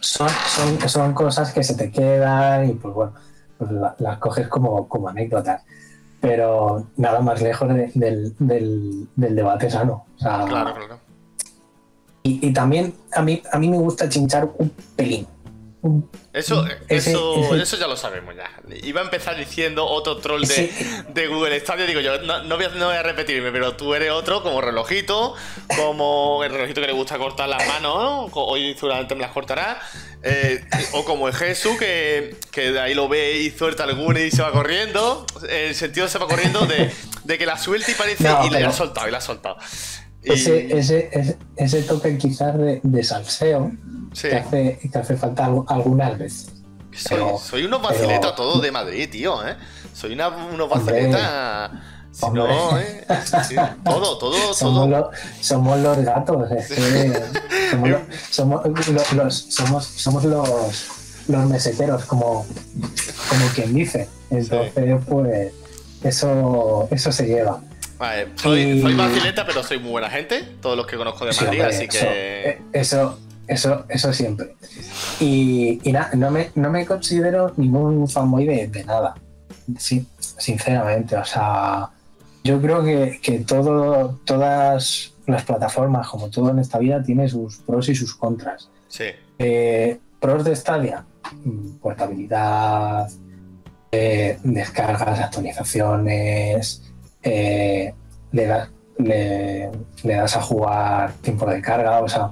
Son, 0.00 0.26
son, 0.30 0.88
son 0.88 1.12
cosas 1.12 1.52
que 1.52 1.62
se 1.62 1.74
te 1.74 1.90
quedan 1.90 2.70
y 2.70 2.72
pues 2.72 2.94
bueno, 2.94 3.12
pues 3.58 3.70
la, 3.72 3.94
las 3.98 4.16
coges 4.16 4.48
como, 4.48 4.88
como 4.88 5.10
anécdotas. 5.10 5.62
Pero 6.18 6.86
nada 6.96 7.20
más 7.20 7.42
lejos 7.42 7.68
de, 7.68 7.92
del, 7.94 8.34
del, 8.38 9.06
del, 9.16 9.36
debate 9.36 9.68
sano. 9.68 10.06
O 10.16 10.18
sea, 10.18 10.46
claro, 10.46 10.74
claro. 10.74 10.98
Y, 12.22 12.48
y, 12.48 12.52
también 12.54 12.94
a 13.12 13.20
mí, 13.20 13.42
a 13.52 13.58
mí 13.58 13.68
me 13.68 13.76
gusta 13.76 14.08
chinchar 14.08 14.48
un 14.56 14.70
pelín. 14.96 15.26
Eso, 16.32 16.66
ese, 16.88 17.10
eso, 17.10 17.54
ese, 17.54 17.62
eso 17.62 17.76
ya 17.76 17.86
lo 17.86 17.96
sabemos 17.96 18.34
ya. 18.34 18.50
Iba 18.82 19.00
a 19.00 19.04
empezar 19.04 19.36
diciendo 19.36 19.86
otro 19.86 20.18
troll 20.18 20.42
de, 20.42 20.72
de 21.14 21.26
Google 21.28 21.58
Stadia. 21.60 21.86
Digo 21.86 22.00
yo, 22.00 22.20
no, 22.22 22.42
no, 22.42 22.56
voy 22.56 22.64
a, 22.64 22.68
no, 22.70 22.86
voy 22.86 22.96
a, 22.96 23.02
repetirme, 23.02 23.52
pero 23.52 23.76
tú 23.76 23.94
eres 23.94 24.10
otro 24.10 24.42
como 24.42 24.60
relojito, 24.60 25.34
como 25.76 26.42
el 26.42 26.50
relojito 26.50 26.80
que 26.80 26.88
le 26.88 26.92
gusta 26.92 27.16
cortar 27.16 27.48
las 27.48 27.64
manos, 27.68 27.94
¿no? 27.96 28.24
hoy 28.42 28.74
seguramente 28.74 29.14
me 29.14 29.20
las 29.20 29.30
cortará. 29.30 29.80
Eh, 30.24 30.64
o 30.94 31.04
como 31.04 31.28
el 31.28 31.34
Jesús, 31.34 31.78
que, 31.78 32.36
que 32.50 32.72
de 32.72 32.80
ahí 32.80 32.94
lo 32.94 33.08
ve 33.08 33.38
y 33.38 33.50
suelta 33.50 33.84
alguna 33.84 34.18
y 34.20 34.32
se 34.32 34.42
va 34.42 34.50
corriendo. 34.50 35.26
El 35.48 35.76
sentido 35.76 36.08
se 36.08 36.18
va 36.18 36.26
corriendo 36.26 36.66
de, 36.66 36.90
de 37.22 37.38
que 37.38 37.46
la 37.46 37.56
suelta 37.56 37.92
y 37.92 37.94
parece. 37.94 38.24
Y 38.24 38.50
la 38.50 38.68
ha 38.68 38.72
soltado, 38.72 39.06
y 39.06 39.12
la 39.12 39.18
ha 39.18 39.20
soltado. 39.20 39.58
ese, 40.24 40.76
ese, 40.76 41.38
ese, 41.56 41.82
toque 41.82 42.18
quizás 42.18 42.58
de, 42.58 42.80
de 42.82 43.04
salseo 43.04 43.70
que, 44.12 44.36
hace, 44.36 44.78
que 44.92 44.98
hace 44.98 45.16
falta 45.16 45.46
algunas 45.46 46.18
veces. 46.18 46.52
Soy, 46.92 47.20
soy 47.40 47.64
unos 47.64 47.82
vaciletas 47.82 48.34
todos 48.34 48.60
de 48.62 48.72
Madrid, 48.72 49.08
tío, 49.10 49.46
¿eh? 49.46 49.56
Soy 49.92 50.12
una, 50.12 50.28
unos 50.28 50.68
vaciletas... 50.68 51.70
Si 52.10 52.30
no, 52.30 52.78
¿eh? 52.78 53.04
todo, 53.84 54.18
todo, 54.18 54.54
somos 54.54 54.90
todo. 54.90 55.10
somos 55.40 55.78
los 55.78 55.98
gatos, 55.98 56.50
es 56.50 56.68
que 56.68 57.22
somos, 58.32 58.88
los, 59.12 59.34
somos, 59.34 59.84
somos, 59.84 60.24
los, 60.24 60.86
los 61.28 61.46
meseteros, 61.46 62.06
como, 62.06 62.44
como 63.28 63.46
quien 63.54 63.72
dice. 63.74 64.08
Entonces, 64.30 64.72
pues, 65.06 65.52
eso, 66.02 66.88
eso 66.90 67.12
se 67.12 67.26
lleva. 67.26 67.60
Vale, 67.98 68.28
soy, 68.36 68.80
soy 68.80 68.94
vacileta, 68.94 69.46
pero 69.46 69.62
soy 69.62 69.78
muy 69.78 69.90
buena 69.90 70.10
gente, 70.10 70.42
todos 70.60 70.76
los 70.76 70.86
que 70.86 70.96
conozco 70.96 71.24
de 71.24 71.32
Madrid, 71.32 71.60
así 71.60 71.88
que. 71.88 71.98
Eh, 72.02 72.62
eso, 72.72 73.18
eso, 73.48 73.84
eso 73.88 74.12
siempre. 74.12 74.54
Y, 75.20 75.80
y 75.82 75.92
nada, 75.92 76.10
no 76.14 76.30
me, 76.30 76.50
no 76.54 76.70
me 76.70 76.86
considero 76.86 77.52
ningún 77.56 78.08
fanboy 78.08 78.44
de, 78.44 78.68
de 78.68 78.84
nada. 78.84 79.14
Sí, 79.78 80.06
sinceramente, 80.18 81.16
o 81.16 81.24
sea, 81.24 81.90
yo 82.44 82.60
creo 82.60 82.82
que, 82.84 83.20
que 83.22 83.40
todo, 83.40 84.18
todas 84.24 85.12
las 85.26 85.44
plataformas, 85.44 86.08
como 86.08 86.30
todo 86.30 86.50
en 86.50 86.58
esta 86.58 86.78
vida, 86.78 87.02
tiene 87.02 87.28
sus 87.28 87.58
pros 87.58 87.88
y 87.88 87.94
sus 87.94 88.14
contras. 88.14 88.70
Sí. 88.88 89.04
Eh, 89.38 89.98
pros 90.20 90.44
de 90.44 90.56
Stadia, 90.56 91.04
portabilidad, 91.80 93.08
eh, 93.92 94.38
descargas, 94.42 95.20
actualizaciones, 95.20 96.82
eh, 97.22 97.92
le, 98.32 98.68
le, 98.98 99.70
das 100.02 100.36
a 100.36 100.42
jugar 100.42 101.12
tiempo 101.20 101.46
de 101.46 101.60
carga, 101.60 102.00
o 102.00 102.08
sea, 102.08 102.30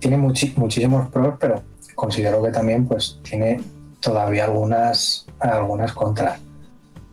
tiene 0.00 0.16
muchísimos 0.16 1.08
pros, 1.10 1.34
pero 1.38 1.62
considero 1.94 2.42
que 2.42 2.50
también 2.50 2.86
pues 2.86 3.18
tiene 3.22 3.60
todavía 4.00 4.44
algunas, 4.44 5.26
algunas 5.38 5.92
contras. 5.92 6.40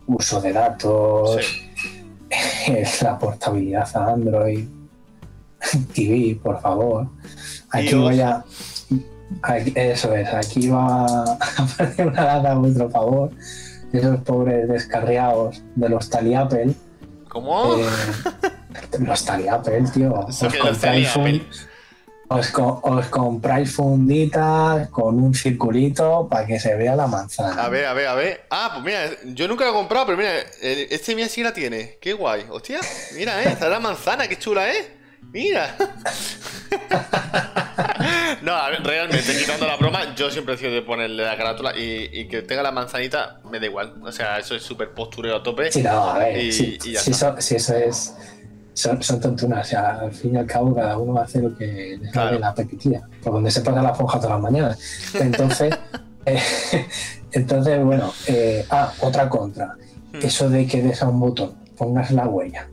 Uso 0.07 0.39
de 0.39 0.53
datos, 0.53 1.37
la 3.01 3.19
portabilidad 3.19 3.89
a 3.95 4.13
Android, 4.13 4.65
TV, 5.93 6.39
por 6.41 6.61
favor. 6.61 7.09
Aquí 7.71 7.93
voy 7.93 8.21
a. 8.21 8.43
eso 9.75 10.15
es, 10.15 10.33
aquí 10.33 10.69
va 10.69 11.03
a 11.33 11.67
poner 11.77 12.07
una 12.07 12.23
data 12.23 12.51
a 12.51 12.55
vuestro 12.55 12.89
favor. 12.89 13.31
Esos 13.91 14.19
pobres 14.21 14.67
descarriados 14.69 15.61
de 15.75 15.89
los 15.89 16.09
Tali 16.09 16.33
Apple. 16.33 16.73
¿Cómo? 17.29 17.75
Eh, 17.75 17.85
los 18.99 19.25
Tali 19.25 19.47
Apple, 19.47 19.83
tío. 19.93 20.25
Os 22.29 22.51
compráis, 22.51 23.05
os, 23.05 23.07
compráis 23.07 23.73
funditas 23.73 24.89
con 24.89 25.17
un 25.17 25.33
circulito 25.33 26.27
para 26.29 26.45
que 26.45 26.59
se 26.59 26.75
vea 26.75 26.95
la 26.95 27.07
manzana. 27.07 27.63
A 27.63 27.69
ver, 27.69 27.85
a 27.85 27.93
ver, 27.93 28.07
a 28.07 28.15
ver. 28.15 28.45
Ah, 28.49 28.69
pues 28.73 28.83
mira, 28.83 29.09
yo 29.33 29.47
nunca 29.47 29.63
lo 29.63 29.71
he 29.71 29.73
comprado, 29.73 30.07
pero 30.07 30.17
mira, 30.17 30.33
este 30.61 31.15
mía 31.15 31.29
sí 31.29 31.41
la 31.41 31.53
tiene. 31.53 31.97
Qué 32.01 32.13
guay. 32.13 32.45
Hostia, 32.49 32.81
mira, 33.15 33.41
eh, 33.43 33.49
está 33.49 33.69
la 33.69 33.79
manzana, 33.79 34.27
qué 34.27 34.37
chula, 34.37 34.69
eh. 34.69 34.97
Mira. 35.31 35.75
no, 38.41 38.53
a 38.53 38.69
ver, 38.69 38.83
realmente, 38.83 39.37
quitando 39.37 39.65
la 39.65 39.77
broma, 39.77 40.15
yo 40.15 40.29
siempre 40.29 40.55
he 40.55 40.57
sido 40.57 40.71
de 40.71 40.81
ponerle 40.81 41.23
la 41.23 41.37
carátula 41.37 41.73
y, 41.77 42.27
que 42.27 42.41
tenga 42.41 42.63
la 42.63 42.71
manzanita, 42.71 43.39
me 43.49 43.59
da 43.59 43.65
igual. 43.65 43.95
O 44.03 44.11
sea, 44.11 44.39
eso 44.39 44.55
es 44.55 44.63
súper 44.63 44.93
postureo 44.93 45.37
a 45.37 45.43
tope. 45.43 45.71
Sí, 45.71 45.83
no, 45.83 46.09
a 46.09 46.19
ver. 46.19 46.51
si, 46.51 46.77
eso, 46.95 47.75
es. 47.75 48.13
Son, 48.77 48.99
tontunas, 49.19 49.65
o 49.65 49.69
sea, 49.71 49.99
al 50.01 50.11
fin 50.11 50.35
y 50.35 50.37
al 50.37 50.45
cabo 50.45 50.75
cada 50.75 50.99
uno 50.99 51.19
hacer 51.19 51.41
lo 51.41 51.57
que 51.57 51.97
le 51.99 52.11
claro. 52.11 52.37
la 52.37 52.49
apetitía, 52.49 53.01
por 53.23 53.33
donde 53.33 53.49
se 53.49 53.61
pasa 53.61 53.81
la 53.81 53.95
fonja 53.95 54.19
todas 54.19 54.39
las 54.39 54.41
mañanas. 54.51 54.77
Entonces, 55.15 55.73
eh, 56.27 56.39
entonces 57.31 57.83
bueno, 57.83 58.13
eh, 58.27 58.63
ah, 58.69 58.93
otra 59.01 59.27
contra. 59.29 59.75
Hmm. 60.13 60.19
Eso 60.21 60.47
de 60.51 60.67
que 60.67 60.83
des 60.83 61.01
a 61.01 61.07
un 61.09 61.19
botón, 61.19 61.55
pongas 61.75 62.11
la 62.11 62.27
huella 62.27 62.69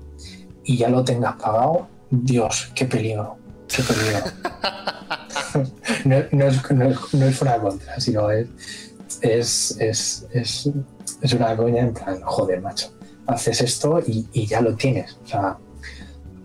y 0.63 0.77
ya 0.77 0.91
lo 0.91 1.03
tengas 1.05 1.37
pagado, 1.37 1.89
Dios, 2.11 2.71
qué 2.75 2.85
peligro, 2.85 3.39
qué 3.67 3.83
peligro. 3.83 4.21
no, 6.33 6.45
es, 6.45 7.41
una 7.41 7.59
contra, 7.61 7.99
sino 7.99 8.31
es, 8.31 8.47
es, 9.23 10.27
es, 10.35 10.71
una 11.33 11.57
coña 11.57 11.81
en 11.81 11.95
plan, 11.95 12.21
joder, 12.21 12.61
macho, 12.61 12.93
haces 13.27 13.63
esto 13.63 14.03
y, 14.07 14.47
ya 14.47 14.61
lo 14.61 14.77
tienes. 14.77 15.17
O 15.25 15.27
sea. 15.27 15.57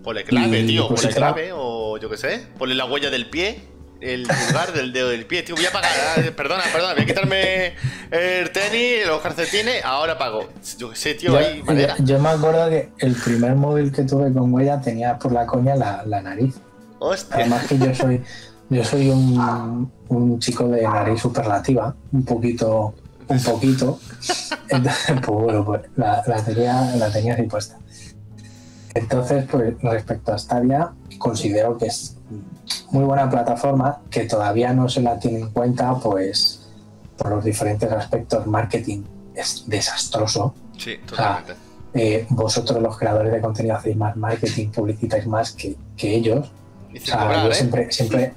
Ponle 0.02 0.24
clave, 0.24 0.62
tío, 0.64 0.88
pues 0.88 1.02
ponle 1.02 1.14
clave 1.14 1.50
o 1.52 1.98
yo 1.98 2.08
qué 2.08 2.16
sé, 2.16 2.46
ponle 2.58 2.74
la 2.74 2.86
huella 2.86 3.10
del 3.10 3.28
pie 3.28 3.70
el 4.00 4.22
lugar 4.22 4.72
del 4.72 4.92
dedo 4.92 5.08
del 5.08 5.26
pie, 5.26 5.42
tío. 5.42 5.54
Voy 5.54 5.66
a 5.66 5.72
pagar. 5.72 5.90
Ah, 6.16 6.20
perdona, 6.34 6.62
perdona, 6.72 6.94
voy 6.94 7.02
a 7.02 7.06
quitarme 7.06 7.74
el 8.10 8.50
tenis, 8.50 9.06
los 9.06 9.20
calcetines, 9.20 9.84
ahora 9.84 10.18
pago. 10.18 10.48
Yo 10.78 10.90
qué 10.90 10.96
sé, 10.96 11.14
tío, 11.14 11.36
ahí 11.36 11.62
Yo, 12.00 12.18
me 12.18 12.30
acuerdo 12.30 12.68
que 12.70 12.90
el 12.98 13.14
primer 13.14 13.54
móvil 13.54 13.92
que 13.92 14.02
tuve 14.02 14.32
con 14.32 14.52
huella 14.52 14.80
tenía 14.80 15.18
por 15.18 15.32
la 15.32 15.46
coña 15.46 15.76
la, 15.76 16.22
nariz. 16.22 16.56
Hostia. 16.98 17.36
Además 17.36 17.66
que 17.66 17.78
yo 17.78 17.94
soy, 17.94 18.22
yo 18.68 18.84
soy 18.84 19.08
un, 19.08 19.90
un 20.08 20.38
chico 20.38 20.68
de 20.68 20.82
nariz 20.82 21.20
superlativa, 21.20 21.94
un 22.12 22.24
poquito, 22.24 22.94
un 23.28 23.42
poquito. 23.42 23.98
Entonces, 24.68 25.16
pues 25.24 25.38
bueno, 25.38 25.64
pues 25.64 25.82
la, 25.96 26.22
la, 26.26 26.44
tenía, 26.44 26.94
la 26.96 27.10
tenía 27.10 27.34
así 27.34 27.42
puesta. 27.44 27.78
Entonces, 28.94 29.44
pues 29.50 29.74
respecto 29.82 30.32
a 30.32 30.38
Stadia, 30.38 30.92
considero 31.18 31.78
que 31.78 31.86
es 31.86 32.16
muy 32.90 33.04
buena 33.04 33.28
plataforma 33.30 34.00
que 34.10 34.24
todavía 34.24 34.72
no 34.72 34.88
se 34.88 35.00
la 35.00 35.18
tiene 35.18 35.40
en 35.40 35.50
cuenta, 35.50 35.94
pues 35.94 36.68
por 37.16 37.30
los 37.30 37.44
diferentes 37.44 37.90
aspectos. 37.90 38.46
Marketing 38.46 39.02
es 39.34 39.64
desastroso. 39.66 40.54
Sí, 40.76 40.96
totalmente. 41.06 41.54
Eh, 41.92 42.26
vosotros, 42.30 42.80
los 42.80 42.96
creadores 42.96 43.32
de 43.32 43.40
contenido, 43.40 43.76
hacéis 43.76 43.96
más 43.96 44.16
marketing, 44.16 44.68
publicitáis 44.68 45.26
más 45.26 45.52
que, 45.52 45.76
ellos. 45.98 46.50
O 46.94 47.04
sea, 47.04 47.44
yo 47.44 47.50
¿eh? 47.50 47.54
siempre, 47.54 47.92
siempre, 47.92 48.34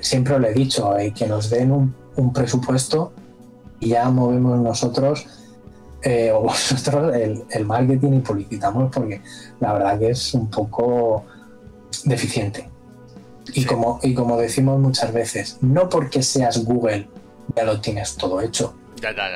siempre 0.00 0.38
lo 0.38 0.46
he 0.48 0.52
dicho, 0.52 0.98
eh, 0.98 1.12
que 1.12 1.26
nos 1.26 1.50
den 1.50 1.72
un, 1.72 1.94
presupuesto 2.34 3.14
y 3.78 3.90
ya 3.90 4.10
movemos 4.10 4.60
nosotros 4.60 5.26
o 6.34 6.40
vosotros 6.42 7.14
el, 7.14 7.44
el, 7.50 7.64
marketing 7.64 8.14
y 8.14 8.20
publicitamos 8.20 8.90
porque 8.92 9.20
la 9.60 9.72
verdad 9.74 9.98
que 9.98 10.10
es 10.10 10.34
un 10.34 10.50
poco 10.50 11.24
deficiente. 12.04 12.68
Y, 13.54 13.64
como, 13.64 13.98
y 14.02 14.14
como 14.14 14.36
decimos 14.36 14.78
muchas 14.78 15.12
veces, 15.12 15.58
no 15.60 15.88
porque 15.88 16.22
seas 16.22 16.64
Google 16.64 17.08
ya 17.56 17.64
lo 17.64 17.80
tienes 17.80 18.16
todo 18.16 18.40
hecho. 18.40 18.74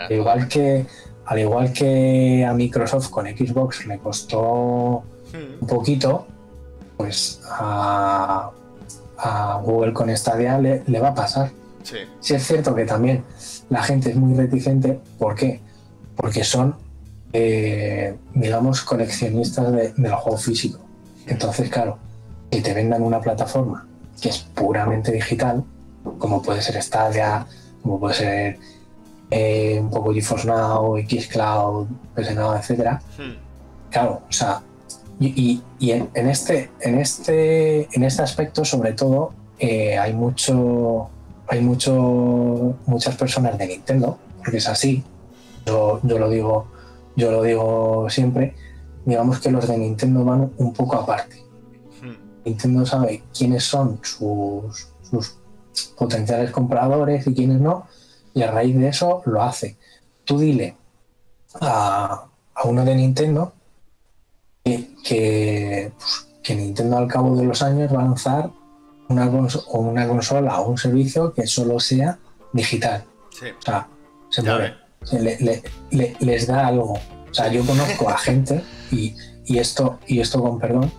Al 0.06 0.12
igual 0.12 0.48
que, 0.48 0.86
al 1.26 1.38
igual 1.38 1.72
que 1.72 2.44
a 2.46 2.52
Microsoft 2.52 3.10
con 3.10 3.26
Xbox 3.26 3.86
le 3.86 3.98
costó 3.98 5.02
hmm. 5.32 5.62
un 5.62 5.66
poquito, 5.66 6.26
pues 6.96 7.40
a, 7.50 8.50
Google 9.62 9.94
con 9.94 10.14
Stadia 10.14 10.58
le, 10.58 10.82
le 10.86 11.00
va 11.00 11.08
a 11.08 11.14
pasar. 11.14 11.50
Sí. 11.82 12.34
es 12.34 12.46
cierto 12.46 12.74
que 12.74 12.84
también 12.84 13.24
la 13.68 13.82
gente 13.82 14.10
es 14.10 14.16
muy 14.16 14.34
reticente. 14.34 15.00
¿Por 15.18 15.34
qué? 15.34 15.60
Porque 16.16 16.44
son, 16.44 16.76
eh, 17.32 18.16
digamos, 18.34 18.82
coleccionistas 18.82 19.72
del 19.72 20.12
juego 20.14 20.38
físico. 20.38 20.80
Entonces, 21.26 21.70
claro, 21.70 21.98
que 22.50 22.60
te 22.60 22.74
vendan 22.74 23.02
una 23.02 23.20
plataforma 23.20 23.86
que 24.20 24.28
es 24.28 24.38
puramente 24.38 25.12
digital, 25.12 25.64
como 26.18 26.42
puede 26.42 26.62
ser 26.62 26.80
Stadia, 26.82 27.46
como 27.82 27.98
puede 27.98 28.14
ser 28.14 28.58
eh, 29.30 29.78
un 29.80 29.90
poco 29.90 30.12
GeForce 30.12 30.46
Now, 30.46 30.96
Xcloud, 30.98 31.88
PS 32.14 32.34
Now, 32.34 32.54
etc. 32.54 33.00
Hmm. 33.18 33.34
Claro, 33.90 34.22
o 34.28 34.32
sea, 34.32 34.62
y, 35.20 35.62
en, 35.80 36.28
este, 36.28 36.70
en, 36.80 36.98
este, 36.98 37.88
en 37.96 38.04
este 38.04 38.22
aspecto, 38.22 38.64
sobre 38.64 38.92
todo, 38.92 39.32
eh, 39.58 39.98
hay 39.98 40.12
mucho. 40.12 41.10
Hay 41.46 41.60
mucho, 41.60 42.74
muchas 42.86 43.16
personas 43.16 43.58
de 43.58 43.66
Nintendo, 43.66 44.18
porque 44.38 44.56
es 44.56 44.66
así. 44.66 45.04
Yo, 45.66 46.00
yo 46.02 46.18
lo 46.18 46.28
digo, 46.28 46.66
yo 47.16 47.30
lo 47.30 47.42
digo 47.42 48.06
siempre. 48.10 48.54
Digamos 49.04 49.40
que 49.40 49.50
los 49.50 49.68
de 49.68 49.78
Nintendo 49.78 50.24
van 50.24 50.52
un 50.58 50.72
poco 50.72 50.96
aparte 50.96 51.44
Nintendo 52.44 52.84
sabe 52.84 53.22
quiénes 53.36 53.64
son 53.64 54.00
sus, 54.02 54.92
potenciales 55.96 56.50
compradores 56.50 57.26
y 57.26 57.34
quiénes 57.34 57.60
no, 57.60 57.86
y 58.32 58.42
a 58.42 58.50
raíz 58.50 58.76
de 58.76 58.88
eso 58.88 59.22
lo 59.26 59.42
hace. 59.42 59.76
Tú 60.24 60.38
dile 60.38 60.76
a, 61.60 62.26
uno 62.64 62.84
de 62.84 62.94
Nintendo 62.94 63.52
que, 64.62 65.92
pues, 65.96 66.28
que, 66.42 66.54
Nintendo 66.54 66.98
al 66.98 67.08
cabo 67.08 67.36
de 67.36 67.44
los 67.44 67.62
años 67.62 67.92
va 67.94 68.00
a 68.00 68.04
lanzar 68.04 68.50
una, 69.08 69.26
una 69.26 70.08
consola 70.08 70.60
o 70.60 70.70
un 70.70 70.78
servicio 70.78 71.32
que 71.32 71.46
solo 71.46 71.80
sea 71.80 72.18
digital. 72.52 73.04
O 73.32 73.62
sea, 73.62 73.88
se 74.30 74.42
mueve. 74.42 74.83
Les 75.12 76.46
da 76.46 76.66
algo. 76.66 76.94
O 76.94 77.34
sea, 77.34 77.48
yo 77.48 77.64
conozco 77.66 78.08
a 78.08 78.16
gente 78.18 78.62
y, 78.90 79.14
y, 79.44 79.58
esto, 79.58 79.98
y 80.06 80.20
esto 80.20 80.40
con 80.42 80.58
perdón, 80.58 80.92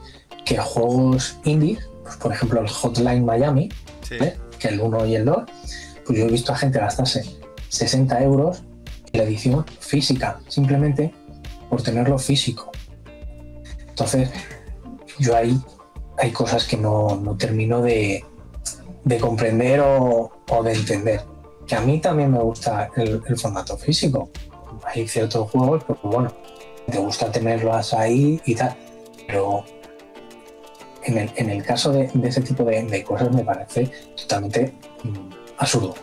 que 0.45 0.58
juegos 0.58 1.38
indies, 1.43 1.80
pues 2.03 2.18
por 2.18 2.32
ejemplo 2.32 2.62
el 2.62 2.68
Hotline 2.68 3.26
Miami, 3.26 3.70
¿eh? 4.12 4.38
que 4.60 4.68
el 4.70 4.80
1 4.80 5.06
y 5.08 5.16
el 5.16 5.26
2, 5.26 5.38
pues 6.06 6.20
yo 6.20 6.26
he 6.26 6.30
visto 6.30 6.53
a 6.53 6.58
gente 6.58 6.80
gastarse 6.80 7.24
60 7.70 8.22
euros 8.24 8.64
en 9.12 9.20
la 9.20 9.26
edición 9.26 9.66
física, 9.80 10.39
simplemente 10.47 11.14
por 11.70 11.82
tenerlo 11.82 12.20
físico. 12.20 12.72
Entonces, 13.89 14.30
yo 15.20 15.36
ahí 15.36 15.60
hay 16.18 16.32
cosas 16.32 16.66
que 16.66 16.78
no, 16.78 17.36
termino 17.39 17.82
de, 17.82 18.24
comprender 19.20 19.82
o, 19.82 20.32
de 20.64 20.74
entender. 20.74 21.22
Que 21.68 21.76
a 21.76 21.82
mí 21.82 21.99
también 21.99 22.32
me 22.32 22.39
gusta 22.39 22.89
el, 22.95 23.22
formato 23.38 23.78
físico. 23.78 24.30
Hay 24.84 25.07
ciertos 25.07 25.49
juegos, 25.49 25.84
pero 25.88 25.99
bueno, 26.03 26.34
te 26.89 26.97
gusta 26.97 27.32
tenerlos 27.32 27.93
ahí 27.93 28.39
y 28.45 28.55
tal. 28.55 28.76
Pero 29.28 29.66
en 31.03 31.49
el, 31.49 31.63
caso 31.63 31.91
de, 31.91 32.09
ese 32.24 32.41
tipo 32.41 32.63
de, 32.63 33.03
cosas 33.03 33.32
me 33.32 33.43
parece 33.43 33.91
totalmente 34.16 34.74
mm, 35.03 35.30
absurdo. 35.57 35.95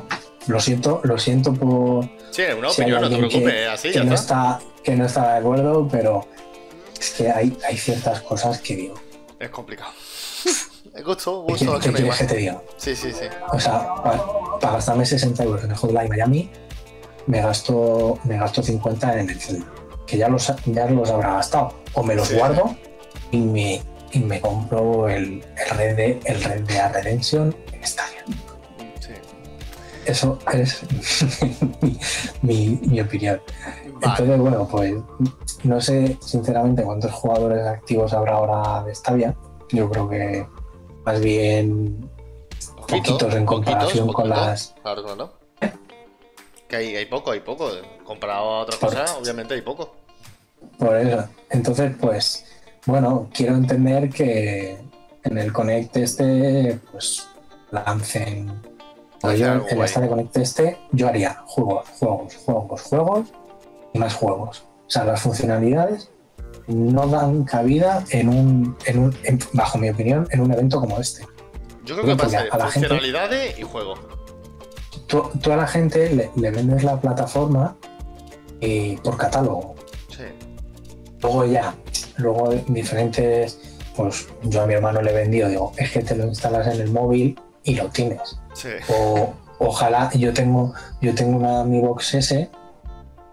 Lo 0.46 0.60
siento, 0.60 1.00
lo 1.04 1.18
siento 1.18 1.54
por. 1.54 2.08
Sí, 2.30 2.42
una 2.56 2.70
opinión, 2.70 3.00
no 3.02 3.08
te 3.08 3.16
preocupes, 3.16 3.68
así 3.68 3.92
que 3.92 4.02
no 4.02 4.14
está 4.14 4.58
Que 4.82 4.96
no 4.96 5.06
está 5.06 5.34
de 5.34 5.38
acuerdo, 5.38 5.88
pero 5.90 6.26
es 6.98 7.10
que 7.10 7.30
hay, 7.30 7.56
hay 7.68 7.76
ciertas 7.76 8.22
cosas 8.22 8.60
que 8.60 8.74
digo. 8.74 8.94
Es 9.38 9.50
complicado. 9.50 9.92
Gusto, 11.04 11.42
gusto. 11.42 11.78
¿Qué, 11.80 11.90
quieres 11.90 12.18
que 12.18 12.24
te 12.24 12.36
diga? 12.36 12.62
Sí, 12.76 12.94
sí, 12.94 13.12
sí. 13.12 13.24
O 13.50 13.58
sea, 13.58 13.94
para, 14.60 14.74
gastarme 14.74 15.06
60 15.06 15.42
euros 15.42 15.64
en 15.64 15.70
el 15.70 15.76
Hotline 15.76 16.08
Miami, 16.08 16.50
me 17.26 17.40
gasto, 17.40 18.18
me 18.24 18.36
gasto 18.36 18.62
50 18.62 19.20
en 19.20 19.30
el 19.30 19.40
Zelda. 19.40 19.66
Que 20.06 20.18
ya 20.18 20.28
los, 20.28 20.52
ya 20.66 20.86
los 20.90 21.10
habrá 21.10 21.34
gastado. 21.34 21.74
O 21.94 22.02
me 22.02 22.14
los 22.14 22.32
guardo 22.32 22.76
y 23.30 23.38
me, 23.38 23.82
y 24.12 24.18
me 24.18 24.40
compro 24.40 25.08
el, 25.08 25.42
el, 25.56 25.76
Red 25.76 25.96
de, 25.96 26.20
el 26.24 26.44
Red 26.44 26.60
de 26.62 26.88
Redemption 26.88 27.56
en 27.72 27.86
Stadia. 27.86 28.24
Sí. 29.00 29.12
Eso 30.04 30.38
es 30.52 30.82
mi, 32.42 32.78
mi, 32.82 33.00
opinión. 33.00 33.40
Entonces, 34.02 34.38
bueno, 34.38 34.68
pues 34.68 34.94
no 35.64 35.80
sé 35.80 36.18
sinceramente 36.20 36.82
cuántos 36.82 37.12
jugadores 37.12 37.66
activos 37.66 38.12
habrá 38.12 38.34
ahora 38.34 38.84
de 38.84 38.94
Stadia. 38.94 39.34
Yo 39.72 39.90
creo 39.90 40.08
que 40.08 40.46
más 41.04 41.20
bien 41.20 42.08
poquitos 42.86 43.34
en 43.34 43.46
comparación 43.46 44.12
con 44.12 44.28
las. 44.28 44.74
Claro, 44.82 45.16
¿no? 45.16 45.32
Que 46.68 46.76
hay, 46.76 46.96
hay, 46.96 47.06
poco, 47.06 47.32
hay 47.32 47.40
poco. 47.40 47.70
Comparado 48.04 48.50
a 48.50 48.60
otras 48.60 48.78
cosas, 48.78 49.16
obviamente 49.20 49.54
hay 49.54 49.62
poco. 49.62 49.94
Por 50.78 50.96
eso. 50.96 51.28
Entonces, 51.50 51.92
pues, 52.00 52.44
bueno, 52.86 53.28
quiero 53.32 53.54
entender 53.54 54.10
que 54.10 54.78
en 55.24 55.38
el 55.38 55.52
Connect 55.52 55.96
este, 55.96 56.78
pues, 56.90 57.28
lancen. 57.70 58.62
yo, 59.22 59.68
en 59.68 59.82
esta 59.82 60.00
de 60.00 60.08
Connect 60.08 60.36
este, 60.36 60.78
yo 60.92 61.08
haría 61.08 61.42
juegos, 61.46 61.88
juegos, 61.98 62.36
juegos, 62.36 62.82
juegos 62.82 63.28
y 63.94 63.98
más 63.98 64.14
juegos. 64.14 64.64
O 64.86 64.90
sea, 64.90 65.04
las 65.04 65.22
funcionalidades 65.22 66.11
no 66.72 67.06
dan 67.06 67.44
cabida 67.44 68.04
en 68.10 68.28
un, 68.28 68.76
en 68.84 68.98
un 68.98 69.14
bajo 69.52 69.78
mi 69.78 69.90
opinión, 69.90 70.26
en 70.30 70.40
un 70.40 70.52
evento 70.52 70.80
como 70.80 70.98
este. 70.98 71.26
Yo 71.84 71.96
creo 71.96 72.16
que 72.16 72.22
pasa 72.22 72.44
a 72.50 72.58
la 72.58 72.68
funcionalidades 72.68 73.58
y 73.58 73.62
juego. 73.62 73.94
Tú, 75.06 75.52
a 75.52 75.56
la 75.56 75.66
gente 75.66 76.30
le, 76.34 76.50
vendes 76.50 76.84
la 76.84 77.00
plataforma 77.00 77.76
y 78.60 78.96
por 78.98 79.16
catálogo. 79.16 79.74
Sí. 80.08 80.24
Luego 81.20 81.44
ya, 81.44 81.74
luego 82.16 82.50
diferentes, 82.68 83.58
pues 83.96 84.28
yo 84.44 84.62
a 84.62 84.66
mi 84.66 84.74
hermano 84.74 85.02
le 85.02 85.10
he 85.10 85.14
vendido, 85.14 85.48
digo, 85.48 85.72
es 85.76 85.90
que 85.90 86.00
te 86.00 86.16
lo 86.16 86.26
instalas 86.26 86.66
en 86.68 86.80
el 86.80 86.90
móvil 86.90 87.38
y 87.64 87.74
lo 87.74 87.88
tienes. 87.88 88.38
Sí. 88.54 88.70
O 88.88 89.34
ojalá 89.58 90.10
yo 90.14 90.32
tengo, 90.32 90.72
yo 91.00 91.14
tengo 91.14 91.36
una 91.36 91.64
Mi 91.64 91.80
Box 91.80 92.14
S 92.14 92.50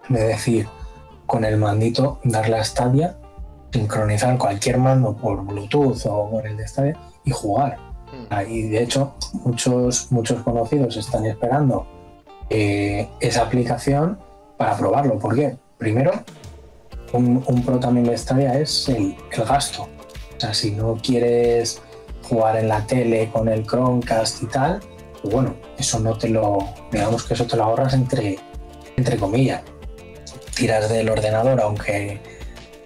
de 0.10 0.20
decir, 0.20 0.68
con 1.28 1.46
el 1.46 1.58
mandito 1.58 2.20
darle 2.24 2.58
a 2.58 2.64
Stadia, 2.64 3.19
sincronizar 3.72 4.38
cualquier 4.38 4.78
mando 4.78 5.16
por 5.16 5.46
Bluetooth 5.46 6.06
o 6.06 6.30
por 6.30 6.48
el 6.48 6.58
de 6.58 6.68
Stadia 6.68 6.98
y 7.24 7.32
jugar. 7.32 7.78
Hmm. 8.12 8.52
Y 8.52 8.64
de 8.64 8.84
hecho, 8.84 9.14
muchos, 9.34 10.12
muchos 10.12 10.42
conocidos 10.42 10.98
están 10.98 11.26
esperando 11.26 11.88
eh, 12.50 13.08
esa 13.20 13.44
aplicación 13.44 14.20
para 14.58 14.76
probarlo. 14.78 15.20
¿Por 15.20 15.36
qué? 15.36 15.58
Primero, 15.78 16.12
un, 17.14 17.64
pro 17.66 17.80
también 17.80 18.08
de 18.08 18.18
Stadia 18.18 18.60
es 18.60 18.90
el, 18.90 19.16
gasto. 19.48 19.84
O 19.84 20.40
sea, 20.40 20.54
si 20.54 20.72
no 20.72 20.98
quieres 21.02 21.82
jugar 22.24 22.58
en 22.58 22.68
la 22.68 22.86
tele 22.86 23.30
con 23.32 23.48
el 23.48 23.66
Chromecast 23.66 24.44
y 24.44 24.46
tal, 24.48 24.80
pues 25.22 25.34
bueno, 25.34 25.56
eso 25.78 26.00
no 26.00 26.18
te 26.18 26.30
lo, 26.30 26.60
digamos 26.92 27.24
que 27.24 27.34
eso 27.34 27.46
te 27.46 27.58
lo 27.58 27.64
ahorras 27.66 27.94
entre, 27.94 28.40
entre 28.96 29.18
comillas 29.18 29.62
tiras 30.60 30.90
del 30.90 31.10
ordenador, 31.10 31.62
aunque 31.62 32.20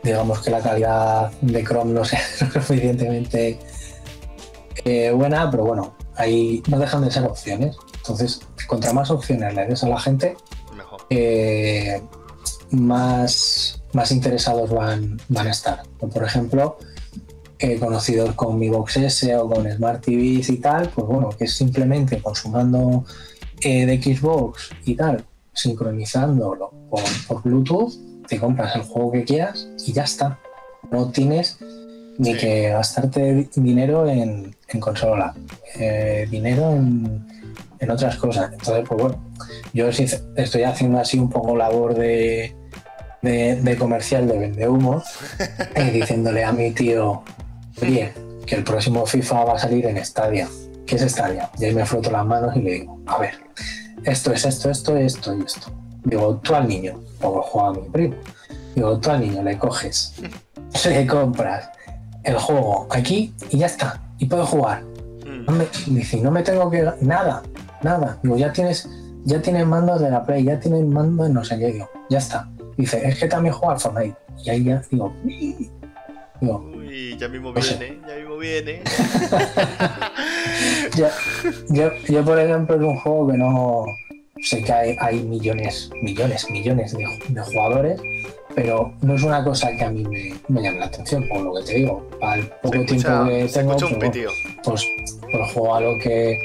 digamos 0.04 0.42
que 0.42 0.52
la 0.52 0.62
calidad 0.62 1.32
de 1.42 1.64
Chrome 1.64 1.94
no 1.94 2.06
sea 2.06 2.22
suficientemente 2.38 3.60
eh, 4.86 5.12
buena, 5.12 5.50
pero 5.50 5.66
bueno, 5.66 5.96
ahí 6.16 6.62
no 6.68 6.78
dejan 6.78 7.04
de 7.04 7.12
ser 7.12 7.24
opciones. 7.24 7.76
Entonces, 7.98 8.42
contra 8.68 8.92
más 8.92 9.10
opciones 9.12 9.54
le 9.56 9.66
des 9.66 9.84
a 9.84 9.90
la 9.90 10.00
gente, 10.00 10.36
eh, 11.10 12.02
más, 12.72 13.82
más 13.94 14.12
interesados 14.12 14.70
van, 14.70 15.20
van 15.30 15.48
a 15.48 15.52
estar. 15.52 15.84
por 15.98 16.24
ejemplo, 16.24 16.78
eh, 17.60 17.80
conocidos 17.80 18.36
con 18.36 18.60
Mi 18.60 18.70
Box 18.70 18.98
S 18.98 19.36
o 19.38 19.50
con 19.50 19.72
Smart 19.72 20.04
TVs 20.04 20.50
y 20.50 20.58
tal, 20.58 20.90
pues 20.90 21.08
bueno, 21.08 21.30
que 21.30 21.46
es 21.46 21.54
simplemente 21.54 22.22
consumando 22.22 23.06
de 23.62 24.02
Xbox 24.04 24.72
y 24.84 24.96
tal, 24.96 25.24
sincronizándolo 25.54 26.72
por, 26.90 27.42
Bluetooth, 27.44 27.94
te 28.28 28.40
compras 28.40 28.76
el 28.76 28.84
juego 28.84 29.12
que 29.12 29.24
quieras 29.24 29.68
y 29.86 29.94
ya 29.94 30.04
está. 30.04 30.40
No 30.92 31.10
tienes 31.12 31.58
ni 32.18 32.36
que 32.36 32.70
gastarte 32.70 33.50
dinero 33.56 34.08
en, 34.08 34.56
consola, 34.80 35.34
eh, 35.80 36.28
dinero 36.30 36.72
en, 36.72 37.26
otras 37.90 38.16
cosas. 38.16 38.52
Entonces, 38.54 38.86
pues 38.88 39.02
bueno, 39.02 39.24
yo 39.74 39.90
estoy 39.90 40.64
haciendo 40.64 41.00
así 41.00 41.20
un 41.20 41.30
poco 41.30 41.56
labor 41.56 41.96
de, 41.96 42.56
de, 43.22 43.76
comercial 43.78 44.26
de 44.26 44.38
vende 44.38 44.70
humo, 44.70 45.04
eh, 45.76 45.92
diciéndole 45.92 46.46
a 46.46 46.54
mi 46.54 46.72
tío, 46.72 47.24
oye, 47.82 48.14
que 48.46 48.56
el 48.56 48.64
próximo 48.64 49.06
FIFA 49.06 49.44
va 49.44 49.54
a 49.56 49.60
salir 49.60 49.86
en 49.86 50.04
Stadia. 50.04 50.48
¿Qué 50.86 50.96
es 50.96 51.02
Stadia? 51.02 51.50
Y 51.60 51.66
ahí 51.66 51.76
me 51.76 51.86
froto 51.86 52.10
las 52.10 52.26
manos 52.26 52.56
y 52.56 52.62
le 52.62 52.72
digo, 52.72 53.02
a 53.06 53.20
ver, 53.20 53.36
esto 54.06 54.32
es 54.32 54.46
esto, 54.46 54.70
esto, 54.70 54.96
esto 54.96 55.38
y 55.38 55.42
esto. 55.44 55.83
Digo, 56.06 56.38
tú 56.44 56.56
al 56.56 56.68
niño, 56.68 57.00
como 57.22 57.42
juega 57.42 57.74
mi 57.74 57.90
primo, 57.90 58.16
digo, 58.76 58.98
tú 59.00 59.10
al 59.10 59.22
niño 59.22 59.44
le 59.44 59.58
coges, 59.58 60.16
le 60.86 61.08
compras 61.08 61.70
el 62.24 62.38
juego 62.38 62.88
aquí 62.90 63.34
y 63.50 63.60
ya 63.60 63.68
está, 63.68 64.02
y 64.18 64.26
puedo 64.26 64.46
jugar. 64.46 64.84
Mm. 65.26 65.94
dice, 65.94 66.22
no 66.22 66.32
me 66.32 66.44
tengo 66.44 66.70
que. 66.70 66.90
Nada, 67.02 67.44
nada. 67.82 68.20
Digo, 68.24 68.38
ya 68.38 68.52
tienes, 68.54 68.90
ya 69.26 69.42
tienes 69.42 69.66
mandos 69.66 70.02
de 70.02 70.10
la 70.10 70.26
Play, 70.26 70.44
ya 70.44 70.60
tienes 70.60 70.86
mando 70.86 71.24
de 71.24 71.30
no 71.30 71.44
sé 71.44 71.58
qué. 71.58 71.72
Digo, 71.72 71.90
ya 72.10 72.18
está. 72.18 72.50
Dice, 72.78 73.08
es 73.08 73.20
que 73.20 73.28
también 73.28 73.54
juega 73.54 73.74
al 73.74 73.80
Fortnite. 73.80 74.16
Y 74.44 74.50
ahí 74.50 74.64
ya 74.64 74.82
digo, 74.90 75.14
digo 75.24 76.60
Uy, 76.76 77.18
ya 77.18 77.30
mismo 77.30 77.54
viene, 77.54 78.00
ya 78.08 78.16
mismo 78.16 78.38
viene. 78.38 78.82
yo, 81.70 81.92
yo, 82.10 82.26
por 82.26 82.40
ejemplo, 82.40 82.76
es 82.76 82.82
un 82.82 83.00
juego 83.00 83.28
que 83.30 83.38
no 83.38 83.86
sé 84.44 84.62
que 84.62 84.74
hay, 84.74 85.24
millones, 85.24 85.90
millones, 86.02 86.50
millones 86.50 86.96
de, 86.96 87.42
jugadores, 87.42 88.02
pero 88.56 88.94
no 89.02 89.16
es 89.16 89.24
una 89.24 89.44
cosa 89.44 89.72
que 89.72 89.84
a 89.84 89.90
mí 89.90 90.04
me, 90.48 90.62
llame 90.62 90.80
la 90.80 90.86
atención, 90.86 91.28
por 91.30 91.42
lo 91.42 91.56
que 91.56 91.64
te 91.64 91.74
digo. 91.76 92.10
Al 92.22 92.48
poco 92.62 92.86
tiempo 92.86 93.26
que 93.26 93.50
tengo, 93.52 93.76
pues, 93.78 94.14
pues, 94.64 94.86
pues, 95.32 95.54
juego 95.54 95.76
a 95.76 95.82
lo 95.82 95.98
que 95.98 96.38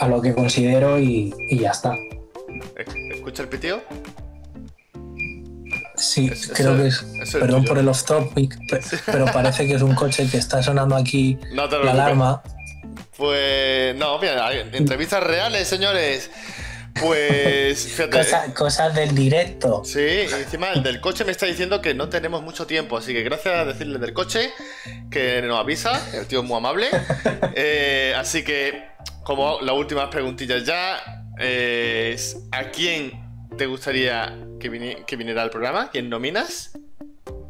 a 0.00 0.08
lo 0.08 0.20
que 0.20 0.34
considero 0.34 0.98
y, 0.98 1.34
ya 1.50 1.70
está. 1.70 1.96
¿Escucha 3.12 3.42
el 3.42 3.48
pitío? 3.48 3.82
Sí, 5.96 6.30
creo 6.54 6.76
que 6.76 6.88
es. 6.88 7.04
perdón 7.32 7.64
por 7.64 7.78
el 7.78 7.88
off 7.88 8.04
topic, 8.04 8.58
pero 9.06 9.26
parece 9.26 9.66
que 9.66 9.74
es 9.74 9.82
un 9.82 9.94
coche 9.94 10.28
que 10.28 10.38
está 10.38 10.62
sonando 10.62 10.96
aquí 10.96 11.38
la 11.52 11.64
alarma. 11.64 12.42
Pues 13.16 13.94
no, 13.96 14.18
mira, 14.18 14.52
entrevistas 14.72 15.22
reales, 15.22 15.68
señores. 15.68 16.30
Pues 17.00 17.86
fíjate. 17.96 18.52
cosas 18.54 18.94
del 18.94 19.14
directo. 19.14 19.82
Sí, 19.84 20.00
encima 20.00 20.72
el 20.72 20.82
del 20.82 21.00
coche 21.00 21.24
me 21.24 21.32
está 21.32 21.46
diciendo 21.46 21.80
que 21.80 21.94
no 21.94 22.08
tenemos 22.08 22.42
mucho 22.42 22.66
tiempo, 22.66 22.96
así 22.96 23.12
que 23.12 23.22
gracias 23.22 23.54
a 23.54 23.64
decirle 23.64 23.98
del 23.98 24.12
coche 24.12 24.50
que 25.10 25.42
nos 25.42 25.58
avisa, 25.58 26.00
el 26.14 26.26
tío 26.26 26.40
es 26.40 26.46
muy 26.46 26.56
amable. 26.56 26.86
Eh, 27.54 28.14
así 28.16 28.44
que, 28.44 28.82
como 29.24 29.60
las 29.60 29.74
últimas 29.74 30.08
preguntillas 30.08 30.64
ya, 30.64 30.96
¿a 32.50 32.70
quién 32.72 33.12
te 33.58 33.66
gustaría 33.66 34.38
que, 34.58 35.04
que 35.06 35.16
viniera 35.16 35.42
al 35.42 35.50
programa? 35.50 35.90
¿Quién 35.90 36.08
nominas? 36.08 36.70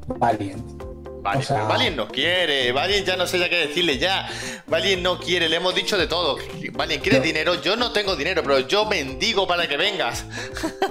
Valiant. 0.07 0.92
Valin, 1.23 1.95
no 1.97 2.09
quiere, 2.09 2.73
Valin 2.73 3.05
ya 3.05 3.17
no 3.17 3.27
sé 3.27 3.39
ya 3.39 3.49
qué 3.49 3.69
decirle 3.69 3.99
ya. 3.99 4.29
Valin 4.67 5.03
no 5.03 5.19
quiere, 5.21 5.49
le 5.49 5.57
hemos 5.57 5.75
dicho 5.75 5.97
de 5.97 6.09
todo. 6.09 6.37
Valin, 6.73 7.01
¿quieres 7.01 7.23
dinero? 7.23 7.61
Yo 7.63 7.77
no 7.77 7.93
tengo 7.93 8.17
dinero, 8.17 8.43
pero 8.43 8.61
yo 8.61 8.87
mendigo 8.87 9.47
para 9.47 9.69
que 9.69 9.77
vengas. 9.77 10.25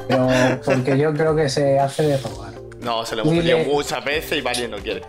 Pero 0.07 0.29
porque 0.63 0.97
yo 0.97 1.13
creo 1.13 1.35
que 1.35 1.49
se 1.49 1.79
hace 1.79 2.03
de 2.03 2.17
robar. 2.17 2.53
No, 2.79 3.05
se 3.05 3.15
lo 3.15 3.23
hemos 3.23 3.35
pedido 3.35 3.59
muchas 3.59 4.03
veces 4.05 4.37
y 4.37 4.41
Valin 4.41 4.71
no 4.71 4.77
quiere. 4.77 5.01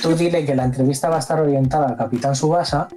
Tú 0.00 0.14
dile 0.14 0.44
que 0.44 0.54
la 0.54 0.64
entrevista 0.64 1.08
va 1.08 1.16
a 1.16 1.20
estar 1.20 1.40
orientada 1.40 1.88
al 1.88 1.96
Capitán 1.96 2.36
Subasa. 2.36 2.88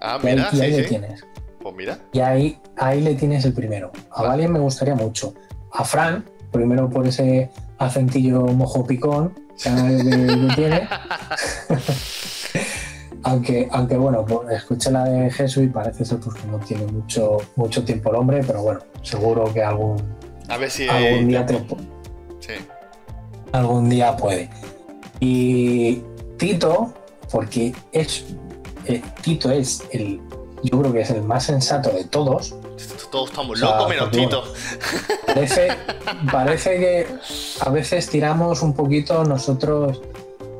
Ah, 0.00 0.18
mira, 0.22 0.50
y 0.52 0.60
ahí, 0.60 0.72
le 0.72 0.82
tienes. 0.84 1.24
Pues 1.60 1.74
mira. 1.74 1.98
Y 2.12 2.20
ahí, 2.20 2.60
ahí 2.76 3.00
le 3.00 3.14
tienes 3.14 3.44
el 3.46 3.54
primero. 3.54 3.92
A 4.10 4.22
Valin 4.24 4.52
me 4.52 4.58
gustaría 4.58 4.94
mucho. 4.94 5.34
A 5.72 5.84
Fran, 5.84 6.24
primero 6.52 6.90
por 6.90 7.06
ese 7.06 7.50
acentillo 7.78 8.40
mojo 8.42 8.86
picón 8.86 9.47
tiene. 10.54 10.88
aunque, 13.22 13.68
aunque 13.70 13.96
bueno, 13.96 14.24
escuché 14.50 14.90
la 14.90 15.04
de 15.04 15.30
Jesús 15.30 15.64
y 15.64 15.66
parece 15.68 16.04
ser 16.04 16.18
pues, 16.18 16.36
que 16.36 16.46
no 16.46 16.58
tiene 16.58 16.86
mucho, 16.86 17.38
mucho 17.56 17.84
tiempo 17.84 18.10
el 18.10 18.16
hombre, 18.16 18.42
pero 18.46 18.62
bueno, 18.62 18.80
seguro 19.02 19.52
que 19.52 19.62
algún, 19.62 19.96
a 20.48 20.56
ver 20.56 20.70
si 20.70 20.88
algún 20.88 21.28
día 21.28 21.46
sí. 22.40 22.54
algún 23.52 23.88
día 23.88 24.16
puede. 24.16 24.48
Y 25.20 26.02
Tito, 26.36 26.94
porque 27.30 27.74
es 27.92 28.24
eh, 28.86 29.02
Tito 29.22 29.50
es 29.50 29.84
el, 29.90 30.20
yo 30.62 30.80
creo 30.80 30.92
que 30.92 31.00
es 31.00 31.10
el 31.10 31.22
más 31.22 31.44
sensato 31.44 31.90
de 31.90 32.04
todos, 32.04 32.56
todos 33.10 33.30
estamos 33.30 33.58
locos 33.58 33.88
menos 33.88 34.10
Tito. 34.10 34.44
Parece, 35.26 35.68
parece 36.30 36.78
que 36.78 37.06
a 37.60 37.70
veces 37.70 38.08
tiramos 38.08 38.62
un 38.62 38.74
poquito 38.74 39.24
nosotros, 39.24 40.00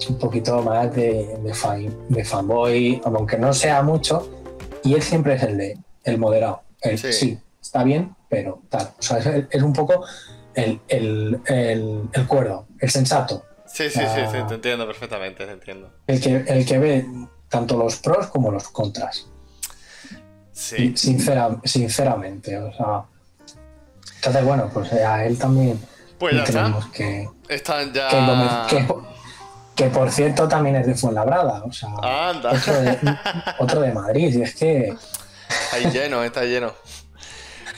un 0.08 0.18
poquito 0.18 0.62
más 0.62 0.94
de, 0.94 1.38
de, 1.40 2.24
fanboy, 2.24 3.00
aunque 3.04 3.38
no 3.38 3.52
sea 3.52 3.82
mucho, 3.82 4.28
y 4.84 4.94
él 4.94 5.02
siempre 5.02 5.34
es 5.34 5.42
el 5.42 5.56
de 5.58 5.78
el 6.04 6.18
moderado. 6.18 6.62
El, 6.80 6.98
sí. 6.98 7.38
está 7.60 7.82
bien, 7.84 8.14
pero 8.28 8.62
tal. 8.68 8.90
O 8.98 9.02
sea, 9.02 9.18
es, 9.50 9.62
un 9.62 9.72
poco 9.72 10.04
el, 10.54 10.80
el, 10.88 11.40
el, 11.44 12.26
cuerdo, 12.26 12.66
el 12.78 12.90
sensato. 12.90 13.44
Sí, 13.66 13.90
sí, 13.90 14.00
sí, 14.00 14.20
sí, 14.32 14.38
te 14.48 14.54
entiendo 14.54 14.86
perfectamente, 14.86 15.44
te 15.44 15.52
entiendo. 15.52 15.92
El 16.06 16.20
que, 16.20 16.44
el 16.46 16.64
que 16.64 16.78
ve 16.78 17.06
tanto 17.48 17.76
los 17.76 17.96
pros 17.96 18.28
como 18.28 18.50
los 18.50 18.68
contras. 18.68 19.28
Sí. 20.58 20.92
sinceramente, 20.96 22.58
o 22.58 22.72
sea. 22.72 23.04
Entonces, 24.16 24.44
bueno, 24.44 24.68
pues 24.74 24.92
a 24.92 25.24
él 25.24 25.38
también 25.38 25.80
pues 26.18 26.34
ya 26.34 26.44
tenemos 26.44 26.86
que. 26.86 27.28
Están 27.48 27.92
ya. 27.92 28.66
Que, 29.76 29.84
por 29.86 30.10
cierto 30.10 30.48
también 30.48 30.74
es 30.74 30.86
de 30.88 30.96
Fuenlabrada, 30.96 31.62
o 31.64 31.72
sea. 31.72 31.90
Anda. 32.02 32.60
Otro 33.60 33.80
de, 33.80 33.92
Madrid, 33.94 34.34
y 34.34 34.42
es 34.42 34.56
que. 34.56 34.94
Está 35.48 35.90
lleno, 35.90 36.24
está 36.24 36.42
lleno. 36.42 36.74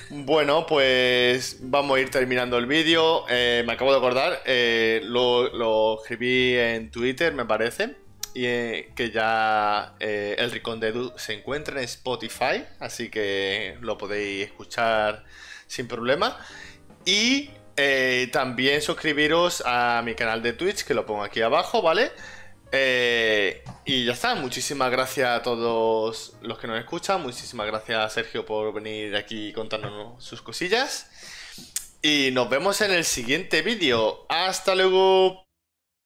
Bueno, 0.09 0.65
pues 0.67 1.59
vamos 1.61 1.99
a 1.99 2.01
ir 2.01 2.11
terminando 2.11 2.57
el 2.57 2.65
vídeo. 2.65 3.27
Eh, 3.29 3.63
me 3.67 3.75
acabo 3.75 3.93
de 3.93 3.99
acordar, 3.99 4.41
eh, 4.47 5.03
lo, 5.05 5.51
lo, 5.51 6.01
escribí 6.01 6.57
en 6.57 6.91
Twitter, 6.91 7.35
me 7.35 7.45
parece 7.45 7.95
y 8.35 8.47
eh, 8.47 8.93
que 8.95 9.11
ya 9.11 9.95
eh, 10.01 10.37
el 10.39 10.51
Rincón 10.51 10.81
de 10.81 10.89
Edu 10.89 11.13
se 11.17 11.35
encuentra 11.35 11.79
en 11.79 11.85
Spotify, 11.85 12.65
así 12.79 13.11
que 13.11 13.77
lo 13.81 13.99
podéis 13.99 14.47
escuchar 14.47 15.25
sin 15.67 15.89
problema. 15.89 16.39
Y 17.05 17.51
eh, 17.77 18.29
también 18.33 18.83
suscribiros 18.83 19.63
a 19.67 20.03
mi 20.05 20.15
canal 20.15 20.43
de 20.43 20.53
Twitch, 20.53 20.85
que 20.85 20.95
lo 20.95 21.07
pongo 21.07 21.23
aquí 21.23 21.41
abajo, 21.41 21.83
¿vale? 21.83 22.13
y 22.73 24.05
ya 24.05 24.13
está, 24.13 24.37
muchísimas 24.37 24.93
gracias 24.93 25.29
a 25.29 25.43
todos 25.43 26.35
los 26.41 26.57
que 26.57 26.69
nos 26.69 26.79
escuchan, 26.79 27.21
muchísimas 27.21 27.67
gracias 27.67 27.99
a 27.99 28.09
Sergio 28.09 28.47
por 28.47 28.73
venir 28.73 29.17
aquí 29.17 29.53
contándonos 29.53 30.23
sus 30.25 30.41
cosillas. 30.41 31.11
Y 32.01 32.31
nos 32.33 32.49
vemos 32.49 32.81
en 32.81 32.93
el 32.93 33.05
siguiente 33.05 33.63
vídeo. 33.63 34.25
Hasta 34.29 34.77
luego. 34.77 35.50